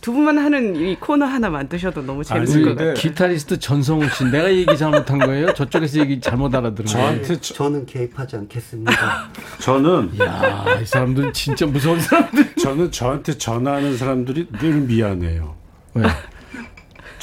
두 0.00 0.12
분만 0.12 0.38
하는 0.38 0.74
이 0.74 0.96
코너 0.96 1.26
하나 1.26 1.48
만드셔도 1.48 2.02
너무 2.02 2.24
재밌을 2.24 2.56
아니, 2.56 2.64
것 2.64 2.70
같아요. 2.74 2.94
기타리스트 2.94 3.60
전성욱 3.60 4.10
씨, 4.12 4.24
내가 4.24 4.48
이 4.48 4.58
얘기 4.62 4.76
잘못한 4.76 5.20
거예요? 5.20 5.54
저쪽에서 5.54 6.00
얘기 6.00 6.20
잘못 6.20 6.52
알아들은 6.52 6.90
거예요? 6.90 7.06
저한테 7.06 7.40
저... 7.40 7.54
저는 7.54 7.86
개입하지 7.86 8.36
않겠습니다. 8.36 9.28
저는. 9.62 10.10
야, 10.20 10.80
이 10.82 10.86
사람들 10.86 11.32
진짜 11.32 11.66
무서운 11.66 12.00
사람들. 12.00 12.56
저는 12.56 12.90
저한테 12.90 13.38
전화하는 13.38 13.96
사람들이 13.96 14.48
늘 14.60 14.72
미안해요. 14.80 15.54
왜? 15.94 16.02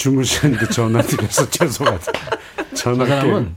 주무시는데 0.01 0.67
전화 0.69 0.99
드려서 1.01 1.47
죄송하다. 1.51 2.11
전화 2.73 3.05
사람은 3.05 3.53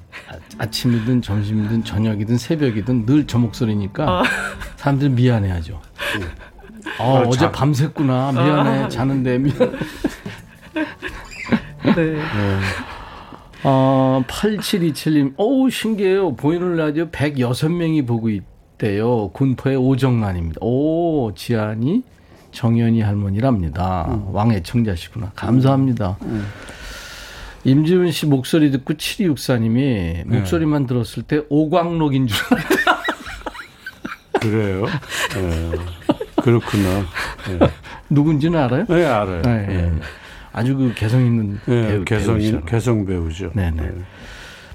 아침이든 0.58 1.22
점심이든 1.22 1.84
저녁이든 1.84 2.36
새벽이든 2.36 3.06
늘 3.06 3.26
저 3.26 3.38
목소리니까 3.38 4.20
어. 4.20 4.22
사람들 4.76 5.08
미안해하죠. 5.10 5.80
어, 7.00 7.22
어제 7.26 7.50
밤샜구나. 7.50 8.32
미안해. 8.34 8.82
어. 8.84 8.88
자는데 8.88 9.38
미안. 9.38 9.56
네. 11.84 11.94
네. 11.94 12.58
어, 13.62 14.22
8727님, 14.28 15.32
어우, 15.38 15.70
신기해요. 15.70 16.36
보이는 16.36 16.76
라디오 16.76 17.08
106명이 17.08 18.06
보고 18.06 18.28
있대요. 18.28 19.30
군포의 19.30 19.76
오정란입니다. 19.76 20.58
오, 20.60 21.32
지안이 21.34 22.02
정연이 22.54 23.02
할머니랍니다. 23.02 24.06
음. 24.08 24.34
왕의 24.34 24.62
청자시구나. 24.62 25.32
감사합니다. 25.34 26.16
음. 26.22 26.46
임지훈 27.64 28.10
씨 28.12 28.26
목소리 28.26 28.70
듣고 28.70 28.94
7264님이 28.94 30.26
목소리만 30.26 30.86
들었을 30.86 31.22
때 31.22 31.42
오광록인 31.48 32.26
줄 32.26 32.36
알았다. 32.50 33.02
그래요? 34.40 34.86
네. 35.34 35.72
그렇구나. 36.42 37.06
네. 37.48 37.70
누군지는 38.10 38.58
알아요? 38.58 38.84
네, 38.86 39.04
알아요. 39.06 39.42
네. 39.42 39.66
네. 39.66 39.92
아주 40.52 40.76
그 40.76 40.92
개성 40.94 41.24
있는 41.24 41.58
네, 41.66 41.88
배우, 41.88 42.04
개성, 42.04 42.38
배우죠. 42.38 42.64
개성 42.64 43.06
배우죠. 43.06 43.50
네네. 43.54 43.82
네. 43.82 43.92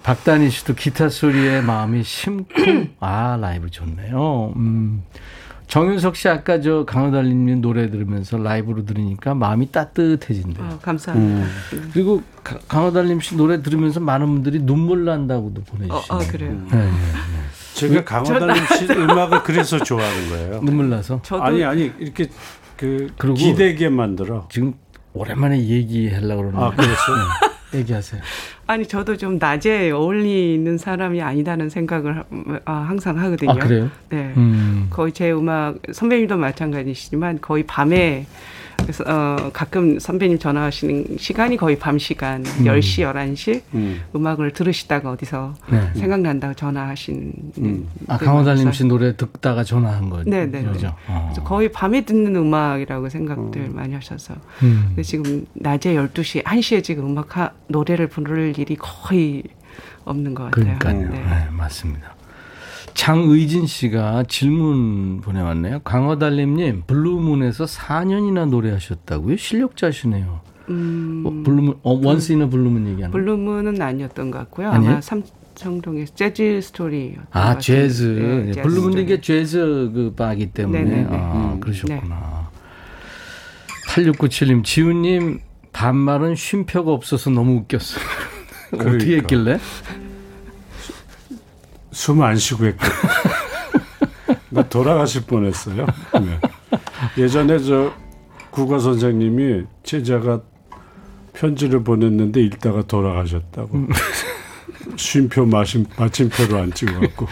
박다니 0.04 0.50
씨도 0.50 0.74
기타 0.74 1.10
소리에 1.10 1.62
마음이 1.62 2.04
심쿵. 2.04 2.96
아, 3.00 3.38
라이브 3.40 3.70
좋네요. 3.70 4.54
음. 4.56 5.04
정윤석 5.70 6.16
씨 6.16 6.28
아까 6.28 6.60
저 6.62 6.84
강호달님 6.84 7.62
노래 7.62 7.92
들으면서 7.92 8.38
라이브로 8.40 8.86
들으니까 8.86 9.36
마음이 9.36 9.72
따뜻해진대요. 9.72 10.66
어, 10.66 10.80
감사합니다. 10.82 11.46
음. 11.74 11.90
그리고 11.94 12.24
강호달님 12.68 13.22
씨 13.22 13.36
노래 13.38 13.62
들으면서 13.62 14.00
많은 14.00 14.26
분들이 14.26 14.60
눈물 14.60 15.06
난다고도 15.06 15.62
보내주시네요. 15.62 15.94
어, 15.94 16.04
아, 16.10 16.18
그래요? 16.28 16.54
네, 16.72 16.78
네, 16.78 16.86
네. 16.86 16.92
제가 17.76 18.04
강호달님 18.04 18.66
씨 18.66 18.92
음악을 18.92 19.44
그래서 19.44 19.78
좋아하는 19.78 20.30
거예요. 20.30 20.62
눈물 20.66 20.90
나서? 20.90 21.22
아니 21.40 21.64
아니 21.64 21.92
이렇게 22.00 22.30
그 22.76 23.14
기대게 23.38 23.90
만들어. 23.90 24.48
지금 24.52 24.74
오랜만에 25.14 25.60
얘기하려고 25.64 26.50
그러는데. 26.50 26.66
아, 26.66 26.70
그랬어요? 26.72 27.18
네. 27.74 27.80
얘기하세요. 27.80 28.22
아니 28.70 28.86
저도 28.86 29.18
좀 29.18 29.40
낮에 29.40 29.90
어울리는 29.90 30.78
사람이 30.78 31.24
아니다는 31.24 31.70
생각을 31.72 32.24
아, 32.66 32.72
항상 32.72 33.18
하거든요. 33.18 33.50
아, 33.50 33.56
그래요? 33.56 33.90
네. 34.10 34.32
음. 34.38 34.86
거의 34.92 35.12
제 35.12 35.32
음악 35.32 35.80
선배님도 35.92 36.38
마찬가지시지만 36.38 37.40
거의 37.42 37.64
밤에 37.64 38.28
그래서 38.90 39.04
어 39.06 39.52
가끔 39.54 40.00
선배님 40.00 40.40
전화하시는 40.40 41.18
시간이 41.20 41.58
거의 41.58 41.78
밤 41.78 42.00
시간 42.00 42.44
음. 42.44 42.64
10시 42.64 43.06
11시 43.06 43.62
음. 43.76 44.02
악을 44.26 44.52
들으시다가 44.52 45.12
어디서 45.12 45.54
네. 45.70 45.92
생각난다고 45.94 46.56
전화하신 46.56 47.34
음. 47.60 47.88
아 48.08 48.18
강허달림 48.18 48.72
씨 48.72 48.86
노래 48.86 49.16
듣다가 49.16 49.64
전화한 49.64 50.10
거죠. 50.10 50.28
네, 50.28 50.48
네. 50.48 50.64
네. 50.64 50.88
어. 51.08 51.28
그래서 51.28 51.44
거의 51.44 51.72
밤에 51.72 52.04
듣는 52.04 52.36
음악이라고 52.36 53.10
생각들 53.10 53.62
음. 53.62 53.76
많이 53.76 53.94
하셔서 53.94 54.34
음. 54.64 54.98
지금 55.04 55.46
낮에 55.54 55.94
12시 55.94 56.44
1시에 56.44 56.84
지금 56.84 57.12
음악 57.12 57.38
하, 57.38 57.52
노래를 57.68 58.08
부를 58.08 58.58
일이 58.58 58.76
거의 58.76 59.44
없는 60.06 60.34
것 60.34 60.46
같아요. 60.46 60.78
그러니까요. 60.80 61.12
네. 61.12 61.20
네, 61.20 61.48
맞습니다. 61.52 62.16
장의진 63.00 63.66
씨가 63.66 64.26
질문 64.28 65.22
보내왔네요. 65.22 65.80
강허달림님, 65.86 66.84
블루문에서 66.86 67.64
4년이나 67.64 68.50
노래하셨다고요? 68.50 69.38
실력자시네요. 69.38 70.42
음, 70.68 71.24
어, 71.26 71.30
블루문, 71.46 71.80
어, 71.82 71.94
Once 71.94 72.34
in 72.34 72.50
a 72.50 72.54
Blue 72.54 72.71
Moon 72.71 72.88
얘기하는 72.90 73.12
블루문은 73.12 73.82
아니었던 73.82 74.32
것 74.32 74.40
같고요. 74.40 74.70
아니에요? 74.72 74.92
아마 74.92 75.02
삼청동의 75.02 76.08
재즈 76.14 76.60
스토리. 76.62 77.16
아, 77.32 77.58
재즈. 77.58 78.04
네, 78.04 78.52
재즈 78.52 78.68
블루문 78.68 78.98
이게 78.98 79.22
재즈 79.22 79.92
그 79.94 80.14
바기 80.14 80.48
때문에. 80.52 80.84
네네네. 80.84 81.08
아, 81.10 81.54
음, 81.54 81.60
그러셨구나. 81.62 82.50
네. 83.96 84.12
8697님, 84.12 84.66
지훈님, 84.66 85.40
반말은 85.72 86.36
쉼표가 86.36 86.92
없어서 86.92 87.30
너무 87.30 87.62
웃겼어요. 87.62 88.04
그러니까. 88.72 88.96
어떻게 88.96 89.16
했길래? 89.20 89.58
숨 91.92 92.22
안 92.22 92.36
쉬고 92.38 92.66
했고. 92.66 92.86
나 94.50 94.64
돌아가실 94.70 95.24
뻔했어요. 95.26 95.86
네. 96.22 96.40
예전에 97.18 97.60
저 97.60 97.94
국어 98.52 98.80
선생님이 98.80 99.64
제자가 99.84 100.42
편지를 101.34 101.84
보냈는데 101.84 102.42
읽다가 102.42 102.84
돌아가셨다고. 102.84 103.70
음. 103.74 103.90
쉼표 104.96 105.46
마침, 105.46 105.86
마침표로 105.98 106.58
안 106.58 106.74
찍어갖고. 106.74 107.28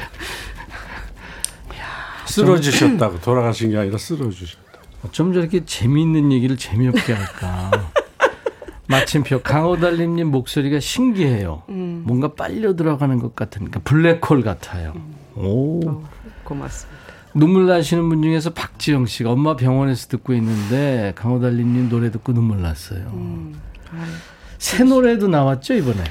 쓰러지셨다고. 2.25 3.21
돌아가신 3.21 3.71
게 3.71 3.77
아니라 3.77 3.97
쓰러지셨다. 3.97 4.63
어쩜 5.05 5.33
저렇게 5.33 5.65
재미있는 5.65 6.31
얘기를 6.31 6.57
재미없게 6.57 7.13
할까. 7.13 7.91
마침표 8.87 9.41
강호달님님 9.41 10.27
목소리가 10.27 10.79
신기해요. 10.79 11.63
음. 11.69 12.03
뭔가 12.05 12.33
빨려 12.33 12.75
들어가는 12.75 13.19
것 13.19 13.35
같은 13.35 13.65
그러니까 13.65 13.79
블랙홀 13.81 14.43
같아요. 14.43 14.93
음. 14.95 15.15
오 15.35 15.89
어, 15.89 16.09
고맙습니다. 16.43 16.97
눈물 17.33 17.67
나시는 17.67 18.07
분 18.09 18.23
중에서 18.23 18.51
박지영 18.51 19.05
씨가 19.05 19.31
엄마 19.31 19.55
병원에서 19.55 20.07
듣고 20.07 20.33
있는데 20.33 21.13
강호달님님 21.15 21.89
노래 21.89 22.09
듣고 22.11 22.33
눈물 22.33 22.61
났어요. 22.61 23.11
음. 23.13 23.59
새 24.57 24.83
노래도 24.83 25.27
나왔죠 25.27 25.75
이번에? 25.75 26.03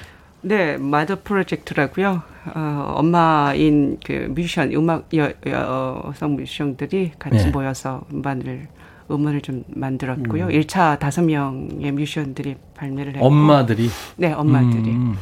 네, 0.43 0.77
마더 0.77 1.19
프로젝트라고요. 1.25 2.23
어, 2.55 2.95
엄마인 2.97 3.99
그 4.05 4.29
뮤지션 4.31 4.73
음악 4.73 5.09
여, 5.17 5.33
여성 5.47 6.37
뮤지션들이 6.37 7.11
같이 7.19 7.47
네. 7.47 7.51
모여서 7.51 8.05
음반을 8.13 8.69
음원을 9.11 9.41
좀 9.43 9.65
만들었고요. 9.69 10.47
음. 10.47 10.51
1차 10.51 10.99
다섯 10.99 11.23
명의 11.23 11.93
뮤지션들이 11.93 12.57
발매를 12.75 13.15
했고 13.15 13.27
엄마들이 13.27 13.89
네, 14.17 14.33
엄마들이. 14.33 14.91
음. 14.91 15.17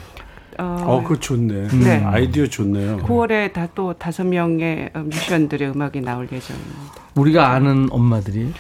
어, 0.59 0.85
어, 0.87 1.03
그 1.03 1.19
좋네. 1.19 1.69
네. 1.69 2.03
아이디어 2.05 2.47
좋네요. 2.47 2.99
9월에 2.99 3.53
다 3.53 3.69
또 3.75 3.93
다섯 3.95 4.25
명의 4.25 4.89
뮤지션들의 4.95 5.69
음악이 5.71 6.01
나올 6.01 6.29
예정입니다. 6.31 6.93
우리가 7.17 7.51
아는 7.51 7.89
엄마들이 7.91 8.53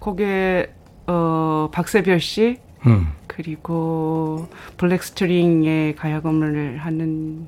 거기에 0.00 0.66
어 1.06 1.68
박세별 1.72 2.20
씨 2.20 2.56
음. 2.86 3.08
그리고 3.28 4.48
블랙스트링의 4.78 5.94
가야금을 5.94 6.78
하는 6.78 7.46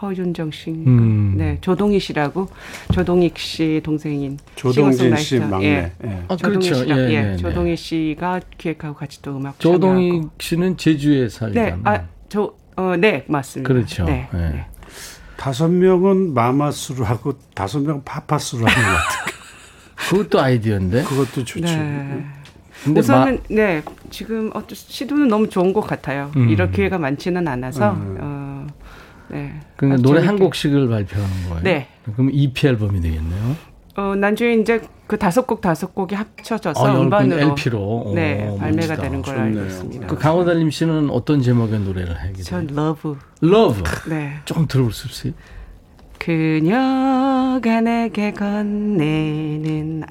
허윤정 0.00 0.50
씨, 0.50 0.70
음. 0.70 1.34
네 1.36 1.58
조동희 1.60 1.98
씨라고 2.00 2.48
조동익 2.92 3.38
씨 3.38 3.80
동생인 3.82 4.38
조동진 4.54 5.16
씨 5.16 5.38
막내. 5.38 5.66
예. 5.66 5.92
예. 6.04 6.22
아 6.28 6.36
그렇죠. 6.36 6.86
예, 6.88 6.94
예, 6.94 7.32
예, 7.32 7.36
조동희 7.36 7.76
씨가 7.76 8.40
기획하고 8.58 8.94
같이 8.94 9.22
또 9.22 9.36
음악 9.36 9.58
조동익 9.58 10.30
씨는 10.38 10.76
제주에 10.76 11.28
살잖아요. 11.28 11.76
네, 11.76 11.80
아저 11.84 12.54
어, 12.76 12.94
네 12.96 13.24
맞습니다. 13.28 13.72
그렇죠. 13.72 14.04
네. 14.04 14.28
예. 14.34 14.36
네. 14.36 14.66
다섯 15.36 15.68
명은 15.68 16.34
마마스로 16.34 17.04
하고 17.04 17.34
다섯 17.54 17.80
명 17.80 18.02
파파스로 18.04 18.66
하는 18.66 18.74
것 18.74 18.96
같아요. 18.96 19.36
그것도 20.10 20.40
아이디어인데. 20.40 21.04
그것도 21.04 21.44
좋죠. 21.44 21.66
네. 21.66 22.24
우선은 22.94 23.34
마... 23.34 23.40
네 23.48 23.82
지금 24.10 24.50
어, 24.54 24.62
시도는 24.68 25.28
너무 25.28 25.48
좋은 25.48 25.72
것 25.72 25.80
같아요. 25.80 26.30
음. 26.36 26.48
이럴 26.48 26.70
기회가 26.70 26.98
많지는 26.98 27.48
않아서 27.48 27.92
음. 27.92 28.18
어, 28.20 28.45
네. 29.28 29.60
그러니까 29.76 30.02
노래 30.02 30.20
재밌게. 30.20 30.26
한 30.26 30.38
곡씩을 30.38 30.88
발표하는 30.88 31.48
거예요. 31.48 31.62
네. 31.62 31.88
그럼 32.14 32.30
EP 32.32 32.66
앨범이 32.66 33.00
되겠네요. 33.00 33.56
어 33.98 34.14
나중에 34.14 34.54
이제 34.54 34.82
그 35.06 35.16
다섯 35.16 35.46
곡 35.46 35.60
다섯 35.62 35.94
곡이 35.94 36.14
합쳐져서 36.14 36.86
아, 36.86 37.00
음반으로 37.00 37.40
LP로 37.52 38.12
네 38.14 38.46
오, 38.50 38.58
발매가. 38.58 38.96
되는 38.96 39.22
걸 39.22 39.38
알고 39.38 39.64
있습니다. 39.64 40.06
그 40.06 40.18
강허달림 40.18 40.70
씨는 40.70 41.08
어떤 41.10 41.40
제목의 41.40 41.80
노래를 41.80 42.14
하게 42.20 42.32
돼요? 42.34 42.44
전 42.44 42.66
Love. 42.66 43.16
Love. 43.40 43.82
네. 44.10 44.34
좀 44.44 44.66
들어볼 44.68 44.92
수 44.92 45.08
있어요? 45.08 45.32
그녀가 46.18 47.80
내게 47.80 48.32
건네는 48.32 50.02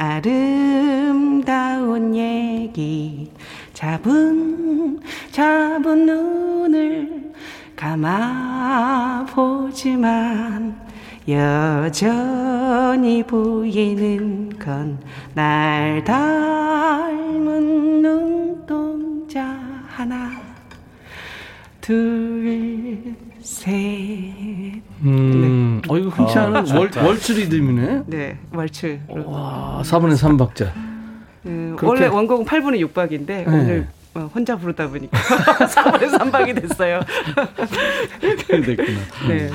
아름다운 1.06 2.16
얘기 2.16 3.32
잡은 3.74 5.00
잡은 5.32 6.06
눈을 6.06 7.34
감아보지만 9.36 10.76
여전히 11.28 13.24
보이는 13.24 14.50
건 14.60 15.00
날 15.34 16.04
닮은 16.06 18.02
눈동자 18.02 19.44
하나 19.88 20.32
둘 21.82 23.16
셋. 23.42 23.74
음, 25.04 25.82
네. 25.84 25.90
어, 25.94 25.98
이거 25.98 26.10
흔치 26.10 26.40
않은 26.40 26.56
아, 26.56 26.64
월, 26.78 26.90
월츠 26.96 27.34
리듬이네? 27.34 28.04
네, 28.08 28.38
월츠. 28.54 29.00
와, 29.10 29.82
4분의 29.84 30.14
3박자. 30.16 30.72
음, 31.46 31.76
원래 31.82 32.08
원곡은 32.08 32.46
8분의 32.46 32.80
6박인데, 32.90 33.26
네. 33.28 33.44
오늘 33.46 33.88
어, 33.90 34.05
혼자 34.22 34.56
부르다 34.56 34.88
보니까 34.88 35.18
4분의 35.20 36.18
3박이 36.18 36.62
됐어요. 36.62 37.02
됐구나. 38.22 39.00
네. 39.28 39.50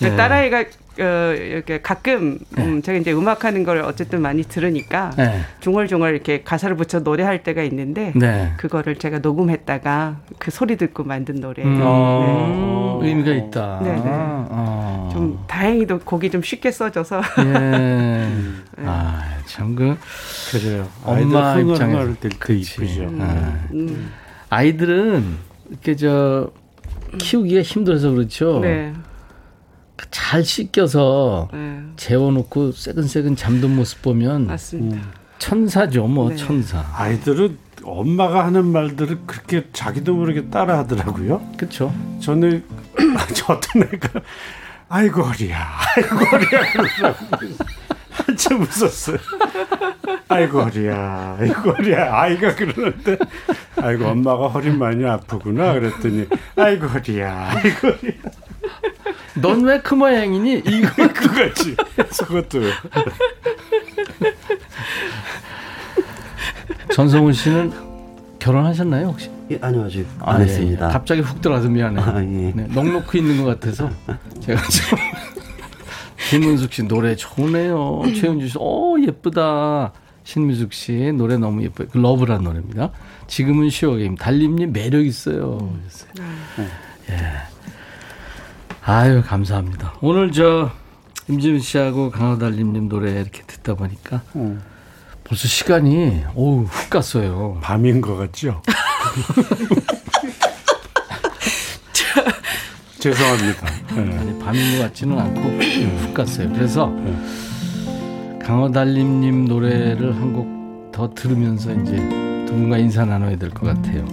네. 0.00 0.16
딸아이가 0.16 0.64
어, 1.00 1.34
이렇게 1.34 1.80
가끔 1.80 2.38
네. 2.50 2.64
음, 2.64 2.82
제가 2.82 2.98
이제 2.98 3.12
음악하는 3.12 3.64
걸 3.64 3.78
어쨌든 3.78 4.20
많이 4.20 4.42
들으니까 4.42 5.10
네. 5.16 5.40
중얼중얼 5.60 6.14
이렇게 6.14 6.42
가사를 6.42 6.74
붙여 6.76 7.00
노래할 7.00 7.42
때가 7.42 7.62
있는데 7.64 8.12
네. 8.16 8.52
그거를 8.56 8.96
제가 8.96 9.18
녹음했다가 9.18 10.16
그 10.38 10.50
소리 10.50 10.76
듣고 10.76 11.04
만든 11.04 11.36
노래예요. 11.36 11.68
음, 11.68 11.80
어, 11.82 13.00
네. 13.02 13.08
의미가 13.08 13.32
있다. 13.32 13.80
네, 13.82 13.92
네. 13.92 14.02
아. 14.04 15.08
좀 15.12 15.42
다행히도 15.46 16.00
곡이 16.00 16.30
좀 16.30 16.42
쉽게 16.42 16.70
써져서. 16.70 17.22
예. 17.38 17.44
네. 18.78 18.84
아, 18.84 19.22
참 19.46 19.74
그. 19.74 19.96
그래요. 20.50 20.88
엄마 21.04 21.58
입장에서 21.58 22.14
그 22.38 22.52
이쁘죠. 22.52 23.10
아. 23.20 23.58
음. 23.72 24.12
아 24.50 24.62
이들은 24.62 25.36
이렇게 25.70 25.96
저 25.96 26.50
키우기가 27.18 27.62
힘들어서 27.62 28.10
그렇죠. 28.10 28.60
네. 28.60 28.92
잘 30.10 30.44
씻겨서 30.44 31.48
네. 31.52 31.80
재워놓고 31.96 32.72
새근새근 32.72 33.36
잠든 33.36 33.74
모습 33.74 34.02
보면 34.02 34.46
맞습니다. 34.46 34.96
음, 34.96 35.12
천사죠, 35.38 36.06
뭐 36.06 36.30
네. 36.30 36.36
천사. 36.36 36.84
아이들은 36.94 37.58
엄마가 37.82 38.44
하는 38.44 38.66
말들을 38.66 39.20
그렇게 39.26 39.66
자기도 39.72 40.14
모르게 40.14 40.50
따라 40.50 40.78
하더라고요. 40.78 41.40
그렇죠. 41.56 41.94
저는 42.20 42.64
저 43.34 43.54
어떤 43.54 43.82
애가 43.82 44.20
아이고 44.88 45.22
허리야, 45.22 45.68
아이고 45.96 46.16
허리야. 46.16 47.14
한참 48.10 48.62
웃었어요. 48.62 49.18
아이고 50.28 50.62
허리야, 50.62 51.36
아이고 51.38 51.70
허리야. 51.72 52.14
아이가 52.14 52.54
그러는데, 52.54 53.18
아이고 53.76 54.06
엄마가 54.06 54.48
허리 54.48 54.70
많이 54.70 55.04
아프구나. 55.04 55.74
그랬더니, 55.74 56.26
아이고 56.56 56.86
허리야, 56.86 57.50
아이고 57.54 57.88
허리야. 57.88 58.12
넌 59.40 59.64
왜 59.66 59.80
그 59.82 59.94
모양이니? 59.94 60.62
이거 60.66 60.88
그거지. 61.12 61.76
그것도. 62.24 62.60
전성훈 66.92 67.32
씨는 67.32 67.72
결혼하셨나요 68.38 69.08
혹시? 69.08 69.30
예, 69.50 69.58
아니요 69.60 69.84
아직 69.84 70.06
안 70.20 70.36
아, 70.36 70.38
했습니다. 70.40 70.84
예, 70.86 70.88
예. 70.88 70.92
갑자기 70.92 71.20
훅 71.20 71.40
들어와서 71.40 71.68
미안해요. 71.68 72.04
아, 72.04 72.20
예. 72.22 72.52
네, 72.54 72.66
넉넉히 72.68 73.18
있는 73.18 73.42
것 73.42 73.58
같아서 73.60 73.90
제가 74.40 74.60
지금 74.68 74.98
김은숙 76.30 76.72
씨 76.72 76.82
노래 76.84 77.16
좋네요. 77.16 78.02
최은주 78.14 78.48
씨, 78.48 78.58
어 78.60 78.94
예쁘다. 79.06 79.92
신미숙 80.24 80.72
씨 80.74 80.92
노래 81.16 81.38
너무 81.38 81.62
예뻐요. 81.62 81.88
그 81.90 81.96
러브란 81.96 82.42
노래입니다. 82.44 82.90
지금은 83.28 83.70
쉬워게임 83.70 84.14
달림님 84.16 84.72
매력 84.72 85.06
있어요. 85.06 85.58
음. 86.18 86.68
예. 87.08 87.14
아유 88.88 89.22
감사합니다. 89.24 89.92
오늘 90.00 90.32
저 90.32 90.70
임지훈 91.28 91.60
씨하고 91.60 92.10
강호달님님 92.10 92.88
노래 92.88 93.12
이렇게 93.20 93.42
듣다 93.46 93.74
보니까 93.74 94.22
음. 94.36 94.62
벌써 95.24 95.46
시간이 95.46 96.24
오우 96.34 96.62
훅 96.64 96.88
갔어요. 96.88 97.58
밤인 97.60 98.00
것 98.00 98.16
같죠? 98.16 98.62
죄송합니다. 102.98 103.66
네. 103.94 104.16
아니, 104.18 104.38
밤인 104.38 104.76
것 104.78 104.84
같지는 104.84 105.18
않고 105.18 105.40
훅 105.40 106.14
갔어요. 106.14 106.50
그래서 106.52 106.86
네. 106.88 108.38
강호달님님 108.44 109.44
노래를 109.46 110.14
한 110.16 110.32
곡 110.32 110.58
더 110.90 111.08
들으면서 111.14 111.70
이제 111.74 111.94
두 112.44 112.54
분과 112.54 112.78
인사 112.78 113.04
나눠야 113.04 113.36
될 113.36 113.50
것 113.50 113.66
같아요. 113.66 114.04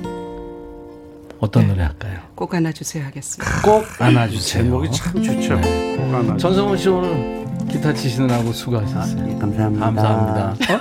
어떤 1.39 1.63
네. 1.63 1.69
노래 1.69 1.83
할까요? 1.83 2.19
꼭 2.35 2.53
안아주세요 2.53 3.05
하겠습니다. 3.05 3.61
꼭 3.61 3.85
안아주세요. 3.99 4.63
제목이 4.63 4.91
참 4.91 5.21
좋죠. 5.21 5.55
네. 5.59 5.95
꼭 5.97 6.03
안아주세요. 6.05 6.37
전성훈 6.37 6.77
씨 6.77 6.89
오늘 6.89 7.45
기타 7.69 7.93
치시느라고 7.93 8.51
수고하셨어요. 8.53 9.21
아, 9.21 9.25
네, 9.25 9.37
감사합니다. 9.39 9.85
감사합니다. 9.85 10.73
어? 10.73 10.79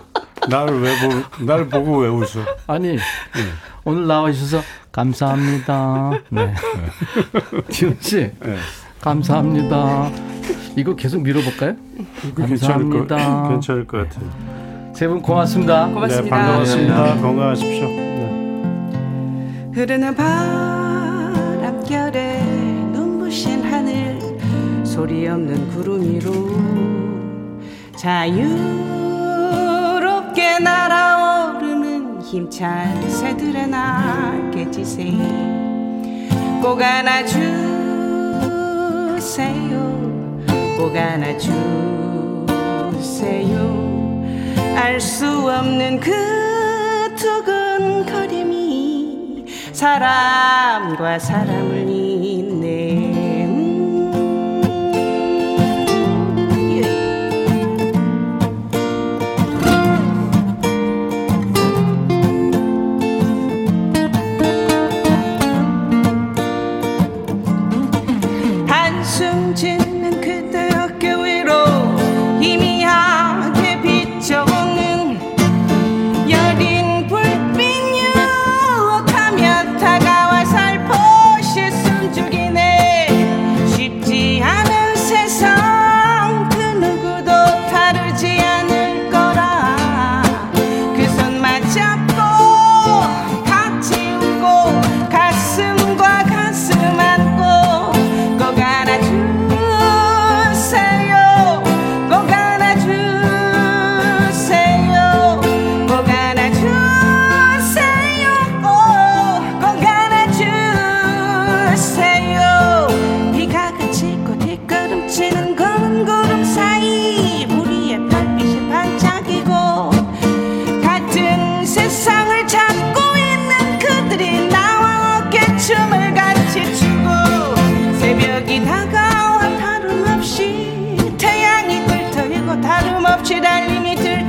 나를 0.48 0.80
왜 0.80 0.90
보, 0.98 1.44
나를 1.44 1.68
보고 1.68 1.98
왜 1.98 2.08
웃어? 2.08 2.44
아니, 2.66 2.96
네. 2.96 2.98
오늘 3.84 4.06
나와주셔서 4.06 4.62
감사합니다. 4.90 6.10
네. 6.30 6.54
지훈 7.70 7.96
씨, 8.00 8.16
네. 8.40 8.56
감사합니다. 9.00 10.10
이거 10.76 10.94
계속 10.96 11.20
밀어볼까요? 11.22 11.76
감사합니다. 12.34 12.48
괜찮을 12.48 12.90
것, 12.90 13.08
괜찮을 13.50 13.86
것 13.86 14.08
같아요. 14.08 14.92
세 14.94 15.06
분 15.08 15.22
고맙습니다. 15.22 15.86
고맙습니다. 15.88 16.36
네, 16.36 16.44
반갑습니다. 16.46 17.14
건강하십시오. 17.20 18.09
흐르는 19.72 20.14
바람결에 20.16 21.62
눈부신 22.92 23.62
하늘 23.62 24.18
소리 24.84 25.28
없는 25.28 25.68
구름 25.70 26.02
위로 26.02 26.32
자유롭게 27.96 28.48
날아오르는 30.58 32.20
힘찬 32.22 33.08
새들의 33.08 33.68
날개짓에 33.68 35.12
꼭 36.60 36.82
안아주세요. 36.82 37.70
꼭 40.78 40.96
안아주세요. 40.96 41.60
알 44.76 45.00
수 45.00 45.26
없는 45.26 46.00
그 46.00 46.10
두근거림이 47.16 48.49
사람과 49.80 51.18
사람을 51.18 51.88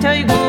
tell 0.01 0.15
you. 0.15 0.40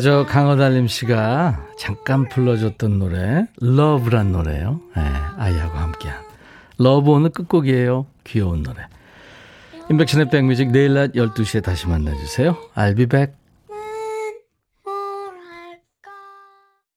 저 0.00 0.24
강어달님 0.24 0.86
씨가 0.88 1.66
잠깐 1.76 2.28
불러줬던 2.28 2.98
노래 2.98 3.46
러브란 3.60 4.32
노래요. 4.32 4.80
네, 4.96 5.02
아이하고 5.36 5.76
함께한 5.76 6.18
러브 6.78 7.10
오늘 7.10 7.30
끝곡이에요. 7.30 8.06
귀여운 8.24 8.62
노래. 8.62 8.86
인백션의 9.90 10.30
백뮤직 10.30 10.70
내일 10.70 10.94
낮 10.94 11.12
12시에 11.12 11.62
다시 11.62 11.88
만나주세요. 11.88 12.56
I'll 12.74 12.96
be 12.96 13.06
back. 13.06 13.39